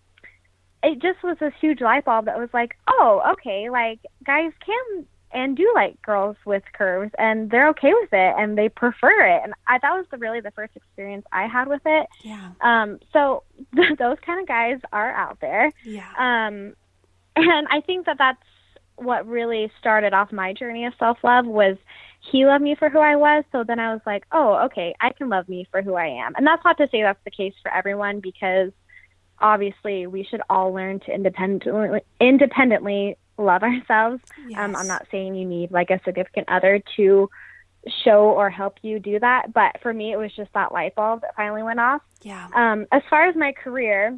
it 0.85 1.01
just 1.01 1.23
was 1.23 1.35
this 1.39 1.53
huge 1.59 1.81
light 1.81 2.05
bulb 2.05 2.25
that 2.25 2.37
was 2.37 2.49
like, 2.53 2.77
oh, 2.87 3.21
okay, 3.33 3.69
like 3.69 3.99
guys 4.25 4.51
can 4.63 5.05
and 5.33 5.57
do 5.57 5.69
like 5.75 6.01
girls 6.03 6.37
with 6.45 6.63
curves 6.73 7.11
and 7.17 7.49
they're 7.49 7.69
okay 7.69 7.91
with 7.93 8.13
it 8.13 8.35
and 8.37 8.57
they 8.57 8.69
prefer 8.69 9.25
it 9.25 9.41
and 9.43 9.53
I 9.67 9.79
that 9.81 9.91
was 9.91 10.05
the 10.09 10.17
really 10.17 10.39
the 10.39 10.51
first 10.51 10.75
experience 10.75 11.25
I 11.31 11.47
had 11.47 11.67
with 11.67 11.81
it. 11.85 12.07
Yeah. 12.23 12.51
Um 12.61 12.99
so 13.11 13.43
those 13.73 14.17
kind 14.25 14.39
of 14.39 14.47
guys 14.47 14.79
are 14.93 15.11
out 15.11 15.39
there. 15.41 15.71
Yeah. 15.83 16.07
Um 16.17 16.75
and 17.35 17.67
I 17.69 17.81
think 17.85 18.05
that 18.05 18.17
that's 18.17 18.39
what 18.95 19.27
really 19.27 19.69
started 19.79 20.13
off 20.13 20.31
my 20.31 20.53
journey 20.53 20.85
of 20.85 20.93
self-love 20.97 21.45
was 21.45 21.75
he 22.31 22.45
loved 22.45 22.63
me 22.63 22.75
for 22.75 22.89
who 22.89 22.99
I 22.99 23.17
was, 23.17 23.43
so 23.51 23.63
then 23.67 23.77
I 23.77 23.91
was 23.91 24.01
like, 24.05 24.25
"Oh, 24.31 24.65
okay, 24.67 24.95
I 25.01 25.11
can 25.11 25.29
love 25.29 25.49
me 25.49 25.67
for 25.69 25.81
who 25.81 25.95
I 25.95 26.07
am." 26.07 26.33
And 26.35 26.47
that's 26.47 26.63
not 26.63 26.77
to 26.77 26.87
say 26.91 27.01
that's 27.01 27.23
the 27.23 27.29
case 27.29 27.53
for 27.61 27.71
everyone 27.71 28.19
because 28.21 28.71
obviously 29.39 30.07
we 30.07 30.23
should 30.23 30.41
all 30.49 30.73
learn 30.73 30.99
to 31.01 31.13
independently 31.13 32.01
independently 32.19 33.17
love 33.37 33.63
ourselves. 33.63 34.21
Yes. 34.47 34.59
Um, 34.59 34.75
I'm 34.75 34.87
not 34.87 35.07
saying 35.11 35.35
you 35.35 35.45
need 35.45 35.71
like 35.71 35.89
a 35.89 35.99
significant 36.05 36.49
other 36.49 36.81
to 36.97 37.29
show 38.03 38.29
or 38.29 38.49
help 38.49 38.77
you 38.81 38.99
do 38.99 39.19
that, 39.19 39.53
but 39.53 39.79
for 39.81 39.93
me, 39.93 40.11
it 40.11 40.17
was 40.17 40.31
just 40.35 40.51
that 40.53 40.71
light 40.71 40.95
bulb 40.95 41.21
that 41.21 41.35
finally 41.35 41.63
went 41.63 41.79
off. 41.79 42.01
Yeah. 42.21 42.47
Um, 42.55 42.87
as 42.91 43.03
far 43.09 43.27
as 43.27 43.35
my 43.35 43.51
career, 43.51 44.17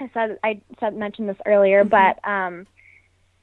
I 0.00 0.10
said 0.14 0.38
I 0.42 0.60
said 0.80 0.96
mentioned 0.96 1.28
this 1.28 1.36
earlier, 1.46 1.84
mm-hmm. 1.84 1.90
but 1.90 2.28
um, 2.28 2.66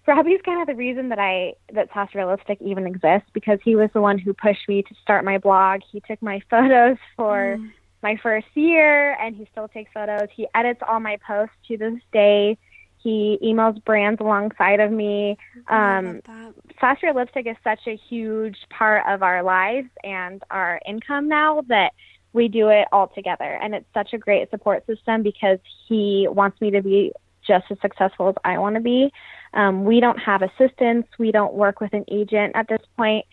Robbie's 0.08 0.42
kind 0.44 0.62
of 0.62 0.68
the 0.68 0.76
reason 0.76 1.10
that 1.10 1.20
I 1.20 1.54
that 1.74 1.90
Sassy 1.94 2.18
Red 2.18 2.26
Lipstick 2.26 2.62
even 2.62 2.88
exists 2.88 3.30
because 3.34 3.60
he 3.64 3.76
was 3.76 3.90
the 3.94 4.02
one 4.02 4.18
who 4.18 4.34
pushed 4.34 4.68
me 4.68 4.82
to 4.82 4.96
start 5.02 5.24
my 5.24 5.38
blog. 5.38 5.82
He 5.92 6.02
took 6.02 6.22
my 6.22 6.42
photos 6.50 6.98
for. 7.16 7.58
Mm. 7.60 7.72
My 8.02 8.16
first 8.22 8.48
year, 8.54 9.14
and 9.20 9.36
he 9.36 9.48
still 9.52 9.68
takes 9.68 9.92
photos. 9.94 10.30
He 10.34 10.48
edits 10.56 10.82
all 10.88 11.00
my 11.00 11.18
posts 11.26 11.56
to 11.68 11.78
this 11.78 12.00
day 12.14 12.58
he 13.02 13.40
emails 13.42 13.84
brands 13.84 14.20
alongside 14.20 14.80
of 14.80 14.92
me. 14.92 15.38
Um, 15.68 16.22
Sassy 16.80 17.08
Lipstick 17.14 17.48
is 17.48 17.56
such 17.64 17.80
a 17.88 17.96
huge 17.96 18.58
part 18.70 19.04
of 19.08 19.24
our 19.24 19.42
lives 19.42 19.90
and 20.04 20.44
our 20.52 20.82
income 20.86 21.30
now 21.30 21.62
that 21.70 21.94
we 22.34 22.48
do 22.48 22.68
it 22.68 22.88
all 22.92 23.08
together. 23.08 23.58
And 23.62 23.74
it's 23.74 23.88
such 23.94 24.14
a 24.14 24.18
great 24.18 24.50
support 24.50 24.86
system 24.86 25.24
because 25.24 25.60
he 25.88 26.28
wants 26.30 26.60
me 26.60 26.72
to 26.72 26.82
be 26.82 27.14
just 27.48 27.66
as 27.72 27.78
successful 27.82 28.30
as 28.30 28.36
I 28.44 28.58
want 28.58 28.76
to 28.76 28.82
be. 28.82 29.12
Um, 29.54 29.86
we 29.86 30.00
don't 30.00 30.20
have 30.20 30.42
assistants, 30.42 31.08
we 31.18 31.32
don't 31.32 31.54
work 31.54 31.80
with 31.80 31.94
an 31.94 32.04
agent 32.12 32.52
at 32.56 32.68
this 32.68 32.82
point. 32.98 33.26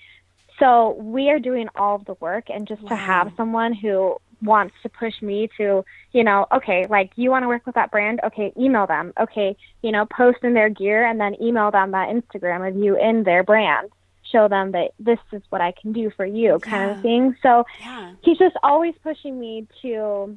So 0.58 0.92
we 0.92 1.28
are 1.28 1.38
doing 1.38 1.68
all 1.74 1.96
of 1.96 2.06
the 2.06 2.14
work, 2.14 2.44
and 2.48 2.66
just 2.66 2.80
wow. 2.82 2.88
to 2.88 2.96
have 2.96 3.32
someone 3.36 3.74
who 3.74 4.16
wants 4.42 4.74
to 4.82 4.88
push 4.88 5.20
me 5.22 5.48
to, 5.56 5.84
you 6.12 6.24
know, 6.24 6.46
okay, 6.52 6.86
like 6.88 7.10
you 7.16 7.30
want 7.30 7.42
to 7.42 7.48
work 7.48 7.66
with 7.66 7.74
that 7.74 7.90
brand, 7.90 8.20
okay, 8.24 8.52
email 8.56 8.86
them. 8.86 9.12
Okay, 9.18 9.56
you 9.82 9.92
know, 9.92 10.06
post 10.06 10.38
in 10.42 10.54
their 10.54 10.68
gear 10.68 11.06
and 11.06 11.20
then 11.20 11.40
email 11.40 11.70
them 11.70 11.92
that 11.92 12.08
Instagram 12.08 12.68
of 12.68 12.76
you 12.76 12.98
in 12.98 13.24
their 13.24 13.42
brand. 13.42 13.90
Show 14.32 14.48
them 14.48 14.72
that 14.72 14.90
this 14.98 15.20
is 15.32 15.42
what 15.50 15.60
I 15.60 15.72
can 15.80 15.92
do 15.92 16.10
for 16.10 16.26
you, 16.26 16.58
kind 16.58 16.90
yeah. 16.90 16.96
of 16.96 17.02
thing. 17.02 17.36
So 17.42 17.64
yeah. 17.80 18.14
he's 18.22 18.38
just 18.38 18.56
always 18.62 18.94
pushing 19.02 19.38
me 19.38 19.68
to 19.82 20.36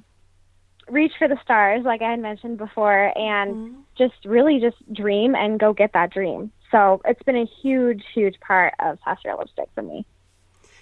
reach 0.87 1.13
for 1.17 1.27
the 1.27 1.39
stars, 1.43 1.83
like 1.83 2.01
I 2.01 2.11
had 2.11 2.19
mentioned 2.19 2.57
before, 2.57 3.17
and 3.17 3.55
mm-hmm. 3.55 3.81
just 3.97 4.25
really 4.25 4.59
just 4.59 4.77
dream 4.93 5.35
and 5.35 5.59
go 5.59 5.73
get 5.73 5.93
that 5.93 6.11
dream. 6.11 6.51
So 6.71 7.01
it's 7.05 7.21
been 7.23 7.35
a 7.35 7.45
huge, 7.61 8.03
huge 8.13 8.39
part 8.39 8.73
of 8.79 8.99
Sassy 9.03 9.29
Lipstick 9.37 9.69
for 9.73 9.81
me. 9.81 10.05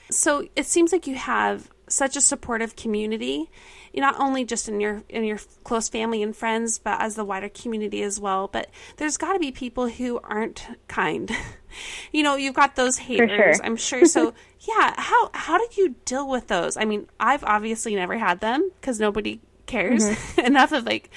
So 0.09 0.47
it 0.55 0.65
seems 0.65 0.91
like 0.91 1.07
you 1.07 1.15
have 1.15 1.69
such 1.89 2.15
a 2.15 2.21
supportive 2.21 2.75
community, 2.75 3.49
not 3.95 4.19
only 4.19 4.45
just 4.45 4.69
in 4.69 4.79
your 4.79 5.03
in 5.09 5.23
your 5.23 5.39
close 5.63 5.89
family 5.89 6.21
and 6.21 6.35
friends, 6.35 6.77
but 6.77 7.01
as 7.01 7.15
the 7.15 7.25
wider 7.25 7.49
community 7.49 8.03
as 8.03 8.19
well. 8.19 8.47
But 8.47 8.69
there's 8.97 9.17
got 9.17 9.33
to 9.33 9.39
be 9.39 9.51
people 9.51 9.87
who 9.87 10.19
aren't 10.23 10.65
kind. 10.87 11.31
you 12.11 12.23
know, 12.23 12.35
you've 12.35 12.55
got 12.55 12.75
those 12.75 12.97
haters, 12.97 13.57
sure. 13.57 13.65
I'm 13.65 13.75
sure. 13.75 14.05
So 14.05 14.33
yeah, 14.61 14.93
how 14.97 15.29
how 15.33 15.57
did 15.57 15.77
you 15.77 15.95
deal 16.05 16.29
with 16.29 16.47
those? 16.47 16.77
I 16.77 16.85
mean, 16.85 17.07
I've 17.19 17.43
obviously 17.43 17.95
never 17.95 18.17
had 18.17 18.39
them 18.39 18.69
because 18.79 18.99
nobody 18.99 19.41
cares 19.65 20.05
mm-hmm. 20.05 20.39
enough 20.45 20.71
of 20.71 20.85
like 20.85 21.09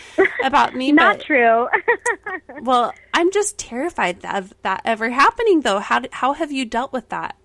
about 0.45 0.75
me. 0.75 0.93
Not 0.93 1.19
but, 1.19 1.27
true. 1.27 1.69
well, 2.63 2.93
I'm 3.15 3.31
just 3.31 3.59
terrified 3.59 4.25
of 4.25 4.55
that 4.63 4.83
ever 4.85 5.11
happening, 5.11 5.63
though. 5.63 5.81
How 5.81 6.03
how 6.13 6.35
have 6.35 6.53
you 6.53 6.65
dealt 6.65 6.93
with 6.93 7.09
that? 7.09 7.37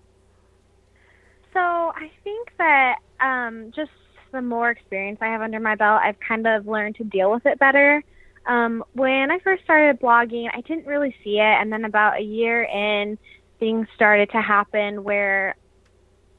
So 1.52 1.60
I 1.60 2.10
think 2.22 2.52
that 2.58 2.96
um, 3.20 3.72
just 3.74 3.90
the 4.32 4.42
more 4.42 4.70
experience 4.70 5.18
I 5.20 5.26
have 5.26 5.42
under 5.42 5.60
my 5.60 5.74
belt, 5.74 6.00
I've 6.02 6.20
kind 6.20 6.46
of 6.46 6.66
learned 6.66 6.96
to 6.96 7.04
deal 7.04 7.30
with 7.30 7.46
it 7.46 7.58
better. 7.58 8.02
Um, 8.46 8.84
when 8.92 9.30
I 9.30 9.38
first 9.40 9.64
started 9.64 10.00
blogging, 10.00 10.48
I 10.52 10.60
didn't 10.60 10.86
really 10.86 11.14
see 11.24 11.38
it, 11.38 11.60
and 11.60 11.72
then 11.72 11.84
about 11.84 12.18
a 12.18 12.22
year 12.22 12.62
in, 12.62 13.18
things 13.58 13.88
started 13.94 14.30
to 14.30 14.40
happen 14.40 15.02
where 15.02 15.56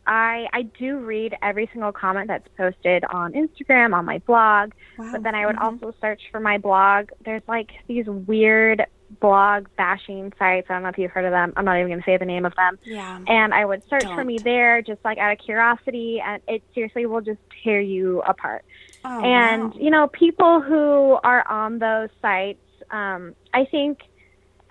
I 0.05 0.47
I 0.53 0.61
do 0.63 0.99
read 0.99 1.35
every 1.41 1.69
single 1.73 1.91
comment 1.91 2.27
that's 2.27 2.47
posted 2.57 3.03
on 3.05 3.33
Instagram 3.33 3.93
on 3.93 4.05
my 4.05 4.19
blog, 4.19 4.71
wow. 4.97 5.11
but 5.11 5.23
then 5.23 5.35
I 5.35 5.45
would 5.45 5.57
mm-hmm. 5.57 5.83
also 5.83 5.93
search 5.99 6.21
for 6.31 6.39
my 6.39 6.57
blog. 6.57 7.09
There's 7.25 7.43
like 7.47 7.71
these 7.87 8.05
weird 8.07 8.85
blog 9.19 9.67
bashing 9.77 10.33
sites. 10.37 10.67
I 10.69 10.73
don't 10.73 10.83
know 10.83 10.89
if 10.89 10.97
you've 10.97 11.11
heard 11.11 11.25
of 11.25 11.31
them. 11.31 11.53
I'm 11.55 11.65
not 11.65 11.77
even 11.77 11.87
going 11.87 11.99
to 11.99 12.05
say 12.05 12.17
the 12.17 12.25
name 12.25 12.45
of 12.45 12.55
them. 12.55 12.77
Yeah. 12.83 13.19
And 13.27 13.53
I 13.53 13.65
would 13.65 13.81
search 13.89 14.03
don't. 14.03 14.15
for 14.15 14.23
me 14.23 14.37
there 14.37 14.81
just 14.81 15.03
like 15.03 15.17
out 15.17 15.31
of 15.31 15.39
curiosity, 15.39 16.21
and 16.23 16.41
it 16.47 16.63
seriously 16.73 17.05
will 17.05 17.21
just 17.21 17.39
tear 17.63 17.81
you 17.81 18.21
apart. 18.21 18.65
Oh, 19.05 19.21
and 19.21 19.73
wow. 19.73 19.79
you 19.79 19.89
know, 19.89 20.07
people 20.07 20.61
who 20.61 21.17
are 21.23 21.47
on 21.47 21.79
those 21.79 22.09
sites, 22.21 22.59
um, 22.91 23.35
I 23.53 23.65
think 23.65 23.99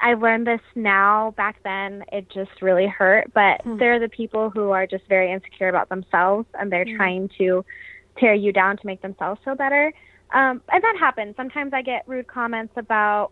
I 0.00 0.14
learned 0.14 0.46
this 0.46 0.60
now. 0.74 1.32
Back 1.36 1.62
then, 1.64 2.04
it 2.12 2.28
just 2.30 2.62
really 2.62 2.86
hurt. 2.86 3.32
But 3.32 3.62
hmm. 3.62 3.78
they're 3.78 3.98
the 3.98 4.08
people 4.08 4.50
who 4.50 4.70
are 4.70 4.86
just 4.86 5.04
very 5.08 5.32
insecure 5.32 5.68
about 5.68 5.88
themselves, 5.88 6.46
and 6.54 6.70
they're 6.70 6.84
hmm. 6.84 6.96
trying 6.96 7.30
to 7.38 7.64
tear 8.18 8.34
you 8.34 8.52
down 8.52 8.76
to 8.78 8.86
make 8.86 9.02
themselves 9.02 9.40
feel 9.44 9.54
better. 9.54 9.92
Um, 10.32 10.60
and 10.68 10.82
that 10.82 10.96
happens. 10.98 11.36
Sometimes 11.36 11.72
I 11.72 11.82
get 11.82 12.02
rude 12.06 12.26
comments 12.26 12.74
about 12.76 13.30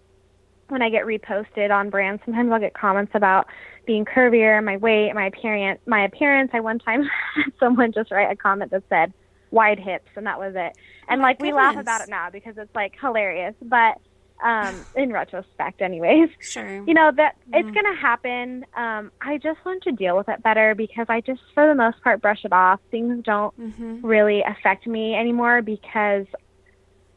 when 0.68 0.82
I 0.82 0.90
get 0.90 1.04
reposted 1.04 1.70
on 1.70 1.90
brands, 1.90 2.22
sometimes 2.24 2.50
I'll 2.52 2.60
get 2.60 2.74
comments 2.74 3.12
about 3.14 3.46
being 3.86 4.04
curvier, 4.04 4.62
my 4.64 4.76
weight, 4.76 5.12
my 5.14 5.26
appearance. 5.26 5.80
My 5.86 6.04
appearance. 6.04 6.50
I 6.52 6.60
one 6.60 6.78
time 6.78 7.02
had 7.34 7.52
someone 7.60 7.92
just 7.92 8.10
write 8.10 8.30
a 8.30 8.36
comment 8.36 8.70
that 8.70 8.82
said 8.88 9.12
wide 9.50 9.78
hips, 9.78 10.10
and 10.16 10.26
that 10.26 10.38
was 10.38 10.54
it. 10.56 10.76
And 11.08 11.20
oh 11.20 11.22
like 11.22 11.38
goodness. 11.38 11.52
we 11.52 11.56
laugh 11.56 11.76
about 11.76 12.00
it 12.00 12.08
now 12.08 12.30
because 12.30 12.56
it's 12.58 12.74
like 12.74 12.94
hilarious. 13.00 13.54
But 13.62 13.98
Um, 14.42 14.84
in 14.96 15.12
retrospect, 15.12 15.80
anyways. 15.80 16.28
Sure. 16.40 16.84
You 16.86 16.94
know 16.94 17.12
that 17.16 17.36
mm. 17.48 17.60
it's 17.60 17.70
gonna 17.70 17.96
happen. 17.96 18.66
Um, 18.76 19.12
I 19.20 19.38
just 19.38 19.58
learned 19.64 19.82
to 19.82 19.92
deal 19.92 20.16
with 20.16 20.28
it 20.28 20.42
better 20.42 20.74
because 20.74 21.06
I 21.08 21.20
just, 21.20 21.40
for 21.54 21.66
the 21.66 21.74
most 21.74 22.02
part, 22.02 22.20
brush 22.20 22.44
it 22.44 22.52
off. 22.52 22.80
Things 22.90 23.22
don't 23.24 23.58
mm-hmm. 23.58 24.04
really 24.04 24.42
affect 24.42 24.86
me 24.86 25.14
anymore 25.14 25.62
because 25.62 26.26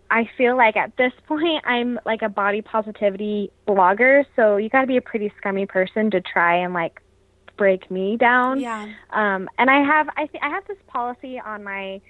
I 0.10 0.30
feel 0.38 0.56
like 0.56 0.76
at 0.76 0.96
this 0.98 1.14
point 1.28 1.64
I'm 1.66 2.00
like 2.06 2.22
a 2.22 2.30
body 2.30 2.62
positivity 2.62 3.52
blogger, 3.68 4.26
so 4.36 4.58
you 4.58 4.70
got 4.70 4.82
to 4.82 4.88
be 4.88 4.98
a 4.98 5.02
pretty 5.02 5.32
scummy 5.38 5.66
person 5.66 6.12
to 6.12 6.22
try 6.22 6.58
and 6.58 6.74
like 6.74 7.02
break 7.58 7.90
me 7.90 8.18
down. 8.18 8.60
Yeah. 8.60 8.88
Um, 9.12 9.50
and 9.58 9.70
I 9.70 9.84
have 9.84 10.08
I 10.16 10.28
th- 10.28 10.44
I 10.44 10.50
have 10.50 10.66
this 10.68 10.78
policy 10.88 11.40
on 11.40 11.64
my 11.64 12.02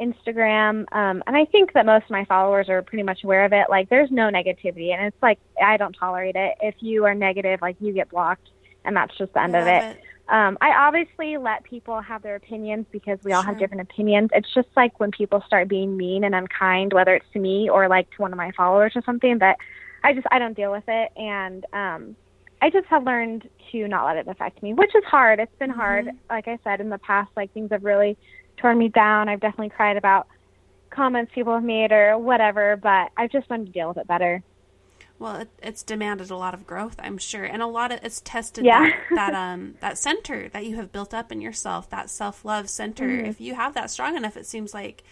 Instagram, 0.00 0.84
um, 0.92 1.22
and 1.26 1.36
I 1.36 1.44
think 1.46 1.72
that 1.72 1.84
most 1.84 2.04
of 2.04 2.10
my 2.10 2.24
followers 2.26 2.68
are 2.68 2.82
pretty 2.82 3.02
much 3.02 3.24
aware 3.24 3.44
of 3.44 3.52
it. 3.52 3.66
Like, 3.68 3.88
there's 3.88 4.10
no 4.10 4.30
negativity, 4.30 4.92
and 4.94 5.06
it's 5.06 5.22
like 5.22 5.38
I 5.62 5.76
don't 5.76 5.92
tolerate 5.92 6.36
it. 6.36 6.56
If 6.60 6.76
you 6.80 7.04
are 7.06 7.14
negative, 7.14 7.60
like 7.60 7.76
you 7.80 7.92
get 7.92 8.10
blocked, 8.10 8.48
and 8.84 8.96
that's 8.96 9.16
just 9.18 9.32
the 9.34 9.42
end 9.42 9.56
of 9.56 9.66
it. 9.66 9.96
it. 9.96 10.00
Um, 10.30 10.56
I 10.60 10.70
obviously 10.70 11.36
let 11.38 11.64
people 11.64 12.00
have 12.00 12.22
their 12.22 12.36
opinions 12.36 12.86
because 12.92 13.18
we 13.24 13.32
all 13.32 13.42
have 13.42 13.58
different 13.58 13.82
opinions. 13.82 14.30
It's 14.32 14.52
just 14.54 14.68
like 14.76 15.00
when 15.00 15.10
people 15.10 15.42
start 15.44 15.66
being 15.66 15.96
mean 15.96 16.22
and 16.22 16.36
unkind, 16.36 16.92
whether 16.92 17.16
it's 17.16 17.26
to 17.32 17.40
me 17.40 17.68
or 17.68 17.88
like 17.88 18.08
to 18.12 18.22
one 18.22 18.32
of 18.32 18.36
my 18.36 18.52
followers 18.56 18.92
or 18.94 19.02
something, 19.02 19.38
that 19.40 19.56
I 20.04 20.14
just 20.14 20.28
I 20.30 20.38
don't 20.38 20.54
deal 20.54 20.70
with 20.70 20.84
it, 20.86 21.10
and 21.16 21.66
um, 21.72 22.16
I 22.62 22.70
just 22.70 22.86
have 22.86 23.04
learned 23.04 23.48
to 23.72 23.88
not 23.88 24.04
let 24.06 24.16
it 24.18 24.28
affect 24.28 24.62
me, 24.62 24.72
which 24.72 24.94
is 24.94 25.04
hard. 25.04 25.40
It's 25.40 25.54
been 25.58 25.70
hard. 25.70 26.06
Mm-hmm. 26.06 26.16
Like 26.30 26.46
I 26.46 26.58
said 26.62 26.80
in 26.80 26.90
the 26.90 26.98
past, 26.98 27.30
like 27.36 27.52
things 27.52 27.70
have 27.72 27.84
really 27.84 28.16
torn 28.56 28.78
me 28.78 28.88
down. 28.88 29.28
I've 29.28 29.40
definitely 29.40 29.70
cried 29.70 29.96
about 29.96 30.28
comments 30.90 31.32
people 31.34 31.54
have 31.54 31.64
made 31.64 31.90
or 31.90 32.18
whatever, 32.18 32.76
but 32.76 33.10
I've 33.16 33.30
just 33.30 33.50
learned 33.50 33.66
to 33.66 33.72
deal 33.72 33.88
with 33.88 33.96
it 33.96 34.06
better. 34.06 34.42
Well, 35.20 35.36
it, 35.36 35.50
it's 35.62 35.82
demanded 35.82 36.30
a 36.30 36.36
lot 36.36 36.54
of 36.54 36.66
growth, 36.66 36.96
I'm 36.98 37.18
sure, 37.18 37.44
and 37.44 37.60
a 37.60 37.66
lot 37.66 37.92
of 37.92 38.00
it's 38.02 38.22
tested 38.22 38.64
yeah. 38.64 38.88
that, 39.10 39.32
that 39.32 39.34
um 39.52 39.74
that 39.80 39.98
center 39.98 40.48
that 40.48 40.64
you 40.64 40.76
have 40.76 40.90
built 40.90 41.12
up 41.12 41.30
in 41.30 41.42
yourself, 41.42 41.90
that 41.90 42.08
self 42.08 42.42
love 42.44 42.70
center. 42.70 43.06
Mm-hmm. 43.06 43.26
If 43.26 43.40
you 43.40 43.54
have 43.54 43.74
that 43.74 43.90
strong 43.90 44.16
enough, 44.16 44.38
it 44.38 44.46
seems 44.46 44.72
like 44.72 45.04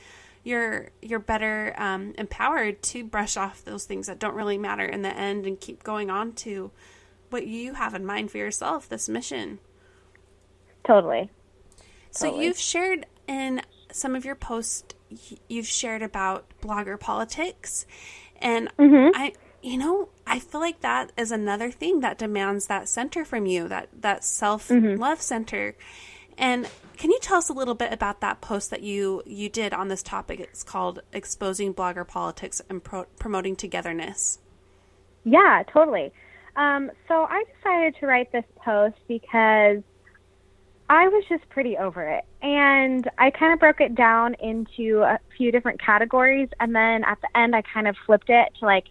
you're 0.45 0.91
you're 1.03 1.19
better 1.19 1.75
um, 1.77 2.15
empowered 2.17 2.83
to 2.85 3.05
brush 3.05 3.37
off 3.37 3.63
those 3.65 3.85
things 3.85 4.07
that 4.07 4.19
don't 4.19 4.35
really 4.35 4.57
matter 4.57 4.87
in 4.87 5.03
the 5.03 5.15
end 5.15 5.47
and 5.47 5.61
keep 5.61 5.85
going 5.85 6.11
on 6.11 6.33
to 6.33 6.71
what 7.29 7.47
you 7.47 7.75
have 7.75 7.95
in 7.95 8.07
mind 8.07 8.31
for 8.31 8.39
yourself, 8.39 8.89
this 8.89 9.11
mission. 9.11 9.59
Totally. 10.85 11.29
So 12.11 12.29
totally. 12.29 12.47
you've 12.47 12.59
shared 12.59 13.05
in 13.27 13.61
some 13.93 14.17
of 14.17 14.25
your 14.25 14.35
posts 14.35 14.95
you've 15.49 15.67
shared 15.67 16.03
about 16.03 16.47
blogger 16.63 16.99
politics 16.99 17.87
and 18.41 18.69
mm-hmm. 18.79 19.11
I 19.15 19.33
you 19.63 19.77
know, 19.77 20.09
I 20.27 20.39
feel 20.39 20.61
like 20.61 20.81
that 20.81 21.13
is 21.17 21.31
another 21.31 21.71
thing 21.71 22.01
that 22.01 22.19
demands 22.19 22.67
that 22.67 22.89
center 22.89 23.25
from 23.25 23.47
you, 23.47 23.69
that 23.69 23.89
that 24.01 24.25
self 24.25 24.71
love 24.71 24.81
mm-hmm. 24.81 25.15
center. 25.21 25.75
And 26.37 26.69
can 26.97 27.11
you 27.11 27.19
tell 27.21 27.39
us 27.39 27.49
a 27.49 27.53
little 27.53 27.75
bit 27.75 27.93
about 27.93 28.21
that 28.21 28.41
post 28.41 28.71
that 28.71 28.83
you 28.83 29.23
you 29.27 29.49
did 29.49 29.73
on 29.73 29.89
this 29.89 30.03
topic? 30.03 30.41
It's 30.41 30.63
called 30.63 31.01
"Exposing 31.13 31.75
Blogger 31.75 32.07
Politics 32.07 32.63
and 32.69 32.83
Pro- 32.83 33.07
Promoting 33.19 33.57
Togetherness." 33.57 34.39
Yeah, 35.25 35.63
totally. 35.73 36.13
Um, 36.57 36.91
so 37.07 37.25
I 37.25 37.45
decided 37.57 37.97
to 38.01 38.07
write 38.07 38.33
this 38.33 38.45
post 38.65 38.97
because 39.07 39.83
I 40.91 41.09
was 41.09 41.25
just 41.29 41.49
pretty 41.51 41.77
over 41.77 42.03
it. 42.03 42.25
And 42.41 43.09
I 43.19 43.31
kind 43.31 43.53
of 43.53 43.61
broke 43.61 43.81
it 43.81 43.95
down 43.95 44.35
into 44.41 45.03
a 45.03 45.19
few 45.37 45.53
different 45.53 45.81
categories. 45.81 46.49
And 46.61 46.75
then 46.75 47.05
at 47.05 47.21
the 47.21 47.39
end, 47.39 47.55
I 47.55 47.63
kind 47.63 47.87
of 47.87 47.97
flipped 48.07 48.31
it 48.31 48.49
to 48.61 48.65
like, 48.65 48.87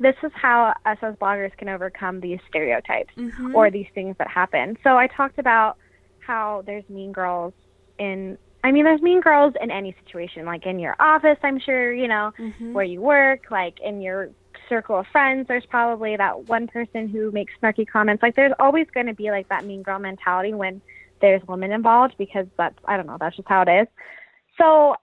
this 0.00 0.16
is 0.22 0.30
how 0.34 0.74
us 0.86 0.98
as 1.02 1.14
bloggers 1.16 1.56
can 1.56 1.68
overcome 1.68 2.20
these 2.20 2.38
stereotypes 2.48 3.12
mm-hmm. 3.16 3.54
or 3.54 3.70
these 3.70 3.88
things 3.94 4.16
that 4.18 4.28
happen. 4.28 4.76
So 4.84 4.96
I 4.96 5.06
talked 5.06 5.38
about 5.38 5.76
how 6.20 6.62
there's 6.66 6.88
mean 6.88 7.12
girls 7.12 7.52
in 7.98 8.38
I 8.64 8.72
mean, 8.72 8.84
there's 8.84 9.00
mean 9.00 9.20
girls 9.20 9.54
in 9.60 9.70
any 9.70 9.94
situation, 10.04 10.44
like 10.44 10.66
in 10.66 10.78
your 10.80 10.96
office, 10.98 11.38
I'm 11.42 11.60
sure, 11.60 11.92
you 11.92 12.08
know, 12.08 12.32
mm-hmm. 12.38 12.72
where 12.72 12.84
you 12.84 13.00
work, 13.00 13.50
like 13.50 13.78
in 13.80 14.00
your 14.00 14.30
circle 14.68 14.98
of 14.98 15.06
friends, 15.06 15.46
there's 15.48 15.64
probably 15.66 16.16
that 16.16 16.48
one 16.48 16.66
person 16.66 17.08
who 17.08 17.30
makes 17.30 17.52
snarky 17.62 17.86
comments. 17.86 18.22
Like, 18.22 18.34
there's 18.34 18.52
always 18.58 18.86
going 18.92 19.06
to 19.06 19.14
be 19.14 19.30
like 19.30 19.48
that 19.48 19.64
mean 19.64 19.82
girl 19.82 20.00
mentality 20.00 20.54
when 20.54 20.82
there's 21.20 21.42
women 21.46 21.72
involved 21.72 22.14
because 22.18 22.46
that's, 22.56 22.76
I 22.84 22.96
don't 22.96 23.06
know, 23.06 23.16
that's 23.18 23.36
just 23.36 23.48
how 23.48 23.62
it 23.62 23.68
is. 23.68 23.86
So 24.60 24.96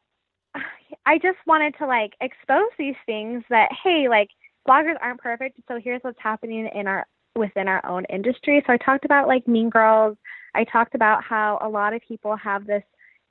I 1.06 1.18
just 1.18 1.38
wanted 1.48 1.76
to 1.78 1.88
like 1.88 2.14
expose 2.20 2.70
these 2.78 2.96
things 3.06 3.44
that, 3.50 3.70
hey, 3.84 4.08
like, 4.10 4.30
bloggers 4.68 4.96
aren't 5.02 5.22
perfect. 5.22 5.60
So 5.68 5.80
here's 5.80 6.02
what's 6.02 6.20
happening 6.20 6.70
in 6.74 6.88
our, 6.88 7.06
within 7.36 7.68
our 7.68 7.86
own 7.86 8.06
industry. 8.06 8.64
So 8.66 8.74
I 8.74 8.78
talked 8.78 9.06
about 9.06 9.28
like 9.28 9.48
mean 9.48 9.70
girls. 9.70 10.18
I 10.54 10.64
talked 10.64 10.96
about 10.96 11.24
how 11.24 11.60
a 11.62 11.70
lot 11.70 11.94
of 11.94 12.02
people 12.08 12.36
have 12.36 12.66
this 12.66 12.84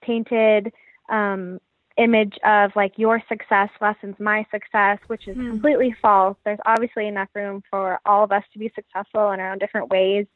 painted 0.02 0.72
um, 1.08 1.60
image 1.96 2.36
of 2.44 2.72
like 2.74 2.92
your 2.96 3.22
success 3.28 3.68
lessens 3.80 4.16
my 4.18 4.44
success, 4.50 4.98
which 5.06 5.28
is 5.28 5.36
hmm. 5.36 5.50
completely 5.50 5.94
false. 6.02 6.36
There's 6.44 6.58
obviously 6.66 7.06
enough 7.06 7.28
room 7.34 7.62
for 7.70 8.00
all 8.04 8.24
of 8.24 8.32
us 8.32 8.42
to 8.52 8.58
be 8.58 8.72
successful 8.74 9.30
in 9.32 9.40
our 9.40 9.52
own 9.52 9.58
different 9.58 9.90
ways. 9.90 10.26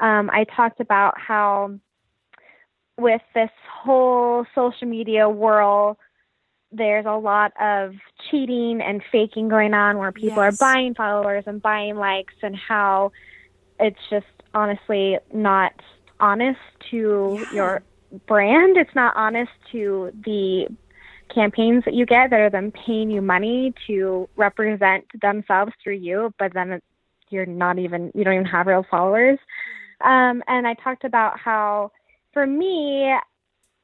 Um, 0.00 0.30
I 0.32 0.44
talked 0.44 0.80
about 0.80 1.18
how 1.18 1.78
with 2.98 3.22
this 3.34 3.50
whole 3.70 4.46
social 4.54 4.88
media 4.88 5.28
world, 5.28 5.96
there's 6.72 7.06
a 7.06 7.16
lot 7.16 7.52
of 7.60 7.94
cheating 8.30 8.80
and 8.80 9.02
faking 9.10 9.48
going 9.48 9.74
on 9.74 9.98
where 9.98 10.12
people 10.12 10.42
yes. 10.42 10.54
are 10.54 10.56
buying 10.58 10.94
followers 10.94 11.44
and 11.46 11.62
buying 11.62 11.96
likes 11.96 12.34
and 12.42 12.56
how 12.56 13.12
it's 13.78 13.98
just 14.10 14.26
honestly 14.54 15.18
not 15.32 15.72
honest 16.20 16.58
to 16.90 17.38
yeah. 17.40 17.52
your 17.52 17.82
brand. 18.26 18.76
It's 18.76 18.94
not 18.94 19.14
honest 19.16 19.52
to 19.72 20.10
the 20.24 20.68
campaigns 21.34 21.84
that 21.84 21.94
you 21.94 22.06
get 22.06 22.30
that 22.30 22.40
are 22.40 22.50
them 22.50 22.72
paying 22.72 23.10
you 23.10 23.20
money 23.20 23.74
to 23.86 24.28
represent 24.36 25.04
themselves 25.20 25.72
through 25.82 25.96
you, 25.96 26.32
but 26.38 26.54
then 26.54 26.80
you're 27.30 27.46
not 27.46 27.78
even 27.78 28.12
you 28.14 28.24
don't 28.24 28.34
even 28.34 28.46
have 28.46 28.66
real 28.66 28.86
followers. 28.90 29.38
Um, 30.02 30.42
and 30.46 30.66
I 30.66 30.74
talked 30.74 31.04
about 31.04 31.38
how 31.38 31.90
for 32.32 32.46
me, 32.46 33.14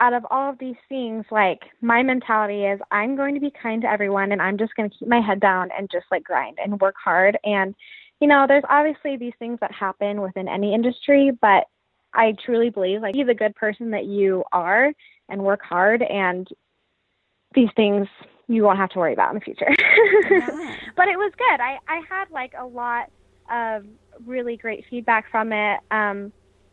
out 0.03 0.13
of 0.13 0.27
all 0.33 0.51
of 0.51 0.59
these 0.59 0.77
things, 0.89 1.25
like 1.31 1.61
my 1.81 2.03
mentality 2.03 2.65
is 2.65 2.81
I'm 2.91 3.15
going 3.15 3.35
to 3.35 3.41
be 3.41 3.53
kind 3.63 3.83
to 3.83 3.89
everyone 3.89 4.33
and 4.33 4.43
I'm 4.43 4.59
just 4.59 4.75
going 4.75 4.91
to 4.91 4.97
keep 4.99 5.07
my 5.07 5.21
head 5.21 5.39
down 5.39 5.69
and 5.79 5.89
just 5.93 6.07
like 6.11 6.25
grind 6.25 6.59
and 6.63 6.81
work 6.81 6.97
hard. 7.03 7.39
And, 7.45 7.73
you 8.21 8.27
know, 8.27 8.47
there's 8.49 8.65
obviously 8.69 9.17
these 9.17 9.33
things 9.39 9.61
that 9.61 9.71
happen 9.71 10.21
within 10.21 10.49
any 10.49 10.75
industry, 10.75 11.31
but 11.41 11.67
I 12.13 12.35
truly 12.45 12.69
believe 12.69 13.01
like 13.01 13.15
be 13.15 13.23
the 13.23 13.33
good 13.33 13.55
person 13.55 13.93
that 13.93 14.07
you 14.07 14.43
are 14.51 14.93
and 15.29 15.45
work 15.45 15.63
hard 15.63 16.03
and 16.03 16.49
these 17.55 17.71
things 17.77 18.09
you 18.49 18.65
won't 18.65 18.79
have 18.79 18.91
to 18.91 18.99
worry 18.99 19.13
about 19.13 19.31
in 19.31 19.37
the 19.37 19.41
future. 19.41 19.69
yeah. 20.31 20.77
But 20.97 21.07
it 21.09 21.17
was 21.17 21.33
good. 21.39 21.61
I, 21.61 21.79
I 21.89 22.03
had 22.09 22.29
like 22.33 22.55
a 22.59 22.67
lot 22.67 23.09
of 23.51 23.85
really 24.27 24.57
great 24.57 24.85
feedback 24.91 25.31
from 25.31 25.53
it. 25.53 25.79
Um, 25.93 26.33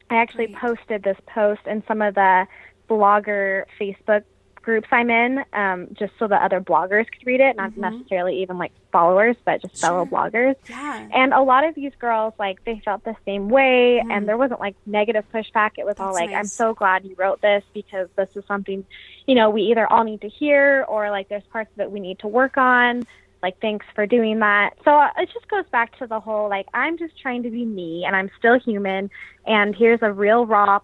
I 0.09 0.15
actually 0.15 0.47
great. 0.47 0.57
posted 0.57 1.03
this 1.03 1.17
post 1.31 1.61
in 1.67 1.83
some 1.87 2.01
of 2.01 2.15
the 2.15 2.47
blogger 2.89 3.65
Facebook 3.79 4.23
groups 4.61 4.89
I'm 4.91 5.09
in, 5.09 5.43
um, 5.53 5.87
just 5.93 6.11
so 6.19 6.27
that 6.27 6.41
other 6.41 6.59
bloggers 6.59 7.09
could 7.09 7.25
read 7.25 7.39
it, 7.39 7.55
not 7.55 7.71
mm-hmm. 7.71 7.81
necessarily 7.81 8.41
even 8.41 8.57
like 8.57 8.71
followers, 8.91 9.35
but 9.45 9.61
just 9.61 9.77
sure. 9.77 9.89
fellow 9.89 10.05
bloggers. 10.05 10.55
Yeah. 10.69 11.07
And 11.13 11.33
a 11.33 11.41
lot 11.41 11.63
of 11.63 11.75
these 11.75 11.93
girls, 11.97 12.33
like, 12.37 12.63
they 12.65 12.81
felt 12.83 13.03
the 13.03 13.15
same 13.25 13.49
way, 13.49 13.99
mm-hmm. 13.99 14.11
and 14.11 14.27
there 14.27 14.37
wasn't 14.37 14.59
like 14.59 14.75
negative 14.85 15.23
pushback. 15.33 15.71
It 15.77 15.85
was 15.85 15.95
That's 15.95 16.01
all 16.01 16.13
like, 16.13 16.31
nice. 16.31 16.39
I'm 16.39 16.45
so 16.45 16.73
glad 16.73 17.05
you 17.05 17.15
wrote 17.17 17.41
this 17.41 17.63
because 17.73 18.09
this 18.15 18.29
is 18.35 18.43
something, 18.47 18.85
you 19.25 19.35
know, 19.35 19.49
we 19.49 19.61
either 19.63 19.87
all 19.91 20.03
need 20.03 20.21
to 20.21 20.29
hear 20.29 20.85
or 20.87 21.09
like 21.09 21.29
there's 21.29 21.43
parts 21.51 21.71
that 21.77 21.91
we 21.91 21.99
need 21.99 22.19
to 22.19 22.27
work 22.27 22.57
on. 22.57 23.07
Like, 23.41 23.61
thanks 23.61 23.85
for 23.95 24.05
doing 24.05 24.39
that. 24.39 24.71
So 24.83 24.91
uh, 24.91 25.09
it 25.17 25.29
just 25.33 25.47
goes 25.47 25.65
back 25.71 25.97
to 25.99 26.05
the 26.05 26.19
whole 26.19 26.49
like, 26.49 26.67
I'm 26.73 26.97
just 26.97 27.17
trying 27.17 27.43
to 27.43 27.49
be 27.49 27.63
me 27.63 28.03
and 28.05 28.13
I'm 28.13 28.29
still 28.37 28.59
human, 28.59 29.09
and 29.47 29.73
here's 29.73 30.01
a 30.01 30.11
real, 30.11 30.45
raw 30.45 30.79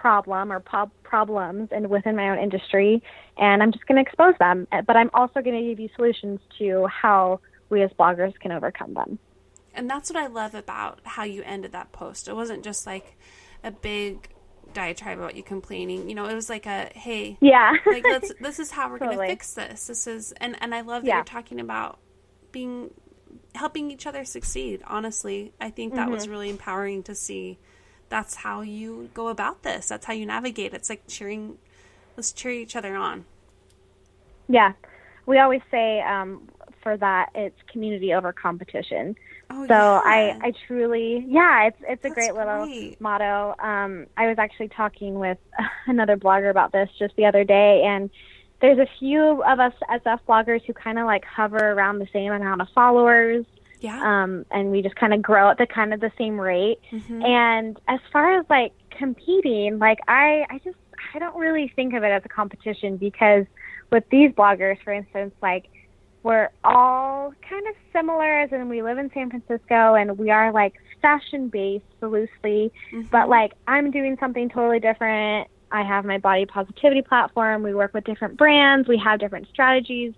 problem 0.00 0.52
or 0.52 0.60
po- 0.60 0.90
problems 1.02 1.68
and 1.72 1.88
within 1.88 2.16
my 2.16 2.30
own 2.30 2.38
industry 2.38 3.02
and 3.36 3.62
I'm 3.62 3.72
just 3.72 3.86
going 3.86 3.96
to 3.96 4.02
expose 4.02 4.34
them 4.38 4.66
but 4.86 4.96
I'm 4.96 5.10
also 5.14 5.40
going 5.40 5.60
to 5.60 5.68
give 5.68 5.80
you 5.80 5.88
solutions 5.96 6.40
to 6.58 6.86
how 6.86 7.40
we 7.68 7.82
as 7.82 7.90
bloggers 7.98 8.38
can 8.38 8.52
overcome 8.52 8.94
them. 8.94 9.18
And 9.74 9.90
that's 9.90 10.10
what 10.10 10.22
I 10.22 10.26
love 10.26 10.54
about 10.54 11.00
how 11.04 11.24
you 11.24 11.42
ended 11.42 11.72
that 11.72 11.92
post. 11.92 12.28
It 12.28 12.34
wasn't 12.34 12.64
just 12.64 12.86
like 12.86 13.18
a 13.62 13.70
big 13.70 14.28
diatribe 14.72 15.18
about 15.18 15.36
you 15.36 15.42
complaining. 15.42 16.08
You 16.08 16.14
know, 16.14 16.26
it 16.26 16.34
was 16.34 16.48
like 16.48 16.66
a 16.66 16.90
hey, 16.94 17.36
yeah, 17.40 17.72
like 17.86 18.04
let's 18.04 18.32
this 18.40 18.58
is 18.58 18.70
how 18.70 18.88
we're 18.88 18.98
totally. 18.98 19.16
going 19.16 19.28
to 19.28 19.32
fix 19.32 19.54
this. 19.54 19.86
This 19.86 20.06
is 20.06 20.32
and 20.38 20.56
and 20.60 20.74
I 20.74 20.80
love 20.80 21.02
that 21.02 21.08
yeah. 21.08 21.16
you're 21.16 21.24
talking 21.24 21.60
about 21.60 21.98
being 22.52 22.90
helping 23.54 23.90
each 23.90 24.06
other 24.06 24.24
succeed. 24.24 24.82
Honestly, 24.86 25.52
I 25.60 25.70
think 25.70 25.94
that 25.94 26.04
mm-hmm. 26.04 26.12
was 26.12 26.28
really 26.28 26.48
empowering 26.48 27.02
to 27.04 27.14
see 27.14 27.58
that's 28.08 28.36
how 28.36 28.60
you 28.62 29.10
go 29.14 29.28
about 29.28 29.62
this. 29.62 29.88
That's 29.88 30.06
how 30.06 30.12
you 30.12 30.26
navigate. 30.26 30.74
It's 30.74 30.90
like 30.90 31.04
cheering. 31.08 31.58
Let's 32.16 32.32
cheer 32.32 32.52
each 32.52 32.76
other 32.76 32.96
on. 32.96 33.26
Yeah, 34.48 34.72
we 35.26 35.38
always 35.38 35.62
say 35.70 36.00
um, 36.02 36.48
for 36.82 36.96
that 36.96 37.30
it's 37.34 37.56
community 37.72 38.14
over 38.14 38.32
competition. 38.32 39.16
Oh, 39.50 39.64
So 39.68 39.74
yeah. 39.74 39.98
I, 40.04 40.34
I 40.40 40.52
truly, 40.66 41.24
yeah, 41.28 41.68
it's 41.68 41.78
it's 41.88 42.04
a 42.04 42.10
That's 42.10 42.10
great 42.10 42.34
little 42.34 42.68
great. 42.68 43.00
motto. 43.00 43.54
Um, 43.62 44.06
I 44.16 44.28
was 44.28 44.36
actually 44.38 44.68
talking 44.68 45.18
with 45.18 45.38
another 45.86 46.16
blogger 46.16 46.50
about 46.50 46.72
this 46.72 46.88
just 46.98 47.16
the 47.16 47.26
other 47.26 47.44
day, 47.44 47.82
and 47.86 48.10
there's 48.60 48.78
a 48.78 48.88
few 48.98 49.42
of 49.44 49.60
us 49.60 49.74
SF 49.90 50.20
bloggers 50.28 50.62
who 50.66 50.74
kind 50.74 50.98
of 50.98 51.06
like 51.06 51.24
hover 51.24 51.72
around 51.72 51.98
the 51.98 52.08
same 52.12 52.32
amount 52.32 52.62
of 52.62 52.68
followers, 52.74 53.46
yeah. 53.80 54.22
um, 54.22 54.44
and 54.50 54.70
we 54.70 54.82
just 54.82 54.96
kind 54.96 55.12
of 55.14 55.22
grow 55.22 55.50
at 55.50 55.58
the 55.58 55.66
kind 55.66 55.92
of 55.94 56.00
the 56.00 56.12
same 56.18 56.40
rate. 56.40 56.78
Mhm. 56.92 57.24
And 57.24 57.80
as 57.88 58.00
far 58.12 58.38
as 58.38 58.46
like 58.48 58.72
competing, 58.90 59.78
like 59.78 59.98
I, 60.08 60.46
I 60.50 60.58
just 60.64 60.76
I 61.14 61.18
don't 61.18 61.36
really 61.36 61.68
think 61.76 61.94
of 61.94 62.02
it 62.02 62.08
as 62.10 62.22
a 62.24 62.28
competition 62.28 62.96
because 62.96 63.46
with 63.90 64.04
these 64.10 64.30
bloggers, 64.32 64.82
for 64.82 64.92
instance, 64.92 65.34
like 65.42 65.68
we're 66.22 66.48
all 66.64 67.32
kind 67.48 67.66
of 67.68 67.74
similar 67.92 68.40
as 68.40 68.52
in 68.52 68.68
we 68.68 68.82
live 68.82 68.98
in 68.98 69.10
San 69.14 69.30
Francisco 69.30 69.94
and 69.94 70.18
we 70.18 70.30
are 70.30 70.50
like 70.52 70.74
fashion 71.02 71.48
based 71.48 71.84
loosely, 72.00 72.72
Mhm. 72.92 73.10
but 73.10 73.28
like 73.28 73.52
I'm 73.68 73.90
doing 73.90 74.16
something 74.18 74.48
totally 74.48 74.80
different. 74.80 75.48
I 75.70 75.82
have 75.82 76.04
my 76.04 76.18
body 76.18 76.46
positivity 76.46 77.02
platform. 77.02 77.62
We 77.62 77.74
work 77.74 77.92
with 77.94 78.04
different 78.04 78.36
brands. 78.36 78.88
We 78.88 78.96
have 78.98 79.18
different 79.20 79.48
strategies. 79.48 80.14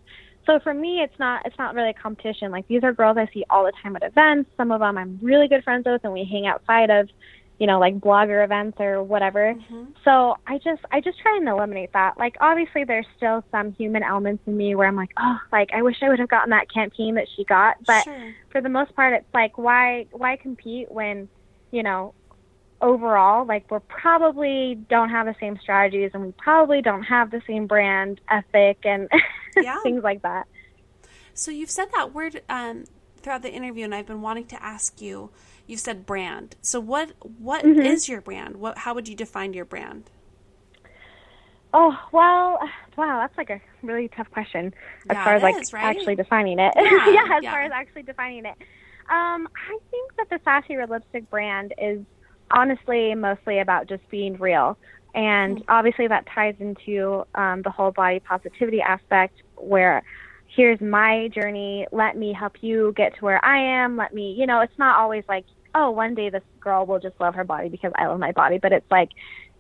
So 0.49 0.59
for 0.61 0.72
me, 0.72 1.03
it's 1.03 1.18
not 1.18 1.44
it's 1.44 1.59
not 1.59 1.74
really 1.74 1.90
a 1.90 1.94
competition. 1.94 2.51
Like 2.51 2.66
these 2.68 2.82
are 2.82 2.92
girls 2.94 3.18
I 3.18 3.28
see 3.34 3.44
all 3.51 3.64
the 3.64 3.72
time 3.82 3.94
at 3.96 4.03
events. 4.03 4.51
Some 4.57 4.72
of 4.72 4.80
them 4.80 4.96
I'm 4.96 5.18
really 5.22 5.46
good 5.46 5.62
friends 5.62 5.84
with, 5.84 6.01
and 6.05 6.12
we 6.12 6.24
hang 6.24 6.46
outside 6.46 6.88
of, 6.88 7.11
you 7.59 7.66
know, 7.66 7.78
like 7.78 7.99
blogger 7.99 8.42
events 8.42 8.78
or 8.80 9.03
whatever. 9.03 9.55
Mhm. 9.55 9.88
So 10.05 10.36
I 10.46 10.57
just 10.57 10.80
I 10.90 11.03
just 11.03 11.18
try 11.20 11.36
and 11.36 11.46
eliminate 11.46 11.92
that. 11.92 12.16
Like 12.16 12.36
obviously 12.40 12.84
there's 12.84 13.07
still 13.18 13.44
some 13.51 13.74
human 13.74 14.03
elements 14.03 14.42
in 14.46 14.57
me 14.57 14.74
where 14.74 14.88
I'm 14.88 14.96
like, 14.96 15.12
oh, 15.18 15.38
like 15.53 15.68
I 15.74 15.82
wish 15.82 15.96
I 16.03 16.09
would 16.09 16.18
have 16.18 16.30
gotten 16.30 16.49
that 16.51 16.72
campaign 16.72 17.16
that 17.16 17.26
she 17.36 17.44
got. 17.44 17.76
But 17.84 18.05
sure. 18.05 18.34
for 18.49 18.62
the 18.62 18.70
most 18.70 18.96
part, 18.96 19.12
it's 19.12 19.34
like 19.34 19.59
why 19.59 20.07
why 20.12 20.36
compete 20.36 20.90
when, 20.90 21.28
you 21.72 21.82
know, 21.82 22.14
overall 22.80 23.44
like 23.44 23.68
we're 23.70 23.80
probably 23.80 24.76
don't 24.88 25.11
have 25.11 25.26
the 25.26 25.34
same 25.40 25.59
strategies 25.61 26.12
and 26.14 26.22
we 26.22 26.32
probably 26.38 26.80
don't 26.80 27.03
have 27.03 27.30
the 27.30 27.42
same 27.46 27.66
brand 27.66 28.20
ethic 28.30 28.78
and 28.84 29.09
Yeah. 29.59 29.78
things 29.82 30.02
like 30.02 30.22
that. 30.22 30.46
So 31.34 31.50
you've 31.50 31.70
said 31.70 31.86
that 31.94 32.12
word 32.14 32.42
um, 32.48 32.84
throughout 33.22 33.42
the 33.42 33.52
interview, 33.52 33.84
and 33.84 33.94
I've 33.94 34.06
been 34.06 34.22
wanting 34.22 34.46
to 34.48 34.62
ask 34.62 35.00
you. 35.00 35.30
You've 35.66 35.80
said 35.80 36.06
brand. 36.06 36.56
So 36.62 36.80
what 36.80 37.12
what 37.38 37.68
is 37.82 38.09
Mhm. 38.09 38.09
your 38.09 38.20
brand? 38.20 38.56
What 38.56 38.78
how 38.78 38.94
would 38.94 39.09
you 39.09 39.14
define 39.16 39.52
your 39.52 39.64
brand? 39.64 40.11
Oh 41.72 41.94
well, 42.12 42.59
wow, 42.96 43.18
that's 43.20 43.36
like 43.36 43.50
a 43.50 43.61
really 43.82 44.09
tough 44.09 44.30
question 44.30 44.72
as 45.11 45.16
Yeah, 45.16 45.24
far 45.24 45.34
as 45.36 45.42
like 45.42 45.59
is, 45.61 45.72
right? 45.72 45.98
actually 45.98 46.16
defining 46.16 46.59
it. 46.59 46.74
Yeah, 47.06 47.06
yeah, 47.06 47.38
as 47.38 47.44
yeah. 47.44 47.50
far 47.50 47.62
as 47.62 47.72
actually 47.74 48.02
defining 48.04 48.46
it. 48.46 48.56
Um, 49.11 49.48
I 49.56 49.78
think 49.90 50.12
that 50.18 50.28
the 50.30 50.40
Sassy 50.44 50.76
Red 50.76 50.90
Lipstick 50.90 51.30
brand 51.30 51.74
is 51.78 52.00
honestly 52.54 53.14
mostly 53.14 53.61
about 53.61 53.88
just 53.88 54.02
being 54.11 54.36
real, 54.38 54.78
and 55.14 55.59
Hmm. 55.59 55.62
obviously 55.68 56.09
that 56.09 56.26
ties 56.34 56.56
into 56.61 57.24
um, 57.34 57.62
the 57.62 57.70
whole 57.70 57.92
body 57.92 58.20
positivity 58.20 58.80
aspect 58.80 59.34
where. 59.62 60.02
Here's 60.46 60.80
my 60.80 61.28
journey. 61.28 61.86
Let 61.92 62.16
me 62.16 62.32
help 62.32 62.62
you 62.62 62.92
get 62.96 63.14
to 63.16 63.24
where 63.24 63.44
I 63.44 63.82
am. 63.84 63.96
Let 63.96 64.14
me, 64.14 64.32
you 64.32 64.46
know, 64.46 64.61
it's 64.61 64.78
not 64.78 64.98
always 64.98 65.24
like, 65.28 65.44
oh, 65.74 65.90
one 65.90 66.14
day 66.14 66.30
this 66.30 66.42
girl 66.61 66.86
will 66.86 66.98
just 66.98 67.20
love 67.20 67.34
her 67.34 67.44
body 67.44 67.68
because 67.68 67.92
I 67.94 68.06
love 68.06 68.18
my 68.18 68.32
body, 68.32 68.59
but 68.59 68.72
it's 68.72 68.90
like, 68.90 69.11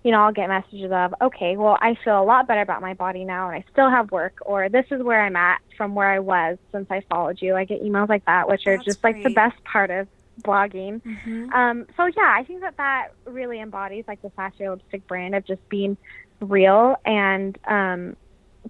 you 0.02 0.12
know, 0.12 0.22
I'll 0.22 0.32
get 0.32 0.48
messages 0.48 0.90
of, 0.90 1.14
okay, 1.20 1.56
well, 1.56 1.76
I 1.80 1.96
feel 2.04 2.20
a 2.20 2.24
lot 2.24 2.48
better 2.48 2.62
about 2.62 2.80
my 2.80 2.94
body 2.94 3.24
now 3.24 3.48
and 3.48 3.56
I 3.56 3.64
still 3.70 3.90
have 3.90 4.10
work, 4.10 4.38
or 4.42 4.68
this 4.68 4.86
is 4.90 5.02
where 5.02 5.22
I'm 5.22 5.36
at 5.36 5.60
from 5.76 5.94
where 5.94 6.10
I 6.10 6.20
was 6.20 6.56
since 6.72 6.86
I 6.90 7.02
followed 7.10 7.42
you. 7.42 7.54
I 7.54 7.64
get 7.64 7.82
emails 7.82 8.08
like 8.08 8.24
that, 8.24 8.48
which 8.48 8.66
are 8.66 8.76
That's 8.76 8.86
just 8.86 9.04
like 9.04 9.22
the 9.22 9.30
best 9.30 9.62
part 9.64 9.90
of 9.90 10.08
blogging. 10.42 11.02
Mm-hmm. 11.02 11.52
Um, 11.52 11.86
so, 11.96 12.06
yeah, 12.06 12.32
I 12.34 12.44
think 12.44 12.60
that 12.60 12.76
that 12.76 13.08
really 13.26 13.60
embodies 13.60 14.04
like 14.08 14.22
the 14.22 14.30
Sassy 14.36 14.68
Lipstick 14.68 15.06
brand 15.06 15.34
of 15.34 15.44
just 15.44 15.68
being 15.68 15.96
real 16.40 16.96
and 17.04 17.58
um, 17.66 18.16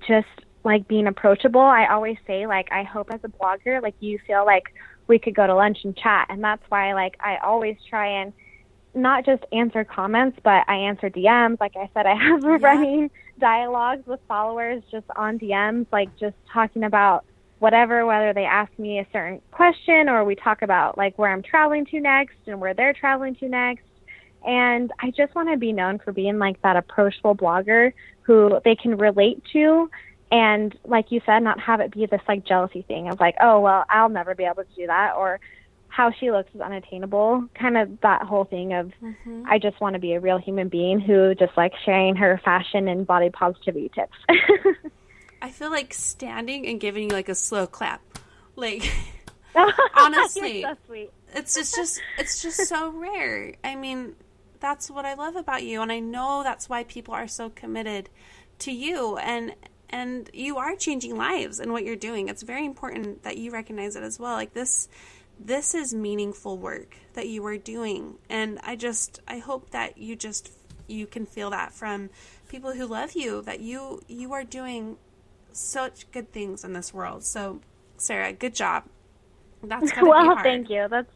just 0.07 0.27
like 0.65 0.87
being 0.89 1.07
approachable. 1.07 1.61
I 1.61 1.87
always 1.87 2.17
say, 2.27 2.47
like, 2.47 2.69
I 2.73 2.83
hope 2.83 3.09
as 3.13 3.21
a 3.25 3.29
blogger, 3.29 3.83
like, 3.83 3.95
you 4.01 4.19
feel 4.27 4.45
like 4.45 4.65
we 5.07 5.19
could 5.19 5.35
go 5.35 5.47
to 5.47 5.55
lunch 5.55 5.79
and 5.85 5.97
chat. 5.97 6.27
And 6.29 6.43
that's 6.43 6.63
why, 6.69 6.95
like, 6.95 7.15
I 7.21 7.37
always 7.43 7.77
try 7.89 8.23
and 8.23 8.33
not 8.95 9.25
just 9.25 9.45
answer 9.53 9.85
comments, 9.85 10.39
but 10.43 10.65
I 10.69 10.75
answer 10.75 11.11
DMs. 11.11 11.59
Like 11.61 11.73
I 11.77 11.89
said, 11.95 12.07
I 12.07 12.15
have 12.15 12.43
Yeah. 12.43 12.59
running 12.61 13.11
dialogues 13.39 14.07
with 14.07 14.21
followers 14.27 14.83
just 14.91 15.07
on 15.17 15.39
DMs, 15.39 15.87
like 15.93 16.11
just 16.19 16.37
talking 16.53 16.85
about 16.85 17.25
whatever, 17.59 18.07
whether 18.07 18.33
they 18.33 18.45
ask 18.45 18.71
me 18.79 18.99
a 18.99 19.07
certain 19.13 19.41
question 19.51 20.09
or 20.09 20.25
we 20.25 20.35
talk 20.35 20.63
about 20.63 20.97
like 20.97 21.19
where 21.19 21.33
I'm 21.33 21.43
traveling 21.43 21.87
to 21.87 22.01
next 22.01 22.37
and 22.47 22.61
where 22.61 22.75
they're 22.75 22.95
traveling 22.95 23.35
to 23.37 23.49
next. 23.49 23.85
And 24.45 24.91
I 25.01 25.11
just 25.17 25.35
want 25.35 25.51
to 25.51 25.57
be 25.57 25.73
known 25.73 25.99
for 25.99 26.13
being 26.13 26.39
like 26.39 26.61
that 26.63 26.77
approachable 26.77 27.35
blogger 27.35 27.93
who 28.23 28.61
they 28.65 28.77
can 28.77 28.97
relate 28.97 29.43
to 29.53 29.89
and 30.31 30.77
like 30.85 31.11
you 31.11 31.21
said, 31.25 31.41
not 31.41 31.61
have 31.61 31.81
it 31.81 31.93
be 31.93 32.07
this 32.07 32.21
like 32.29 32.45
jealousy 32.45 32.83
thing 32.83 33.09
of 33.09 33.19
like, 33.21 33.37
oh 33.41 33.61
well, 33.61 33.85
I'll 33.89 34.09
never 34.09 34.35
be 34.35 34.45
able 34.45 34.65
to 34.65 34.75
do 34.77 34.87
that 34.87 35.15
or 35.17 35.41
how 35.89 36.13
she 36.13 36.31
looks 36.31 36.55
is 36.55 36.61
unattainable. 36.61 37.49
Kind 37.55 37.77
of 37.77 38.01
that 38.03 38.23
whole 38.23 38.45
thing 38.45 38.73
of 38.75 38.93
Mm-hmm. 39.03 39.45
I 39.49 39.59
just 39.59 39.81
want 39.81 39.95
to 39.95 39.99
be 39.99 40.13
a 40.13 40.21
real 40.21 40.39
human 40.39 40.69
being 40.69 41.01
who 41.01 41.35
just 41.35 41.57
like 41.57 41.73
sharing 41.85 42.17
her 42.17 42.41
fashion 42.45 42.89
and 42.89 43.07
body 43.07 43.31
positivity 43.31 43.91
tips. 43.95 44.17
I 45.43 45.51
feel 45.51 45.71
like 45.71 45.95
standing 45.95 46.67
and 46.67 46.81
giving 46.81 47.05
you 47.05 47.09
like 47.09 47.29
a 47.29 47.35
slow 47.35 47.67
clap. 47.67 48.03
Like 48.57 48.83
Honestly. 49.97 50.63
So 50.63 50.77
it's 51.35 51.55
just 51.55 51.75
just 51.75 52.01
it's 52.19 52.43
just 52.43 52.69
so 52.69 52.91
rare. 52.91 53.55
I 53.65 53.77
mean, 53.77 54.15
that's 54.61 54.91
what 54.91 55.05
I 55.05 55.15
love 55.15 55.37
about 55.37 55.63
you 55.63 55.81
and 55.81 55.91
I 55.91 56.01
know 56.01 56.43
that's 56.43 56.69
why 56.69 56.85
people 56.85 57.15
are 57.15 57.29
so 57.29 57.51
committed 57.51 58.11
to 58.61 58.73
you 58.73 59.17
and 59.19 59.55
and 59.91 60.29
you 60.33 60.59
are 60.59 60.77
changing 60.77 61.17
lives 61.17 61.61
and 61.61 61.73
what 61.73 61.85
you're 61.85 61.97
doing. 61.97 62.29
It's 62.29 62.43
very 62.43 62.65
important 62.65 63.23
that 63.23 63.39
you 63.39 63.51
recognize 63.51 63.97
it 63.97 64.03
as 64.03 64.19
well. 64.19 64.35
Like 64.35 64.55
this 64.55 64.89
this 65.41 65.75
is 65.75 65.95
meaningful 65.95 66.59
work 66.59 66.97
that 67.15 67.29
you 67.29 67.47
are 67.47 67.57
doing 67.57 68.19
and 68.29 68.59
I 68.65 68.75
just 68.75 69.21
I 69.29 69.39
hope 69.39 69.71
that 69.71 69.99
you 69.99 70.17
just 70.17 70.53
you 70.89 71.07
can 71.07 71.27
feel 71.27 71.51
that 71.51 71.73
from 71.73 72.11
people 72.49 72.73
who 72.73 72.87
love 72.87 73.13
you 73.13 73.43
that 73.43 73.61
you 73.61 74.03
you 74.09 74.33
are 74.33 74.45
doing 74.45 74.97
such 75.59 76.11
good 76.13 76.33
things 76.33 76.65
in 76.65 76.73
this 76.73 76.95
world. 76.95 77.25
So, 77.25 77.61
Sarah, 77.97 78.33
good 78.33 78.55
job. 78.55 78.85
That's 79.63 79.93
well, 80.03 80.37
thank 80.43 80.71
you. 80.71 80.87
That's 80.89 81.11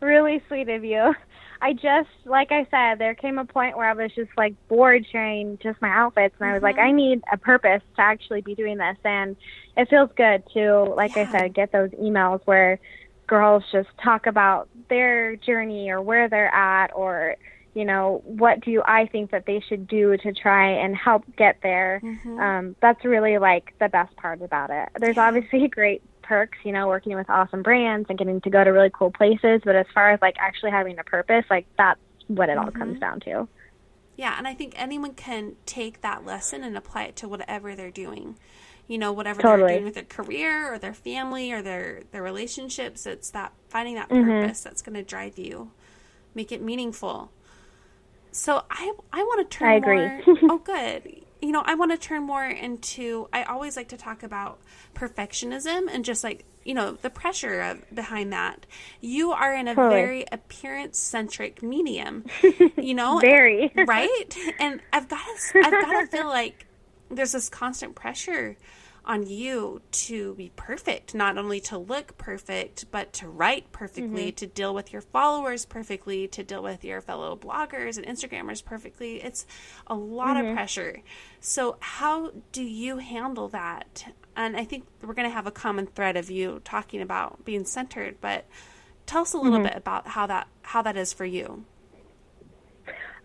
really 0.00 0.42
sweet 0.48 0.68
of 0.68 0.84
you. 0.84 1.14
I 1.60 1.72
just, 1.72 2.08
like 2.24 2.52
I 2.52 2.66
said, 2.70 2.98
there 2.98 3.14
came 3.14 3.38
a 3.38 3.44
point 3.44 3.76
where 3.76 3.88
I 3.88 3.94
was 3.94 4.12
just 4.14 4.30
like 4.36 4.54
bored 4.68 5.06
sharing 5.10 5.58
just 5.62 5.80
my 5.80 5.88
outfits, 5.90 6.34
and 6.38 6.48
I 6.48 6.54
was 6.54 6.62
like, 6.62 6.76
Mhm. 6.76 6.84
I 6.84 6.92
need 6.92 7.22
a 7.32 7.36
purpose 7.38 7.82
to 7.96 8.02
actually 8.02 8.42
be 8.42 8.54
doing 8.54 8.76
this, 8.78 8.96
and 9.04 9.36
it 9.76 9.88
feels 9.88 10.10
good 10.16 10.42
to, 10.54 10.82
like 10.84 11.16
Yeah. 11.16 11.22
I 11.22 11.26
said, 11.32 11.54
get 11.54 11.72
those 11.72 11.90
emails 11.90 12.40
where 12.44 12.78
girls 13.26 13.64
just 13.72 13.88
talk 13.98 14.26
about 14.26 14.68
their 14.88 15.36
journey 15.36 15.90
or 15.90 16.00
where 16.02 16.28
they're 16.28 16.54
at, 16.54 16.92
or 16.94 17.36
you 17.76 17.84
know, 17.84 18.22
what 18.24 18.60
do 18.60 18.82
I 18.86 19.04
think 19.06 19.32
that 19.32 19.44
they 19.44 19.60
should 19.60 19.86
do 19.86 20.16
to 20.16 20.32
try 20.32 20.70
and 20.70 20.96
help 20.96 21.24
get 21.36 21.58
there. 21.62 22.00
Mhm. 22.02 22.40
Um, 22.40 22.76
that's 22.80 23.04
really 23.04 23.36
like 23.36 23.74
the 23.78 23.90
best 23.90 24.16
part 24.16 24.40
about 24.40 24.70
it. 24.70 24.88
There's 24.98 25.18
obviously 25.18 25.68
great 25.78 26.00
perks, 26.22 26.56
you 26.64 26.72
know, 26.72 26.88
working 26.88 27.14
with 27.16 27.28
awesome 27.28 27.62
brands 27.62 28.06
and 28.08 28.18
getting 28.18 28.40
to 28.40 28.48
go 28.50 28.64
to 28.64 28.70
really 28.70 28.88
cool 28.90 29.10
places. 29.10 29.60
But 29.62 29.76
as 29.76 29.84
far 29.92 30.10
as 30.10 30.22
like 30.22 30.36
actually 30.40 30.70
having 30.70 30.98
a 30.98 31.04
purpose, 31.04 31.44
like 31.50 31.66
that's 31.76 32.00
what 32.28 32.48
it 32.48 32.56
all 32.56 32.70
Mhm. 32.70 32.78
comes 32.78 32.98
down 32.98 33.20
to. 33.20 33.46
Yeah, 34.16 34.38
and 34.38 34.48
I 34.48 34.54
think 34.54 34.72
anyone 34.78 35.12
can 35.12 35.56
take 35.66 36.00
that 36.00 36.24
lesson 36.24 36.64
and 36.64 36.78
apply 36.78 37.02
it 37.02 37.16
to 37.16 37.28
whatever 37.28 37.76
they're 37.76 37.90
doing. 37.90 38.38
You 38.88 38.96
know, 38.96 39.12
whatever 39.12 39.42
Totally. 39.42 39.66
they're 39.66 39.76
doing 39.80 39.84
with 39.84 39.94
their 39.96 40.04
career 40.04 40.72
or 40.72 40.78
their 40.78 40.94
family 40.94 41.52
or 41.52 41.60
their 41.60 42.04
their 42.10 42.22
relationships. 42.22 43.04
It's 43.04 43.30
that 43.32 43.52
finding 43.68 43.96
that 43.96 44.08
Mhm. 44.08 44.24
purpose 44.40 44.62
that's 44.62 44.80
going 44.80 44.94
to 44.94 45.02
drive 45.02 45.36
you, 45.36 45.72
make 46.34 46.50
it 46.52 46.62
meaningful. 46.62 47.30
So 48.36 48.62
I 48.70 48.92
I 49.12 49.22
want 49.22 49.50
to 49.50 49.56
turn 49.58 49.68
I 49.68 49.74
agree. 49.74 49.96
more. 49.98 50.20
oh, 50.50 50.58
good. 50.58 51.22
You 51.40 51.52
know, 51.52 51.62
I 51.64 51.74
want 51.74 51.92
to 51.92 51.98
turn 51.98 52.22
more 52.22 52.44
into. 52.44 53.28
I 53.32 53.44
always 53.44 53.76
like 53.76 53.88
to 53.88 53.96
talk 53.96 54.22
about 54.22 54.58
perfectionism 54.94 55.88
and 55.90 56.04
just 56.04 56.22
like 56.24 56.44
you 56.64 56.74
know 56.74 56.92
the 57.00 57.10
pressure 57.10 57.60
of 57.62 57.82
behind 57.94 58.32
that. 58.32 58.66
You 59.00 59.32
are 59.32 59.54
in 59.54 59.68
a 59.68 59.74
Totally. 59.74 59.94
very 59.94 60.24
appearance 60.30 60.98
centric 60.98 61.62
medium. 61.62 62.24
You 62.76 62.94
know, 62.94 63.18
Very. 63.20 63.72
right? 63.74 64.36
And 64.58 64.80
I've 64.92 65.08
got 65.08 65.20
to, 65.52 65.58
I've 65.64 65.70
got 65.72 66.00
to 66.00 66.06
feel 66.08 66.26
like 66.28 66.66
there's 67.10 67.32
this 67.32 67.48
constant 67.48 67.94
pressure 67.94 68.56
on 69.06 69.26
you 69.26 69.80
to 69.90 70.34
be 70.34 70.50
perfect, 70.56 71.14
not 71.14 71.38
only 71.38 71.60
to 71.60 71.78
look 71.78 72.18
perfect, 72.18 72.90
but 72.90 73.12
to 73.14 73.28
write 73.28 73.70
perfectly, 73.72 74.32
to 74.32 74.46
deal 74.46 74.74
with 74.74 74.92
your 74.92 75.02
followers 75.02 75.64
perfectly, 75.64 76.26
to 76.28 76.42
deal 76.42 76.62
with 76.62 76.84
your 76.84 77.00
fellow 77.00 77.36
bloggers 77.36 77.96
and 77.96 78.06
Instagrammers 78.06 78.64
perfectly. 78.64 79.22
It's 79.22 79.46
a 79.86 79.94
lot 79.94 80.36
of 80.36 80.52
pressure. 80.54 81.02
So, 81.40 81.76
how 81.80 82.32
do 82.52 82.62
you 82.62 82.98
handle 82.98 83.48
that? 83.48 84.06
and 84.36 84.56
I 84.56 84.64
think 84.64 84.86
we're 85.02 85.14
going 85.14 85.28
to 85.28 85.34
have 85.34 85.46
a 85.46 85.50
common 85.50 85.86
thread 85.86 86.16
of 86.16 86.30
you 86.30 86.60
talking 86.64 87.00
about 87.00 87.44
being 87.44 87.64
centered, 87.64 88.16
but 88.20 88.44
tell 89.06 89.22
us 89.22 89.32
a 89.32 89.38
little 89.38 89.58
mm-hmm. 89.58 89.68
bit 89.68 89.76
about 89.76 90.08
how 90.08 90.26
that 90.26 90.46
how 90.62 90.82
that 90.82 90.96
is 90.96 91.12
for 91.12 91.24
you. 91.24 91.64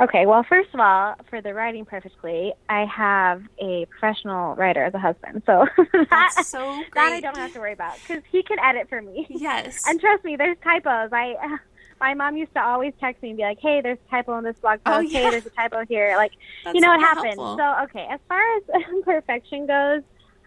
Okay, 0.02 0.26
well, 0.26 0.41
first 0.41 0.70
of 0.74 0.80
all, 0.80 1.14
for 1.30 1.41
the 1.41 1.54
writing 1.54 1.86
perfectly, 1.86 2.54
I 2.68 2.86
have 2.86 3.43
a 3.60 3.86
professional 3.86 4.56
writer 4.56 4.84
as 4.84 4.95
a 4.95 4.99
husband, 4.99 5.43
so 5.45 5.68
that, 6.10 6.43
so 6.43 6.78
great. 6.89 6.93
that 6.95 7.14
I 7.14 7.20
don't 7.20 7.38
have 7.38 7.54
to 7.54 7.60
worry 7.60 7.74
about 7.74 7.99
because 8.02 8.24
he 8.32 8.41
can 8.41 8.58
edit 8.60 8.89
for 8.89 8.99
me. 8.99 9.28
Yes, 9.30 9.84
and 9.88 10.02
trust 10.02 10.24
me, 10.24 10.38
there's 10.38 10.58
typos. 10.64 11.12
I 11.14 11.36
my 11.99 12.16
mom 12.16 12.36
used 12.36 12.52
to 12.56 12.64
always 12.64 12.93
text 12.99 13.22
me 13.22 13.30
and 13.30 13.38
be 13.38 13.43
like, 13.43 13.60
"Hey, 13.60 13.82
there's 13.82 13.99
a 14.08 14.10
typo 14.10 14.36
in 14.39 14.43
this 14.43 14.56
blog 14.58 14.80
oh, 14.88 14.91
post. 14.91 14.97
Oh, 14.97 15.02
yeah. 15.02 15.20
Hey, 15.20 15.30
there's 15.30 15.45
a 15.45 15.52
typo 15.52 15.86
here." 15.86 16.16
Like, 16.18 16.32
That's 16.64 16.74
you 16.74 16.82
know, 16.82 16.95
it 16.95 16.99
happens. 16.99 17.36
So, 17.36 17.76
okay, 17.84 18.08
as 18.10 18.20
far 18.28 18.41
as 18.58 19.04
perfection 19.04 19.68
goes, 19.68 20.02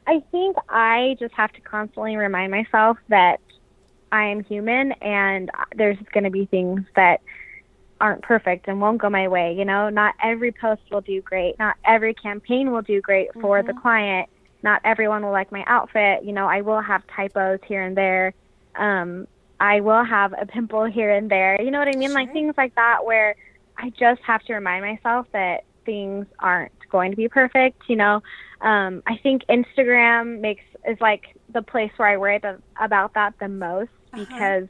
I 0.08 0.20
think 0.32 0.56
I 0.68 1.16
just 1.20 1.34
have 1.34 1.52
to 1.52 1.60
constantly 1.60 2.16
remind 2.16 2.50
myself 2.50 2.98
that 3.08 3.38
I 4.10 4.24
am 4.26 4.42
human 4.42 4.92
and 4.92 5.48
there's 5.76 5.98
going 6.12 6.24
to 6.24 6.30
be 6.30 6.46
things 6.46 6.80
that 6.96 7.20
aren't 8.00 8.22
perfect 8.22 8.68
and 8.68 8.80
won't 8.80 8.98
go 8.98 9.08
my 9.08 9.28
way. 9.28 9.54
You 9.56 9.64
know, 9.64 9.88
not 9.88 10.14
every 10.22 10.52
post 10.52 10.82
will 10.90 11.00
do 11.00 11.20
great. 11.22 11.58
Not 11.58 11.76
every 11.84 12.14
campaign 12.14 12.72
will 12.72 12.82
do 12.82 13.00
great 13.00 13.32
for 13.40 13.58
mm-hmm. 13.58 13.66
the 13.66 13.74
client. 13.74 14.28
Not 14.62 14.80
everyone 14.84 15.22
will 15.22 15.32
like 15.32 15.52
my 15.52 15.64
outfit. 15.66 16.24
You 16.24 16.32
know, 16.32 16.46
I 16.46 16.62
will 16.62 16.80
have 16.80 17.02
typos 17.14 17.60
here 17.66 17.82
and 17.82 17.96
there. 17.96 18.34
Um, 18.76 19.26
I 19.60 19.80
will 19.80 20.04
have 20.04 20.34
a 20.38 20.46
pimple 20.54 20.84
here 20.84 21.10
and 21.10 21.30
there. 21.30 21.60
You 21.60 21.70
know 21.70 21.78
what 21.78 21.88
I 21.88 21.96
mean? 21.96 22.10
Sure. 22.10 22.14
Like 22.14 22.32
things 22.32 22.54
like 22.56 22.74
that 22.74 23.04
where 23.04 23.36
I 23.76 23.90
just 23.90 24.22
have 24.22 24.42
to 24.44 24.54
remind 24.54 24.84
myself 24.84 25.26
that 25.32 25.64
things 25.84 26.26
aren't 26.38 26.72
going 26.90 27.10
to 27.10 27.16
be 27.16 27.28
perfect. 27.28 27.82
You 27.88 27.96
know, 27.96 28.22
um, 28.60 29.02
I 29.06 29.18
think 29.22 29.44
Instagram 29.46 30.40
makes 30.40 30.64
is 30.86 31.00
like 31.00 31.36
the 31.52 31.62
place 31.62 31.90
where 31.96 32.08
I 32.08 32.16
worry 32.16 32.40
about 32.80 33.14
that 33.14 33.34
the 33.38 33.48
most 33.48 33.90
uh-huh. 34.12 34.66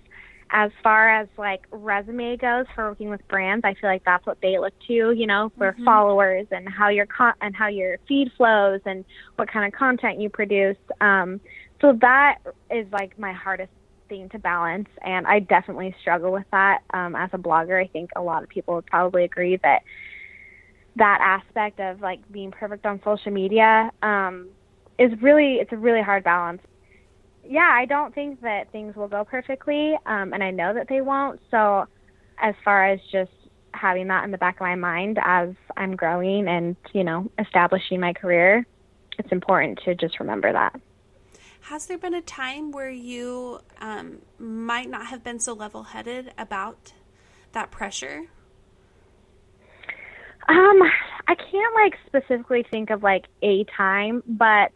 As 0.55 0.71
far 0.85 1.11
as 1.11 1.27
like 1.37 1.67
resume 1.73 2.37
goes 2.37 2.65
for 2.77 2.89
working 2.89 3.11
with 3.11 3.27
brands, 3.27 3.65
I 3.65 3.75
feel 3.75 3.91
like 3.91 4.05
that's 4.05 4.25
what 4.25 4.39
they 4.41 4.57
look 4.59 4.73
to, 4.87 5.11
you 5.11 5.27
know, 5.27 5.51
for 5.59 5.73
mm-hmm. 5.73 5.85
followers 5.85 6.47
and 6.53 6.69
how 6.69 6.89
your 6.91 7.07
con- 7.07 7.35
and 7.41 7.55
how 7.57 7.67
your 7.67 7.99
feed 8.07 8.31
flows 8.37 8.81
and 8.87 9.05
what 9.35 9.51
kind 9.51 9.67
of 9.67 9.77
content 9.77 10.21
you 10.21 10.31
produce. 10.31 10.77
Um, 11.01 11.41
so 11.81 11.99
that 12.01 12.39
is 12.71 12.87
like 12.93 13.19
my 13.19 13.33
hardest 13.33 13.73
thing 14.09 14.29
to 14.29 14.39
balance, 14.39 14.89
and 15.03 15.27
I 15.27 15.41
definitely 15.41 15.93
struggle 16.01 16.31
with 16.31 16.47
that 16.53 16.83
um, 16.95 17.17
as 17.17 17.31
a 17.33 17.39
blogger. 17.39 17.83
I 17.83 17.89
think 17.89 18.11
a 18.15 18.23
lot 18.23 18.45
of 18.45 18.49
people 18.49 18.77
would 18.77 18.87
probably 18.87 19.25
agree 19.25 19.59
that 19.65 19.83
that 20.97 21.19
aspect 21.21 21.81
of 21.81 22.01
like 22.01 22.21
being 22.31 22.53
perfect 22.53 22.87
on 22.87 23.01
social 23.05 23.33
media 23.33 23.91
um, 24.03 24.51
is 25.01 25.11
really 25.21 25.57
it's 25.57 25.73
a 25.73 25.77
really 25.77 26.03
hard 26.03 26.23
balance. 26.23 26.63
Yeah, 27.47 27.71
I 27.73 27.85
don't 27.85 28.15
think 28.15 28.41
that 28.41 28.73
things 28.73 28.97
will 28.97 29.09
go 29.09 29.25
perfectly, 29.25 29.95
um, 30.07 30.33
and 30.33 30.43
I 30.43 30.51
know 30.51 30.73
that 30.75 30.89
they 30.89 31.01
won't. 31.01 31.41
So, 31.51 31.87
as 32.39 32.55
far 32.65 32.89
as 32.89 33.01
just 33.13 33.31
having 33.73 34.09
that 34.09 34.25
in 34.25 34.31
the 34.31 34.39
back 34.39 34.57
of 34.57 34.61
my 34.61 34.75
mind 34.75 35.19
as 35.23 35.51
I'm 35.77 35.97
growing 35.97 36.49
and 36.49 36.77
you 36.93 37.05
know 37.05 37.31
establishing 37.39 38.01
my 38.01 38.13
career, 38.13 38.67
it's 39.19 39.31
important 39.33 39.81
to 39.85 39.95
just 39.95 40.21
remember 40.21 40.53
that. 40.53 40.81
Has 41.63 41.87
there 41.87 41.99
been 41.99 42.15
a 42.15 42.23
time 42.23 42.73
where 42.73 42.91
you 42.91 43.61
um, 43.81 44.19
might 44.39 44.91
not 44.91 45.07
have 45.07 45.25
been 45.25 45.41
so 45.41 45.55
level 45.55 45.83
headed 45.83 46.33
about 46.37 46.93
that 47.53 47.71
pressure? 47.71 48.25
Um, 50.47 50.83
I 51.27 51.35
can't 51.35 51.75
like 51.75 51.95
specifically 52.07 52.67
think 52.71 52.91
of 52.91 53.03
like 53.03 53.25
a 53.43 53.65
time, 53.77 54.23
but 54.27 54.73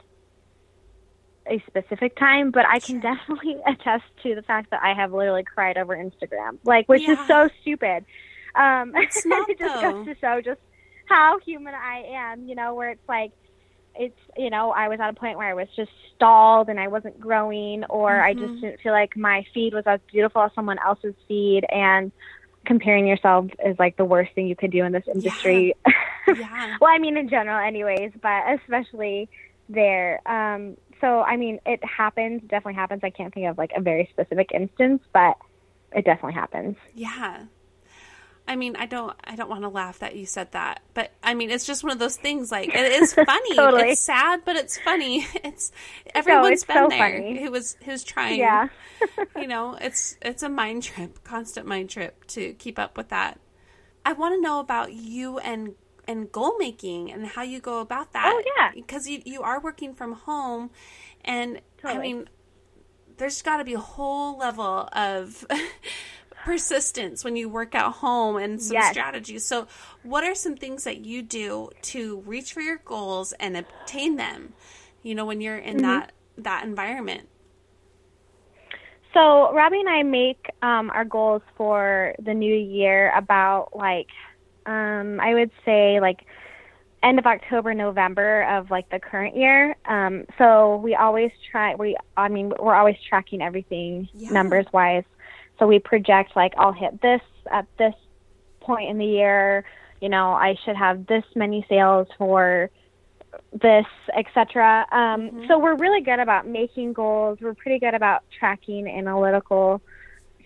a 1.51 1.63
specific 1.67 2.17
time, 2.17 2.51
but 2.51 2.67
I 2.67 2.79
can 2.81 3.01
definitely 3.01 3.57
attest 3.67 4.05
to 4.23 4.35
the 4.35 4.43
fact 4.43 4.71
that 4.71 4.83
I 4.83 4.95
have 4.95 5.13
literally 5.13 5.45
cried 5.45 5.77
over 5.77 5.97
Instagram, 5.97 6.59
like 6.65 6.87
which 6.89 7.03
yeah. 7.03 7.13
is 7.13 7.27
so 7.27 7.49
stupid. 7.61 8.05
Um, 8.55 8.93
it's 8.97 9.25
not, 9.25 9.49
it 9.51 9.59
just 9.59 9.81
goes 9.81 10.07
to 10.07 10.17
show 10.17 10.41
just 10.41 10.61
how 11.07 11.39
human 11.41 11.75
I 11.75 12.05
am, 12.09 12.49
you 12.49 12.55
know, 12.55 12.75
where 12.75 12.91
it's 12.91 13.09
like 13.09 13.33
it's 13.95 14.19
you 14.37 14.49
know 14.49 14.71
I 14.71 14.89
was 14.89 15.01
at 15.01 15.11
a 15.11 15.13
point 15.13 15.39
where 15.39 15.49
I 15.49 15.55
was 15.55 15.69
just 15.75 15.91
stalled 16.15 16.69
and 16.69 16.79
I 16.79 16.89
wasn't 16.89 17.19
growing, 17.21 17.85
or 17.85 18.11
mm-hmm. 18.11 18.25
I 18.25 18.35
just 18.35 18.45
mm-hmm. 18.45 18.61
didn't 18.61 18.81
feel 18.81 18.93
like 18.93 19.17
my 19.17 19.45
feed 19.53 19.75
was 19.75 19.85
as 19.87 20.01
beautiful 20.11 20.43
as 20.43 20.53
someone 20.55 20.79
else's 20.85 21.15
feed, 21.27 21.65
and 21.71 22.13
comparing 22.65 23.07
yourself 23.07 23.47
is 23.65 23.79
like 23.79 23.97
the 23.97 24.05
worst 24.05 24.33
thing 24.35 24.47
you 24.47 24.57
could 24.57 24.71
do 24.71 24.85
in 24.85 24.93
this 24.93 25.07
industry. 25.13 25.75
Yeah. 25.87 25.95
yeah. 26.37 26.77
well, 26.81 26.93
I 26.93 26.99
mean 26.99 27.17
in 27.17 27.29
general, 27.29 27.59
anyways, 27.59 28.13
but 28.23 28.45
especially 28.61 29.29
there. 29.69 30.21
Um, 30.27 30.77
so 31.01 31.23
I 31.23 31.37
mean, 31.37 31.61
it 31.67 31.85
happens. 31.85 32.43
Definitely 32.43 32.75
happens. 32.75 33.01
I 33.05 33.11
can't 33.11 33.33
think 33.33 33.47
of 33.47 33.59
like 33.59 33.73
a 33.77 33.81
very 33.81 34.09
specific 34.13 34.51
instance, 34.53 35.03
but 35.13 35.37
it 35.93 36.05
definitely 36.05 36.35
happens. 36.35 36.77
Yeah. 36.95 37.45
I 38.49 38.57
mean, 38.57 38.77
I 38.77 38.87
don't, 38.87 39.15
I 39.25 39.37
don't 39.37 39.51
want 39.51 39.63
to 39.63 39.69
laugh 39.69 39.99
that 39.99 40.17
you 40.17 40.25
said 40.25 40.53
that, 40.53 40.81
but 40.95 41.13
I 41.23 41.35
mean, 41.35 41.51
it's 41.51 41.67
just 41.67 41.85
one 41.85 41.93
of 41.93 41.99
those 41.99 42.17
things. 42.17 42.51
Like, 42.51 42.71
it 42.75 43.03
is 43.03 43.13
funny. 43.27 43.55
totally. 43.55 43.91
It's 43.91 44.01
sad, 44.01 44.41
but 44.47 44.57
it's 44.57 44.79
funny. 44.79 45.27
It's 45.45 45.71
everyone's 46.15 46.45
no, 46.45 46.53
it's 46.53 46.65
been 46.65 46.77
so 46.77 46.89
there. 46.89 47.13
Funny. 47.13 47.43
Who 47.43 47.51
was 47.51 47.77
who's 47.85 48.05
trying. 48.05 48.41
Yeah. 48.41 48.69
you 49.37 49.47
know, 49.47 49.77
it's 49.79 50.17
it's 50.23 50.43
a 50.43 50.49
mind 50.49 50.83
trip, 50.83 51.23
constant 51.25 51.67
mind 51.67 51.91
trip 51.91 52.27
to 52.29 52.55
keep 52.55 52.79
up 52.79 52.97
with 52.97 53.11
that. 53.11 53.39
I 54.05 54.15
want 54.15 54.35
to 54.35 54.41
know 54.41 54.61
about 54.61 54.95
you 54.95 55.39
and 55.39 55.75
and 56.09 56.33
goal 56.33 56.57
making 56.59 57.13
and 57.13 57.27
how 57.27 57.43
you 57.43 57.61
go 57.61 57.81
about 57.81 58.13
that. 58.15 58.33
Oh 58.35 58.43
yeah, 58.57 58.73
because 58.75 59.09
you 59.09 59.23
you 59.25 59.43
are 59.43 59.61
working 59.61 59.95
from 59.95 60.15
home, 60.15 60.71
and 61.25 61.61
totally. 61.77 61.99
I 61.99 62.01
mean, 62.01 62.29
there's 63.19 63.43
got 63.43 63.59
to 63.59 63.65
be 63.65 63.75
a 63.75 63.79
whole 63.79 64.39
level 64.39 64.89
of 64.93 65.47
persistence 66.45 67.25
when 67.25 67.37
you 67.37 67.49
work 67.49 67.75
at 67.75 67.93
home 67.93 68.37
and 68.37 68.61
some 68.61 68.75
yes. 68.75 68.91
strategies. 68.91 69.45
So, 69.45 69.69
what 70.03 70.25
are 70.25 70.35
some 70.35 70.57
things 70.57 70.85
that 70.85 71.05
you 71.05 71.23
do 71.23 71.71
to 71.83 72.21
reach 72.21 72.53
for 72.55 72.63
your 72.63 72.79
goals 72.79 73.33
and 73.35 73.57
obtain 73.57 74.17
them? 74.17 74.55
You 75.03 75.15
know, 75.15 75.27
when 75.27 75.41
you're 75.41 75.59
in 75.59 75.77
mm-hmm. 75.77 75.83
that 75.83 76.13
that 76.39 76.65
environment. 76.65 77.29
So, 79.15 79.53
Robbie 79.53 79.81
and 79.81 79.89
I 79.89 80.03
make 80.03 80.51
um, 80.63 80.91
our 80.91 81.05
goals 81.05 81.43
for 81.57 82.15
the 82.23 82.35
new 82.35 82.55
year 82.55 83.13
about 83.17 83.71
like 83.75 84.09
um, 84.69 85.19
I 85.21 85.35
would 85.35 85.51
say 85.65 85.99
like 86.01 86.25
end 87.03 87.19
of 87.19 87.27
October, 87.27 87.75
November 87.75 88.43
of 88.43 88.71
like 88.71 88.89
the 88.91 88.99
current 88.99 89.37
year. 89.37 89.77
Um, 89.87 90.27
so 90.37 90.77
we 90.77 90.95
always 90.95 91.31
try. 91.51 91.75
We, 91.75 91.97
I 92.17 92.29
mean, 92.29 92.53
we're 92.59 92.75
always 92.75 92.97
tracking 93.09 93.41
everything 93.41 94.09
yeah. 94.15 94.31
numbers 94.31 94.67
wise. 94.73 95.05
So 95.59 95.67
we 95.67 95.79
project 95.79 96.37
like 96.37 96.53
I'll 96.57 96.73
hit 96.73 97.01
this 97.01 97.23
at 97.51 97.67
this 97.79 97.95
point 98.61 98.91
in 98.91 98.99
the 98.99 99.07
year. 99.07 99.65
You 100.01 100.09
know, 100.09 100.33
I 100.33 100.57
should 100.65 100.77
have 100.77 101.07
this 101.07 101.25
many 101.35 101.65
sales 101.69 102.07
for 102.19 102.71
this, 103.53 103.87
etc. 104.17 104.87
Um, 104.93 104.99
mm-hmm. 104.99 105.47
So 105.49 105.59
we're 105.59 105.77
really 105.77 106.03
good 106.03 106.21
about 106.21 106.47
making 106.47 106.93
goals. 106.93 107.39
We're 107.41 107.55
pretty 107.55 107.79
good 107.79 107.95
about 107.95 108.23
tracking 108.39 108.87
analytical 108.87 109.81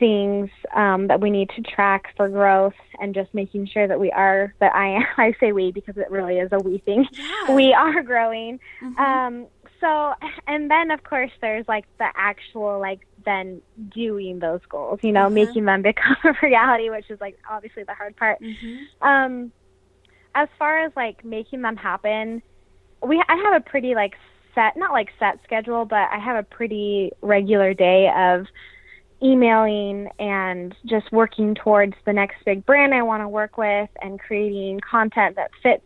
things 0.02 0.50
um, 0.74 1.06
that 1.06 1.20
we 1.20 1.30
need 1.30 1.48
to 1.50 1.62
track 1.62 2.12
for 2.16 2.28
growth 2.28 2.74
and 3.00 3.14
just 3.14 3.32
making 3.32 3.68
sure 3.68 3.86
that 3.86 4.00
we 4.00 4.10
are 4.10 4.52
that 4.58 4.74
I 4.74 5.04
I 5.16 5.32
say 5.38 5.52
we 5.52 5.70
because 5.70 5.96
it 5.96 6.10
really 6.10 6.38
is 6.38 6.50
a 6.50 6.58
we 6.58 6.78
thing. 6.78 7.06
Yeah. 7.12 7.54
We 7.54 7.72
are 7.72 8.02
growing. 8.02 8.58
Mm-hmm. 8.82 9.00
Um, 9.00 9.46
so 9.80 10.14
and 10.48 10.68
then 10.68 10.90
of 10.90 11.04
course 11.04 11.30
there's 11.40 11.68
like 11.68 11.84
the 11.98 12.08
actual 12.16 12.80
like 12.80 13.06
then 13.24 13.62
doing 13.94 14.40
those 14.40 14.60
goals, 14.68 14.98
you 15.04 15.12
know, 15.12 15.26
mm-hmm. 15.26 15.34
making 15.34 15.64
them 15.66 15.82
become 15.90 16.16
a 16.24 16.34
reality, 16.42 16.90
which 16.90 17.08
is 17.08 17.20
like 17.20 17.38
obviously 17.48 17.84
the 17.84 17.94
hard 17.94 18.16
part. 18.16 18.40
Mm-hmm. 18.40 19.08
Um, 19.08 19.52
as 20.34 20.48
far 20.58 20.84
as 20.84 20.90
like 20.96 21.24
making 21.24 21.62
them 21.62 21.76
happen, 21.76 22.42
we 23.06 23.22
I 23.28 23.36
have 23.36 23.54
a 23.54 23.64
pretty 23.64 23.94
like 23.94 24.14
set, 24.56 24.76
not 24.76 24.90
like 24.90 25.10
set 25.20 25.38
schedule, 25.44 25.84
but 25.84 26.08
I 26.10 26.18
have 26.18 26.34
a 26.34 26.42
pretty 26.42 27.12
regular 27.22 27.72
day 27.72 28.10
of 28.16 28.46
emailing 29.22 30.08
and 30.18 30.74
just 30.86 31.10
working 31.12 31.54
towards 31.54 31.94
the 32.04 32.12
next 32.12 32.36
big 32.44 32.66
brand 32.66 32.94
I 32.94 33.02
want 33.02 33.22
to 33.22 33.28
work 33.28 33.56
with 33.56 33.88
and 34.00 34.18
creating 34.18 34.80
content 34.80 35.36
that 35.36 35.50
fits 35.62 35.84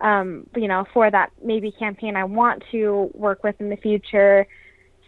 um, 0.00 0.46
you 0.56 0.68
know, 0.68 0.86
for 0.92 1.10
that 1.10 1.30
maybe 1.42 1.72
campaign 1.72 2.16
I 2.16 2.24
want 2.24 2.62
to 2.72 3.10
work 3.14 3.42
with 3.42 3.56
in 3.60 3.68
the 3.68 3.76
future. 3.76 4.46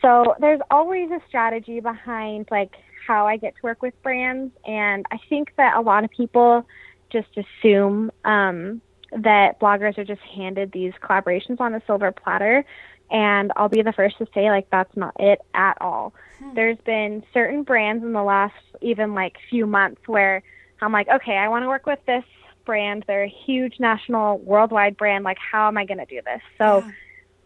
So 0.01 0.35
there's 0.41 0.61
always 0.71 1.11
a 1.11 1.21
strategy 1.29 1.81
behind 1.81 2.49
like 2.51 2.73
how 3.07 3.27
I 3.27 3.37
get 3.37 3.55
to 3.57 3.61
work 3.63 3.83
with 3.83 3.95
brands, 4.03 4.53
and 4.67 5.05
I 5.11 5.19
think 5.29 5.53
that 5.57 5.77
a 5.77 5.81
lot 5.81 6.05
of 6.05 6.11
people 6.11 6.67
just 7.11 7.29
assume 7.37 8.11
um, 8.25 8.81
that 9.17 9.61
bloggers 9.61 9.99
are 9.99 10.05
just 10.05 10.21
handed 10.23 10.73
these 10.73 10.93
collaborations 11.03 11.61
on 11.61 11.75
a 11.75 11.83
silver 11.87 12.13
platter. 12.13 12.65
And 13.11 13.53
I'll 13.57 13.69
be 13.69 13.83
the 13.83 13.93
first 13.93 14.19
to 14.19 14.27
say, 14.33 14.51
like, 14.51 14.69
that's 14.71 14.97
not 14.97 15.15
it 15.19 15.41
at 15.55 15.77
all. 15.81 16.15
Hmm. 16.39 16.55
There's 16.55 16.79
been 16.79 17.23
certain 17.35 17.63
brands 17.63 18.03
in 18.03 18.13
the 18.13 18.23
last 18.23 18.55
even 18.81 19.15
like 19.15 19.37
few 19.51 19.67
months 19.67 20.01
where 20.07 20.43
I'm 20.81 20.93
like, 20.93 21.09
okay, 21.09 21.37
I 21.37 21.49
want 21.49 21.65
to 21.65 21.69
work 21.69 21.87
with 21.87 22.01
this 22.07 22.25
brand. 22.65 23.05
They're 23.07 23.25
a 23.25 23.35
huge 23.47 23.79
national, 23.79 24.39
worldwide 24.39 24.97
brand. 24.97 25.25
Like, 25.25 25.39
how 25.39 25.69
am 25.69 25.77
I 25.77 25.85
going 25.85 25.99
to 25.99 26.07
do 26.07 26.21
this? 26.25 26.41
So, 26.59 26.79
yeah 26.79 26.91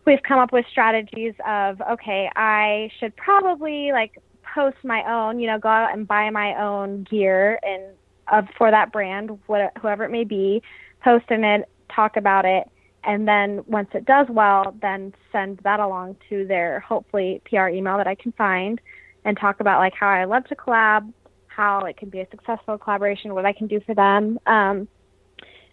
we've 0.07 0.23
come 0.23 0.39
up 0.39 0.53
with 0.53 0.65
strategies 0.71 1.35
of 1.47 1.83
okay, 1.83 2.31
I 2.35 2.91
should 2.99 3.15
probably 3.17 3.91
like 3.93 4.23
post 4.55 4.77
my 4.85 5.03
own, 5.03 5.39
you 5.39 5.49
know, 5.49 5.59
go 5.59 5.69
out 5.69 5.93
and 5.93 6.09
buy 6.09 6.31
my 6.31 6.55
own 6.63 7.03
gear 7.03 7.59
and 7.63 7.83
of 8.29 8.49
for 8.57 8.71
that 8.71 8.93
brand, 8.93 9.39
what, 9.47 9.73
whoever 9.81 10.05
it 10.05 10.11
may 10.11 10.25
be, 10.25 10.63
post 11.03 11.31
in 11.31 11.45
it, 11.45 11.69
talk 11.95 12.17
about 12.17 12.45
it, 12.45 12.69
and 13.07 13.27
then 13.27 13.63
once 13.67 13.89
it 13.95 14.05
does 14.05 14.27
well, 14.29 14.75
then 14.83 15.15
send 15.31 15.59
that 15.59 15.79
along 15.79 16.17
to 16.29 16.45
their 16.47 16.81
hopefully 16.81 17.41
PR 17.49 17.69
email 17.69 17.97
that 17.97 18.09
I 18.09 18.17
can 18.17 18.33
find 18.33 18.81
and 19.25 19.37
talk 19.37 19.61
about 19.61 19.79
like 19.79 19.95
how 19.95 20.09
I 20.09 20.25
love 20.25 20.45
to 20.47 20.57
collab, 20.57 21.13
how 21.47 21.81
it 21.81 21.97
can 21.97 22.09
be 22.09 22.21
a 22.21 22.27
successful 22.31 22.77
collaboration, 22.79 23.35
what 23.35 23.47
I 23.47 23.53
can 23.53 23.69
do 23.69 23.81
for 23.81 23.95
them. 23.95 24.39
Um, 24.47 24.89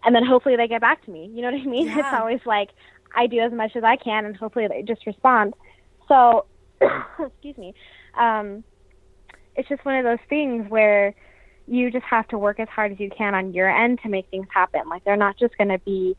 and 0.04 0.14
then 0.14 0.24
hopefully 0.24 0.56
they 0.56 0.68
get 0.68 0.80
back 0.80 1.04
to 1.06 1.10
me. 1.10 1.30
You 1.34 1.42
know 1.42 1.50
what 1.50 1.60
I 1.60 1.64
mean? 1.64 1.86
Yeah. 1.94 1.98
It's 1.98 2.20
always 2.20 2.40
like 2.46 2.70
I 3.16 3.26
do 3.26 3.40
as 3.40 3.52
much 3.52 3.74
as 3.74 3.82
I 3.82 3.96
can 3.96 4.24
and 4.24 4.36
hopefully 4.36 4.68
they 4.68 4.82
just 4.82 5.04
respond. 5.04 5.54
So, 6.06 6.46
excuse 6.80 7.58
me. 7.58 7.74
Um, 8.16 8.62
it's 9.56 9.68
just 9.68 9.84
one 9.84 9.96
of 9.96 10.04
those 10.04 10.24
things 10.28 10.68
where 10.68 11.14
you 11.66 11.90
just 11.90 12.04
have 12.04 12.28
to 12.28 12.38
work 12.38 12.60
as 12.60 12.68
hard 12.68 12.92
as 12.92 13.00
you 13.00 13.10
can 13.16 13.34
on 13.34 13.52
your 13.54 13.68
end 13.70 14.00
to 14.02 14.08
make 14.08 14.28
things 14.30 14.46
happen. 14.52 14.82
Like 14.88 15.02
they're 15.04 15.16
not 15.16 15.38
just 15.38 15.56
going 15.56 15.68
to 15.70 15.78
be 15.78 16.16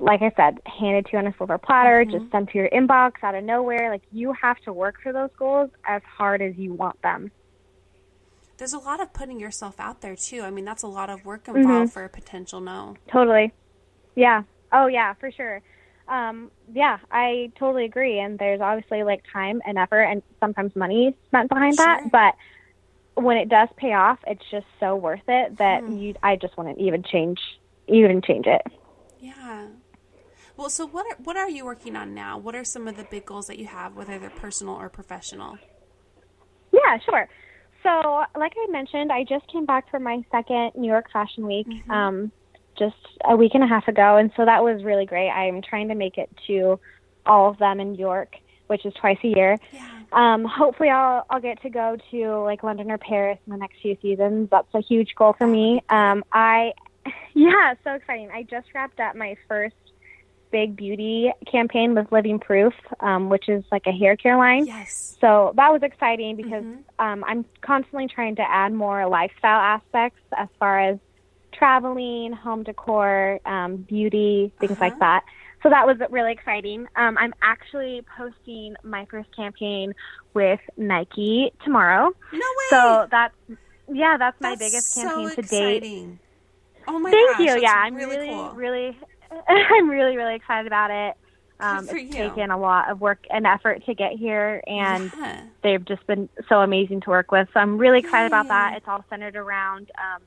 like 0.00 0.22
I 0.22 0.30
said, 0.36 0.58
handed 0.64 1.06
to 1.06 1.12
you 1.14 1.18
on 1.18 1.26
a 1.26 1.34
silver 1.36 1.58
platter, 1.58 2.04
Mm-hmm. 2.04 2.18
just 2.18 2.30
sent 2.30 2.50
to 2.50 2.58
your 2.58 2.68
inbox 2.68 3.14
out 3.22 3.34
of 3.34 3.42
nowhere. 3.42 3.90
Like 3.90 4.02
you 4.12 4.32
have 4.40 4.56
to 4.60 4.72
work 4.72 4.94
for 5.02 5.12
those 5.12 5.30
goals 5.36 5.70
as 5.86 6.02
hard 6.16 6.40
as 6.40 6.56
you 6.56 6.72
want 6.72 7.02
them. 7.02 7.32
There's 8.58 8.72
a 8.72 8.78
lot 8.78 9.00
of 9.00 9.12
putting 9.12 9.38
yourself 9.40 9.78
out 9.78 10.00
there 10.00 10.16
too. 10.16 10.42
I 10.42 10.50
mean, 10.50 10.64
that's 10.64 10.82
a 10.84 10.88
lot 10.88 11.10
of 11.10 11.24
work 11.24 11.46
Mm-hmm. 11.46 11.58
involved 11.58 11.92
for 11.92 12.04
a 12.04 12.08
potential 12.08 12.60
no. 12.60 12.96
Totally. 13.12 13.52
Yeah. 14.14 14.42
Oh 14.72 14.86
yeah, 14.86 15.14
for 15.14 15.30
sure. 15.32 15.62
Um, 16.08 16.50
yeah, 16.72 16.98
I 17.10 17.52
totally 17.58 17.84
agree. 17.84 18.18
And 18.20 18.38
there's 18.38 18.60
obviously 18.60 19.02
like 19.02 19.22
time 19.32 19.60
and 19.66 19.78
effort 19.78 20.02
and 20.02 20.22
sometimes 20.40 20.74
money 20.76 21.14
spent 21.26 21.48
behind 21.48 21.74
Sure. 21.74 21.84
that. 21.86 22.10
But 22.12 22.34
when 23.22 23.36
it 23.36 23.48
does 23.48 23.68
pay 23.76 23.92
off, 23.92 24.18
it's 24.26 24.42
just 24.50 24.66
so 24.80 24.96
worth 24.96 25.28
it 25.28 25.58
that 25.58 25.82
Hmm. 25.82 25.96
you 25.96 26.14
I 26.22 26.36
just 26.36 26.56
wouldn't 26.56 26.78
even 26.78 27.02
change 27.02 27.40
even 27.86 28.20
change 28.22 28.46
it. 28.46 28.62
Yeah. 29.20 29.66
Well, 30.56 30.70
so 30.70 30.86
what 30.86 31.06
are, 31.06 31.16
what 31.22 31.36
are 31.36 31.48
you 31.48 31.64
working 31.64 31.94
on 31.96 32.14
now? 32.14 32.36
What 32.36 32.54
are 32.56 32.64
some 32.64 32.88
of 32.88 32.96
the 32.96 33.04
big 33.04 33.24
goals 33.24 33.46
that 33.46 33.58
you 33.58 33.66
have, 33.66 33.94
whether 33.96 34.18
they're 34.18 34.28
personal 34.30 34.74
or 34.74 34.88
professional? 34.88 35.56
Yeah, 36.72 36.98
sure. 37.04 37.28
So, 37.82 38.24
like 38.36 38.52
I 38.56 38.70
mentioned, 38.70 39.12
I 39.12 39.24
just 39.24 39.46
came 39.52 39.64
back 39.64 39.88
from 39.90 40.02
my 40.02 40.22
second 40.32 40.72
New 40.74 40.88
York 40.88 41.10
Fashion 41.12 41.46
Week 41.46 41.66
um, 41.88 42.32
just 42.76 42.96
a 43.24 43.36
week 43.36 43.52
and 43.54 43.62
a 43.62 43.68
half 43.68 43.86
ago, 43.88 44.16
and 44.16 44.32
so 44.36 44.44
that 44.44 44.62
was 44.64 44.82
really 44.82 45.06
great. 45.06 45.30
I'm 45.30 45.62
trying 45.62 45.88
to 45.88 45.94
make 45.94 46.18
it 46.18 46.28
to 46.48 46.78
all 47.24 47.50
of 47.50 47.58
them 47.58 47.78
in 47.80 47.92
New 47.92 47.98
York, 47.98 48.34
which 48.66 48.84
is 48.84 48.92
twice 48.94 49.18
a 49.22 49.28
year. 49.28 49.58
Yeah. 49.72 49.97
Um, 50.12 50.44
hopefully, 50.44 50.88
I'll 50.90 51.24
I'll 51.30 51.40
get 51.40 51.60
to 51.62 51.70
go 51.70 51.96
to 52.10 52.36
like 52.42 52.62
London 52.62 52.90
or 52.90 52.98
Paris 52.98 53.38
in 53.46 53.52
the 53.52 53.58
next 53.58 53.80
few 53.82 53.96
seasons. 54.00 54.48
That's 54.50 54.72
a 54.74 54.80
huge 54.80 55.14
goal 55.16 55.34
for 55.36 55.46
me. 55.46 55.82
Um, 55.90 56.24
I, 56.32 56.72
yeah, 57.34 57.74
so 57.84 57.92
exciting. 57.94 58.30
I 58.32 58.42
just 58.44 58.68
wrapped 58.74 59.00
up 59.00 59.16
my 59.16 59.36
first 59.46 59.76
big 60.50 60.76
beauty 60.76 61.30
campaign 61.50 61.94
with 61.94 62.10
Living 62.10 62.38
Proof, 62.38 62.72
um, 63.00 63.28
which 63.28 63.48
is 63.50 63.62
like 63.70 63.86
a 63.86 63.92
hair 63.92 64.16
care 64.16 64.36
line. 64.38 64.66
Yes. 64.66 65.16
So 65.20 65.52
that 65.56 65.70
was 65.70 65.82
exciting 65.82 66.36
because 66.36 66.64
Mhm. 66.64 66.84
um, 66.98 67.24
I'm 67.26 67.44
constantly 67.60 68.06
trying 68.08 68.36
to 68.36 68.50
add 68.50 68.72
more 68.72 69.06
lifestyle 69.06 69.60
aspects 69.60 70.20
as 70.36 70.48
far 70.58 70.80
as 70.80 70.98
traveling, 71.52 72.32
home 72.32 72.62
decor, 72.62 73.40
um, 73.44 73.76
beauty, 73.78 74.52
things 74.60 74.72
Uh-huh. 74.72 74.84
like 74.84 74.98
that. 75.00 75.24
So 75.62 75.70
that 75.70 75.86
was 75.86 75.96
really 76.10 76.32
exciting. 76.32 76.86
Um, 76.96 77.18
I'm 77.18 77.34
actually 77.42 78.02
posting 78.16 78.76
my 78.84 79.06
first 79.10 79.34
campaign 79.34 79.92
with 80.34 80.60
Nike 80.76 81.52
tomorrow. 81.64 82.10
No 82.32 82.38
way. 82.38 82.66
So 82.70 83.06
that's 83.10 83.34
yeah, 83.92 84.16
that's 84.18 84.40
my 84.40 84.50
That's 84.50 84.60
biggest 84.60 84.94
so 84.94 85.00
campaign 85.02 85.30
to 85.36 85.42
date. 85.42 86.08
Oh 86.86 86.98
my 86.98 87.10
Thank 87.10 87.30
gosh. 87.30 87.40
you. 87.40 87.60
Yeah, 87.62 87.74
I'm 87.74 87.94
really, 87.94 88.16
really, 88.16 88.28
cool. 88.28 88.50
really, 88.54 88.98
I'm 89.48 89.88
really, 89.90 90.16
really 90.16 90.34
excited 90.34 90.66
about 90.66 90.90
it. 90.90 91.16
Um, 91.60 91.88
it's 91.88 91.92
you. 92.14 92.28
taken 92.28 92.50
a 92.50 92.58
lot 92.58 92.88
of 92.88 93.00
work 93.00 93.24
and 93.30 93.46
effort 93.46 93.84
to 93.86 93.94
get 93.94 94.12
here, 94.12 94.62
and 94.66 95.12
Yeah. 95.18 95.42
they've 95.62 95.84
just 95.84 96.06
been 96.06 96.28
so 96.48 96.60
amazing 96.60 97.00
to 97.02 97.10
work 97.10 97.32
with. 97.32 97.48
So 97.52 97.58
I'm 97.60 97.78
really 97.78 97.98
excited 97.98 98.26
about 98.26 98.46
that. 98.48 98.74
It's 98.76 98.86
all 98.86 99.04
centered 99.10 99.34
around 99.34 99.90
um, 99.98 100.22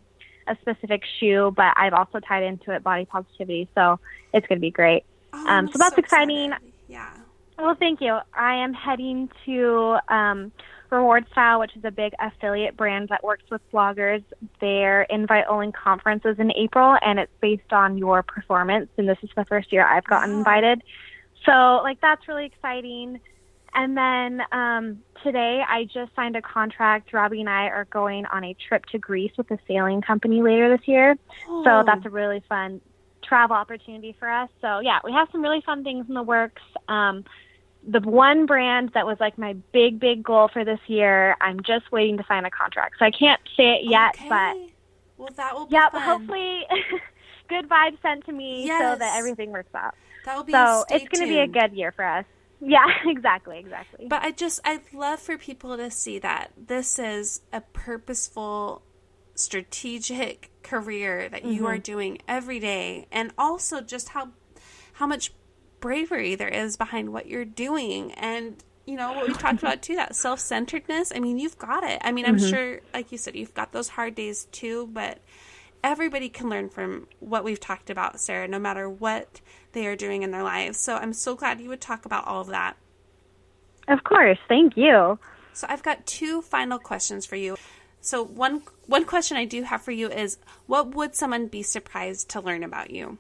a 0.48 0.58
specific 0.60 1.04
shoe, 1.20 1.54
but 1.56 1.74
I've 1.78 1.94
also 1.94 2.20
tied 2.20 2.44
into 2.44 2.74
it 2.74 2.84
body 2.84 3.06
positivity. 3.06 3.70
So 3.76 4.00
it's 4.34 4.46
going 4.48 4.58
to 4.58 4.62
be 4.62 4.72
great. 4.72 5.06
Oh, 5.34 5.48
Um, 5.48 5.68
so 5.72 5.78
that's 5.78 5.98
exciting. 5.98 6.52
excited. 6.52 6.74
Yeah. 6.88 7.10
Well, 7.58 7.76
thank 7.76 8.02
you. 8.02 8.18
I 8.34 8.56
am 8.56 8.74
heading 8.74 9.30
to 9.46 9.98
um, 10.08 10.52
Reward 10.90 11.26
Style, 11.32 11.60
which 11.60 11.76
is 11.76 11.86
a 11.86 11.92
big 11.92 12.14
affiliate 12.20 12.76
brand 12.76 13.10
that 13.10 13.24
works 13.24 13.44
with 13.52 13.62
bloggers. 13.72 14.24
Their 14.60 15.04
invite 15.04 15.46
only 15.48 15.72
conference 15.72 16.24
is 16.26 16.40
in 16.40 16.52
April, 16.54 16.98
and 17.02 17.20
it's 17.20 17.32
based 17.40 17.72
on 17.72 17.98
your 17.98 18.24
performance. 18.24 18.90
And 18.98 19.08
this 19.08 19.18
is 19.22 19.30
the 19.36 19.46
first 19.46 19.72
year 19.72 19.86
I've 19.86 20.06
gotten 20.06 20.32
Wow. 20.32 20.38
invited. 20.40 20.84
So, 21.46 21.82
like, 21.84 22.02
that's 22.02 22.28
really 22.28 22.46
exciting. 22.46 23.20
And 23.74 23.96
then 23.96 24.42
um, 24.52 24.98
today, 25.24 25.62
I 25.68 25.86
just 25.86 26.14
signed 26.16 26.36
a 26.36 26.42
contract. 26.42 27.14
Robbie 27.14 27.40
and 27.40 27.50
I 27.50 27.68
are 27.68 27.86
going 27.86 28.26
on 28.26 28.44
a 28.44 28.54
trip 28.68 28.86
to 28.88 28.98
Greece 29.00 29.32
with 29.38 29.50
a 29.52 29.58
sailing 29.68 30.02
company 30.02 30.42
later 30.42 30.76
this 30.76 30.86
year. 30.88 31.16
Oh. 31.48 31.64
So 31.64 31.84
that's 31.86 32.06
a 32.06 32.10
really 32.10 32.44
fun 32.50 32.82
travel 33.32 33.56
opportunity 33.56 34.14
for 34.20 34.30
us. 34.30 34.50
So 34.60 34.82
yeah, 34.82 35.00
we 35.06 35.14
have 35.14 35.30
some 35.32 35.42
really 35.42 35.62
fun 35.62 35.86
things 35.86 36.06
in 36.10 36.16
the 36.16 36.22
works. 36.22 36.62
Um, 36.90 37.24
the 37.88 38.02
one 38.02 38.46
brand 38.46 38.92
that 38.94 39.06
was 39.06 39.16
like 39.22 39.38
my 39.38 39.54
big, 39.72 40.02
big 40.02 40.22
goal 40.22 40.50
for 40.52 40.66
this 40.66 40.82
year, 40.88 41.38
I'm 41.40 41.64
just 41.64 41.90
waiting 41.94 42.18
to 42.18 42.26
sign 42.28 42.44
a 42.44 42.52
contract. 42.52 42.96
So 43.00 43.06
I 43.06 43.12
can't 43.12 43.40
say 43.56 43.76
it 43.76 43.90
yet, 43.90 44.16
okay. 44.16 44.28
but 44.28 44.58
well, 45.18 45.30
that 45.38 45.56
will 45.56 45.66
be 45.66 45.76
yeah, 45.76 45.90
fun. 45.92 46.02
hopefully 46.02 46.66
good 47.48 47.70
vibes 47.70 48.02
sent 48.02 48.26
to 48.26 48.34
me 48.34 48.68
so 48.68 48.98
that 49.00 49.16
everything 49.18 49.52
works 49.52 49.74
out. 49.74 49.96
that 50.26 50.36
will 50.36 50.44
be. 50.44 50.52
So 50.52 50.84
it's 50.90 51.08
going 51.08 51.26
to 51.26 51.34
be 51.34 51.40
a 51.40 51.48
good 51.48 51.72
year 51.72 51.94
for 51.94 52.04
us. 52.04 52.26
Yeah, 52.64 52.86
exactly, 53.08 53.58
exactly. 53.58 54.06
But 54.08 54.22
I 54.22 54.30
just—I'd 54.30 54.94
love 54.94 55.20
for 55.20 55.36
people 55.36 55.78
to 55.78 55.90
see 55.90 56.20
that 56.20 56.52
this 56.56 57.00
is 57.00 57.42
a 57.52 57.62
purposeful, 57.62 58.84
strategic 59.42 60.52
career 60.64 61.30
that 61.30 61.46
you 61.46 61.66
Mm-hmm. 61.66 61.66
are 61.66 61.78
doing 61.78 62.20
every 62.28 62.60
day, 62.60 63.08
and 63.12 63.32
also 63.38 63.82
just 63.82 64.10
how 64.10 64.30
how 64.94 65.08
much 65.08 65.32
bravery 65.80 66.36
there 66.36 66.48
is 66.50 66.78
behind 66.78 67.12
what 67.14 67.28
you're 67.28 67.46
doing, 67.46 68.12
and 68.14 68.64
you 68.86 68.96
know 68.96 69.14
what 69.14 69.26
we've 69.26 69.38
talked 69.38 69.62
about 69.62 69.82
too 69.82 69.96
that 69.96 70.16
self 70.16 70.40
centeredness. 70.40 71.12
I 71.16 71.20
mean, 71.20 71.38
you've 71.40 71.58
got 71.58 71.84
it. 71.84 72.00
I 72.04 72.12
mean, 72.12 72.26
I'm 72.26 72.38
Mm-hmm. 72.38 72.54
sure, 72.54 72.82
like 72.94 73.12
you 73.12 73.18
said, 73.18 73.36
you've 73.36 73.54
got 73.54 73.72
those 73.72 73.90
hard 73.90 74.16
days 74.16 74.46
too, 74.52 74.88
but 74.94 75.20
everybody 75.84 76.30
can 76.30 76.50
learn 76.50 76.70
from 76.70 77.08
what 77.20 77.44
we've 77.44 77.60
talked 77.60 77.90
about, 77.90 78.20
Sarah, 78.20 78.48
no 78.48 78.60
matter 78.60 78.90
what 78.90 79.42
they 79.74 79.88
are 79.88 79.96
doing 79.96 80.24
in 80.24 80.32
their 80.32 80.44
lives. 80.44 80.80
So 80.80 80.96
I'm 80.96 81.14
so 81.14 81.36
glad 81.36 81.62
you 81.62 81.70
would 81.70 81.82
talk 81.82 82.06
about 82.06 82.28
all 82.28 82.42
of 82.42 82.48
that. 82.48 82.78
of 83.88 84.04
course, 84.04 84.38
thank 84.48 84.74
you. 84.78 85.20
So 85.54 85.68
I've 85.70 85.84
got 85.84 86.06
two 86.06 86.42
final 86.42 86.80
questions 86.80 87.26
for 87.26 87.36
you. 87.36 87.58
So 88.02 88.24
one 88.24 88.64
one 88.88 89.06
question 89.06 89.38
I 89.38 89.46
do 89.46 89.64
have 89.64 89.82
for 89.82 89.92
you 89.92 90.10
is 90.10 90.38
what 90.66 90.96
would 90.96 91.16
someone 91.16 91.48
be 91.48 91.64
surprised 91.64 92.30
to 92.30 92.42
learn 92.42 92.64
about 92.64 92.90
you? 92.92 93.20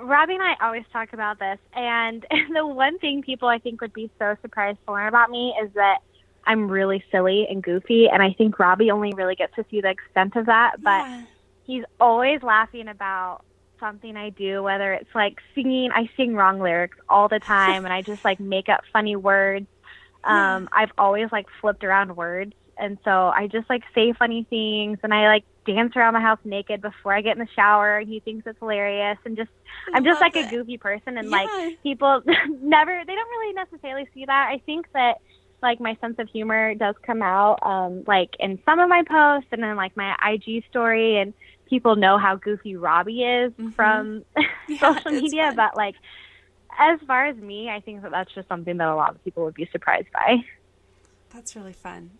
Robbie 0.00 0.34
and 0.34 0.42
I 0.42 0.54
always 0.64 0.84
talk 0.92 1.12
about 1.12 1.38
this, 1.38 1.58
and 1.74 2.24
the 2.54 2.66
one 2.66 2.98
thing 2.98 3.22
people 3.22 3.48
I 3.48 3.58
think 3.58 3.80
would 3.80 3.92
be 3.92 4.10
so 4.18 4.36
surprised 4.40 4.78
to 4.86 4.92
learn 4.94 5.08
about 5.08 5.30
me 5.30 5.54
is 5.62 5.70
that 5.74 5.98
I'm 6.46 6.68
really 6.70 7.04
silly 7.10 7.46
and 7.48 7.62
goofy, 7.62 8.08
and 8.08 8.22
I 8.22 8.32
think 8.32 8.58
Robbie 8.58 8.90
only 8.90 9.12
really 9.14 9.34
gets 9.34 9.54
to 9.56 9.64
see 9.70 9.80
the 9.80 9.90
extent 9.90 10.36
of 10.36 10.46
that. 10.46 10.76
But 10.82 11.06
Yeah. 11.06 11.26
he's 11.64 11.84
always 12.00 12.42
laughing 12.42 12.88
about 12.88 13.42
something 13.80 14.16
I 14.16 14.30
do, 14.30 14.62
whether 14.62 14.92
it's 14.94 15.14
like 15.14 15.34
singing. 15.54 15.90
I 15.92 16.08
sing 16.16 16.34
wrong 16.34 16.58
lyrics 16.60 16.96
all 17.08 17.28
the 17.28 17.40
time, 17.40 17.84
and 17.84 17.92
I 17.92 18.02
just 18.02 18.24
like 18.24 18.40
make 18.40 18.68
up 18.68 18.80
funny 18.92 19.16
words. 19.16 19.66
Um, 20.24 20.68
I've 20.72 20.92
always 20.98 21.28
like 21.32 21.46
flipped 21.60 21.82
around 21.84 22.16
words, 22.16 22.52
and 22.78 22.98
so 23.04 23.10
I 23.10 23.48
just 23.50 23.68
like 23.70 23.82
say 23.94 24.12
funny 24.18 24.46
things, 24.50 24.98
and 25.02 25.12
I 25.14 25.28
like 25.28 25.44
dance 25.66 25.92
around 25.96 26.14
the 26.14 26.20
house 26.20 26.38
naked 26.44 26.80
before 26.80 27.14
I 27.14 27.20
get 27.22 27.36
in 27.36 27.40
the 27.42 27.48
shower, 27.54 27.98
and 27.98 28.08
he 28.08 28.20
thinks 28.20 28.46
it's 28.46 28.58
hilarious, 28.58 29.18
and 29.24 29.36
just 29.36 29.50
I'm 29.94 30.04
just 30.04 30.20
like 30.20 30.36
it. 30.36 30.46
a 30.46 30.50
goofy 30.50 30.78
person, 30.78 31.18
and 31.18 31.30
Yeah. 31.30 31.38
like 31.38 31.48
people 31.82 32.22
never 32.60 33.02
they 33.06 33.14
don't 33.14 33.28
really 33.40 33.54
necessarily 33.54 34.08
see 34.14 34.24
that. 34.26 34.48
I 34.52 34.60
think 34.66 34.86
that 34.94 35.16
like 35.62 35.80
my 35.80 35.96
sense 36.00 36.16
of 36.18 36.28
humor 36.32 36.74
does 36.74 36.96
come 37.06 37.22
out 37.22 37.58
um 37.62 38.02
like 38.06 38.30
in 38.40 38.58
some 38.64 38.80
of 38.80 38.88
my 38.88 39.02
posts 39.08 39.48
and 39.52 39.62
then 39.62 39.76
like 39.76 39.92
my 39.96 40.16
IG 40.20 40.64
story 40.68 41.18
and 41.18 41.34
people 41.68 41.94
know 41.94 42.18
how 42.18 42.34
goofy 42.34 42.74
Robbie 42.74 43.22
is 43.22 43.52
Mhm. 43.60 43.72
from 43.76 44.22
Yeah, 44.68 44.78
social 44.80 45.12
media 45.12 45.52
fun. 45.54 45.56
but 45.56 45.76
like 45.76 45.94
as 46.78 46.98
far 47.06 47.26
as 47.26 47.36
me 47.36 47.68
I 47.70 47.80
think 47.80 48.02
that 48.02 48.10
that's 48.10 48.34
just 48.34 48.48
something 48.48 48.76
that 48.78 48.88
a 48.88 48.96
lot 48.96 49.14
of 49.14 49.22
people 49.22 49.44
would 49.44 49.54
be 49.54 49.68
surprised 49.70 50.08
by. 50.12 50.38
That's 51.32 51.56
really 51.56 51.72
fun. 51.72 52.10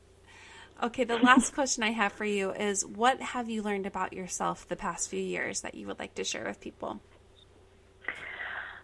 Okay, 0.83 1.05
the 1.05 1.16
last 1.18 1.55
question 1.55 1.85
I 1.85 1.93
have 1.93 2.12
for 2.12 2.24
you 2.24 2.51
is 2.51 2.85
what 2.85 3.20
have 3.20 3.49
you 3.49 3.62
learned 3.62 3.87
about 3.87 4.12
yourself 4.12 4.66
the 4.66 4.74
past 4.74 5.09
few 5.09 5.22
years 5.22 5.61
that 5.61 5.76
you 5.76 5.87
would 5.87 6.01
like 6.01 6.14
to 6.16 6.24
share 6.24 6.45
with 6.45 6.61
people? 6.61 7.01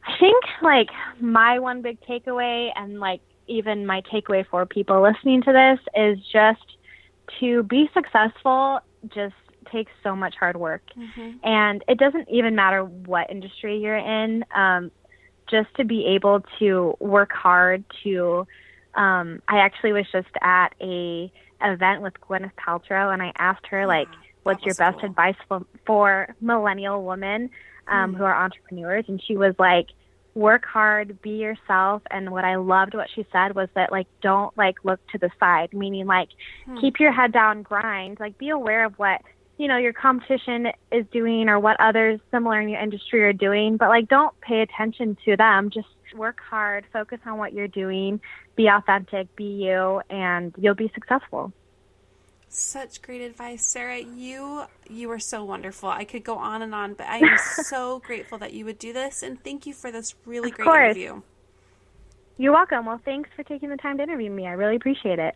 I 0.07 0.17
think 0.21 0.45
like 0.63 0.89
my 1.21 1.59
one 1.59 1.83
big 1.83 2.01
takeaway 2.03 2.71
and 2.77 3.01
like 3.01 3.21
even 3.49 3.85
my 3.85 4.03
takeaway 4.13 4.47
for 4.47 4.65
people 4.65 5.03
listening 5.03 5.43
to 5.43 5.53
this 5.53 5.81
is 5.97 6.19
just 6.33 6.77
to 7.41 7.65
be 7.65 7.91
successful 7.93 8.79
just 9.13 9.35
takes 9.73 9.91
so 10.03 10.15
much 10.15 10.35
hard 10.39 10.57
work. 10.57 10.83
Mm-hmm. 10.97 11.47
And 11.47 11.85
it 11.89 11.99
doesn't 11.99 12.29
even 12.31 12.55
matter 12.55 12.85
what 12.85 13.29
industry 13.31 13.79
you're 13.79 13.97
in. 13.97 14.45
Um, 14.55 14.93
just 15.51 15.75
to 15.77 15.85
be 15.85 16.07
able 16.07 16.45
to 16.59 16.95
work 17.01 17.33
hard 17.33 17.83
to 18.05 18.47
um 18.95 19.43
I 19.49 19.59
actually 19.59 19.93
was 19.93 20.07
just 20.13 20.29
at 20.43 20.75
a 20.81 21.33
event 21.61 22.03
with 22.03 22.15
Gwyneth 22.21 22.53
Paltrow 22.55 23.13
and 23.13 23.23
I 23.23 23.33
asked 23.39 23.67
her 23.67 23.87
like 23.87 24.09
what's 24.43 24.65
your 24.65 24.75
best 24.75 25.01
cool. 25.01 25.11
advice 25.11 25.37
for, 25.47 25.65
for 25.87 26.35
millennial 26.41 27.05
women 27.05 27.51
um, 27.87 28.15
mm. 28.15 28.17
who 28.17 28.25
are 28.25 28.35
entrepreneurs 28.35 29.05
and 29.09 29.23
she 29.23 29.37
was 29.37 29.55
like 29.59 29.89
work 30.35 30.65
hard 30.65 31.21
be 31.21 31.31
yourself 31.31 32.01
and 32.11 32.31
what 32.31 32.45
i 32.45 32.55
loved 32.55 32.95
what 32.95 33.09
she 33.15 33.27
said 33.33 33.57
was 33.57 33.69
that 33.75 33.91
like 33.91 34.07
don't 34.23 34.57
like 34.57 34.77
look 34.85 35.01
to 35.09 35.19
the 35.19 35.31
side 35.41 35.73
meaning 35.73 36.07
like 36.07 36.29
mm. 36.69 36.81
keep 36.81 37.01
your 37.01 37.11
head 37.11 37.33
down 37.33 37.63
grind 37.63 38.19
like 38.21 38.39
be 38.39 38.51
aware 38.51 38.85
of 38.85 38.97
what 38.99 39.21
you 39.57 39.67
know 39.67 39.77
your 39.77 39.93
competition 39.93 40.69
is 40.93 41.05
doing 41.11 41.49
or 41.49 41.59
what 41.59 41.77
others 41.81 42.21
similar 42.31 42.61
in 42.61 42.69
your 42.69 42.81
industry 42.81 43.23
are 43.23 43.33
doing 43.33 43.77
but 43.77 43.89
like 43.89 44.07
don't 44.09 44.39
pay 44.41 44.61
attention 44.61 45.17
to 45.25 45.37
them 45.37 45.71
just 45.71 45.89
work 46.15 46.39
hard 46.41 46.85
focus 46.93 47.19
on 47.27 47.39
what 47.39 47.53
you're 47.53 47.69
doing 47.69 48.21
be 48.57 48.69
authentic 48.69 49.35
be 49.37 49.45
you 49.45 50.01
and 50.11 50.55
you'll 50.59 50.75
be 50.75 50.91
successful 50.95 51.53
such 52.51 53.03
great 53.03 53.21
advice, 53.21 53.67
Sarah. 53.67 53.99
You 53.99 54.65
you 54.89 55.11
are 55.11 55.19
so 55.19 55.45
wonderful. 55.45 55.89
I 55.89 56.05
could 56.05 56.25
go 56.25 56.37
on 56.37 56.63
and 56.63 56.75
on, 56.75 56.95
but 56.95 57.07
I 57.07 57.19
am 57.19 57.39
so 57.65 58.01
grateful 58.01 58.39
that 58.39 58.53
you 58.53 58.65
would 58.65 58.79
do 58.79 58.93
this, 58.93 59.23
and 59.23 59.43
thank 59.43 59.67
you 59.67 59.75
for 59.75 59.93
this 59.93 60.15
really 60.25 60.51
of 60.51 60.57
great 60.57 60.65
course. 60.65 60.97
interview. 60.97 61.23
You're 62.37 62.53
welcome. 62.53 62.87
Well, 62.87 63.01
thanks 63.05 63.31
for 63.35 63.43
taking 63.43 63.69
the 63.69 63.77
time 63.77 63.97
to 63.99 64.05
interview 64.05 64.31
me. 64.31 64.47
I 64.47 64.53
really 64.53 64.77
appreciate 64.77 65.19
it. 65.19 65.35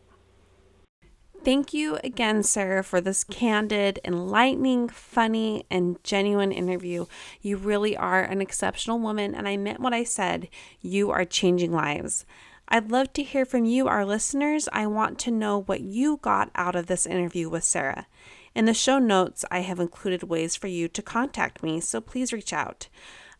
Thank 1.45 1.74
you 1.74 1.99
again, 2.05 2.45
Sarah, 2.45 2.84
for 2.84 3.01
this 3.01 3.24
candid, 3.24 3.99
enlightening, 4.05 4.88
funny, 4.88 5.66
and 5.68 6.03
genuine 6.05 6.53
interview. 6.53 7.07
You 7.40 7.57
really 7.57 7.97
are 7.97 8.22
an 8.22 8.40
exceptional 8.40 9.01
woman, 9.01 9.34
and 9.34 9.49
I 9.49 9.57
meant 9.57 9.80
what 9.80 9.93
I 9.93 10.05
said. 10.05 10.49
You 10.80 11.11
are 11.11 11.24
changing 11.24 11.72
lives. 11.72 12.24
I'd 12.68 12.93
love 12.93 13.12
to 13.14 13.24
hear 13.24 13.45
from 13.45 13.64
you, 13.64 13.88
our 13.88 14.07
listeners. 14.07 14.68
I 14.72 14.86
want 14.86 15.18
to 15.20 15.32
know 15.32 15.62
what 15.62 15.80
you 15.80 16.20
got 16.22 16.53
out 16.55 16.76
of 16.76 16.86
this 16.86 17.07
interview 17.07 17.49
with 17.49 17.64
Sarah. 17.64 18.07
In 18.55 18.66
the 18.66 18.72
show 18.72 19.01
notes, 19.01 19.45
I 19.51 19.61
have 19.61 19.80
included 19.80 20.22
ways 20.22 20.55
for 20.55 20.68
you 20.68 20.86
to 20.86 21.03
contact 21.03 21.61
me, 21.61 21.80
so 21.80 22.01
please 22.01 22.32
reach 22.32 22.53
out. 22.53 22.86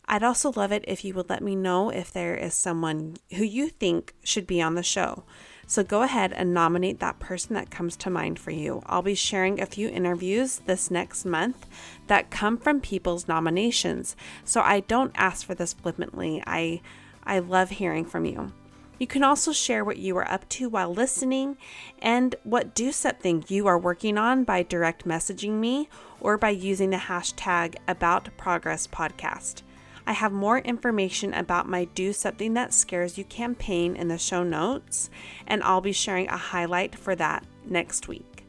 I'd 0.05 0.23
also 0.23 0.51
love 0.51 0.73
it 0.73 0.83
if 0.89 1.05
you 1.05 1.13
would 1.13 1.29
let 1.29 1.41
me 1.41 1.55
know 1.55 1.89
if 1.89 2.11
there 2.11 2.35
is 2.35 2.53
someone 2.53 3.15
who 3.37 3.45
you 3.45 3.69
think 3.69 4.13
should 4.25 4.45
be 4.45 4.61
on 4.61 4.75
the 4.75 4.83
show. 4.83 5.23
So 5.65 5.83
go 5.83 6.01
ahead 6.01 6.33
and 6.33 6.53
nominate 6.53 6.99
that 6.99 7.19
person 7.19 7.55
that 7.55 7.71
comes 7.71 7.95
to 7.97 8.09
mind 8.09 8.39
for 8.39 8.51
you. 8.51 8.81
I'll 8.85 9.01
be 9.01 9.15
sharing 9.15 9.59
a 9.59 9.65
few 9.65 9.89
interviews 9.89 10.59
this 10.65 10.91
next 10.91 11.25
month 11.25 11.67
that 12.07 12.29
come 12.29 12.57
from 12.57 12.81
people's 12.81 13.27
nominations. 13.27 14.15
So 14.43 14.61
I 14.61 14.81
don't 14.81 15.13
ask 15.15 15.45
for 15.45 15.55
this 15.55 15.73
flippantly. 15.73 16.43
I 16.45 16.81
I 17.25 17.39
love 17.39 17.69
hearing 17.71 18.05
from 18.05 18.25
you. 18.25 18.51
You 18.99 19.07
can 19.07 19.23
also 19.23 19.51
share 19.51 19.83
what 19.83 19.97
you 19.97 20.15
are 20.17 20.31
up 20.31 20.47
to 20.49 20.69
while 20.69 20.93
listening 20.93 21.57
and 21.99 22.35
what 22.43 22.75
do 22.75 22.91
something 22.91 23.43
you 23.47 23.65
are 23.67 23.77
working 23.77 24.17
on 24.17 24.43
by 24.43 24.63
direct 24.63 25.05
messaging 25.05 25.53
me 25.53 25.89
or 26.19 26.37
by 26.37 26.51
using 26.51 26.91
the 26.91 26.97
hashtag 26.97 27.75
About 27.87 28.29
Progress 28.37 28.87
Podcast. 28.87 29.63
I 30.05 30.11
have 30.11 30.33
more 30.33 30.57
information 30.59 31.33
about 31.33 31.69
my 31.69 31.85
Do 31.85 32.11
Something 32.11 32.53
That 32.55 32.73
Scares 32.73 33.17
You 33.17 33.23
campaign 33.23 33.95
in 33.95 34.09
the 34.09 34.17
show 34.17 34.43
notes, 34.43 35.09
and 35.47 35.63
I'll 35.63 35.81
be 35.81 35.93
sharing 35.93 36.27
a 36.27 36.37
highlight 36.37 36.95
for 36.95 37.15
that 37.15 37.45
next 37.65 38.07
week. 38.07 38.45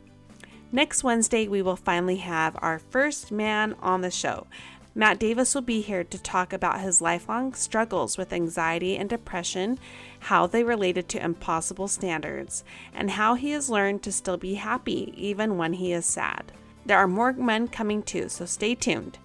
Next 0.72 1.04
Wednesday, 1.04 1.46
we 1.46 1.62
will 1.62 1.76
finally 1.76 2.16
have 2.16 2.56
our 2.60 2.80
first 2.80 3.30
man 3.30 3.76
on 3.80 4.00
the 4.00 4.10
show. 4.10 4.48
Matt 4.96 5.20
Davis 5.20 5.54
will 5.54 5.62
be 5.62 5.80
here 5.80 6.02
to 6.02 6.22
talk 6.22 6.52
about 6.52 6.80
his 6.80 7.00
lifelong 7.00 7.54
struggles 7.54 8.18
with 8.18 8.32
anxiety 8.32 8.96
and 8.96 9.08
depression, 9.08 9.78
how 10.20 10.48
they 10.48 10.64
related 10.64 11.08
to 11.10 11.24
impossible 11.24 11.86
standards, 11.86 12.64
and 12.92 13.12
how 13.12 13.34
he 13.34 13.50
has 13.50 13.70
learned 13.70 14.02
to 14.02 14.12
still 14.12 14.36
be 14.36 14.54
happy 14.54 15.14
even 15.16 15.56
when 15.56 15.74
he 15.74 15.92
is 15.92 16.06
sad. 16.06 16.52
There 16.86 16.98
are 16.98 17.08
more 17.08 17.32
men 17.32 17.68
coming 17.68 18.02
too, 18.02 18.28
so 18.28 18.44
stay 18.44 18.74
tuned. 18.74 19.18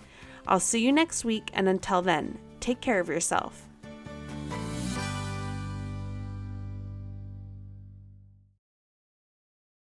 I'll 0.50 0.60
see 0.60 0.84
you 0.84 0.92
next 0.92 1.24
week, 1.24 1.52
and 1.54 1.70
until 1.70 2.02
then, 2.02 2.40
take 2.60 2.82
care 2.82 3.00
of 3.00 3.08
yourself. 3.08 3.69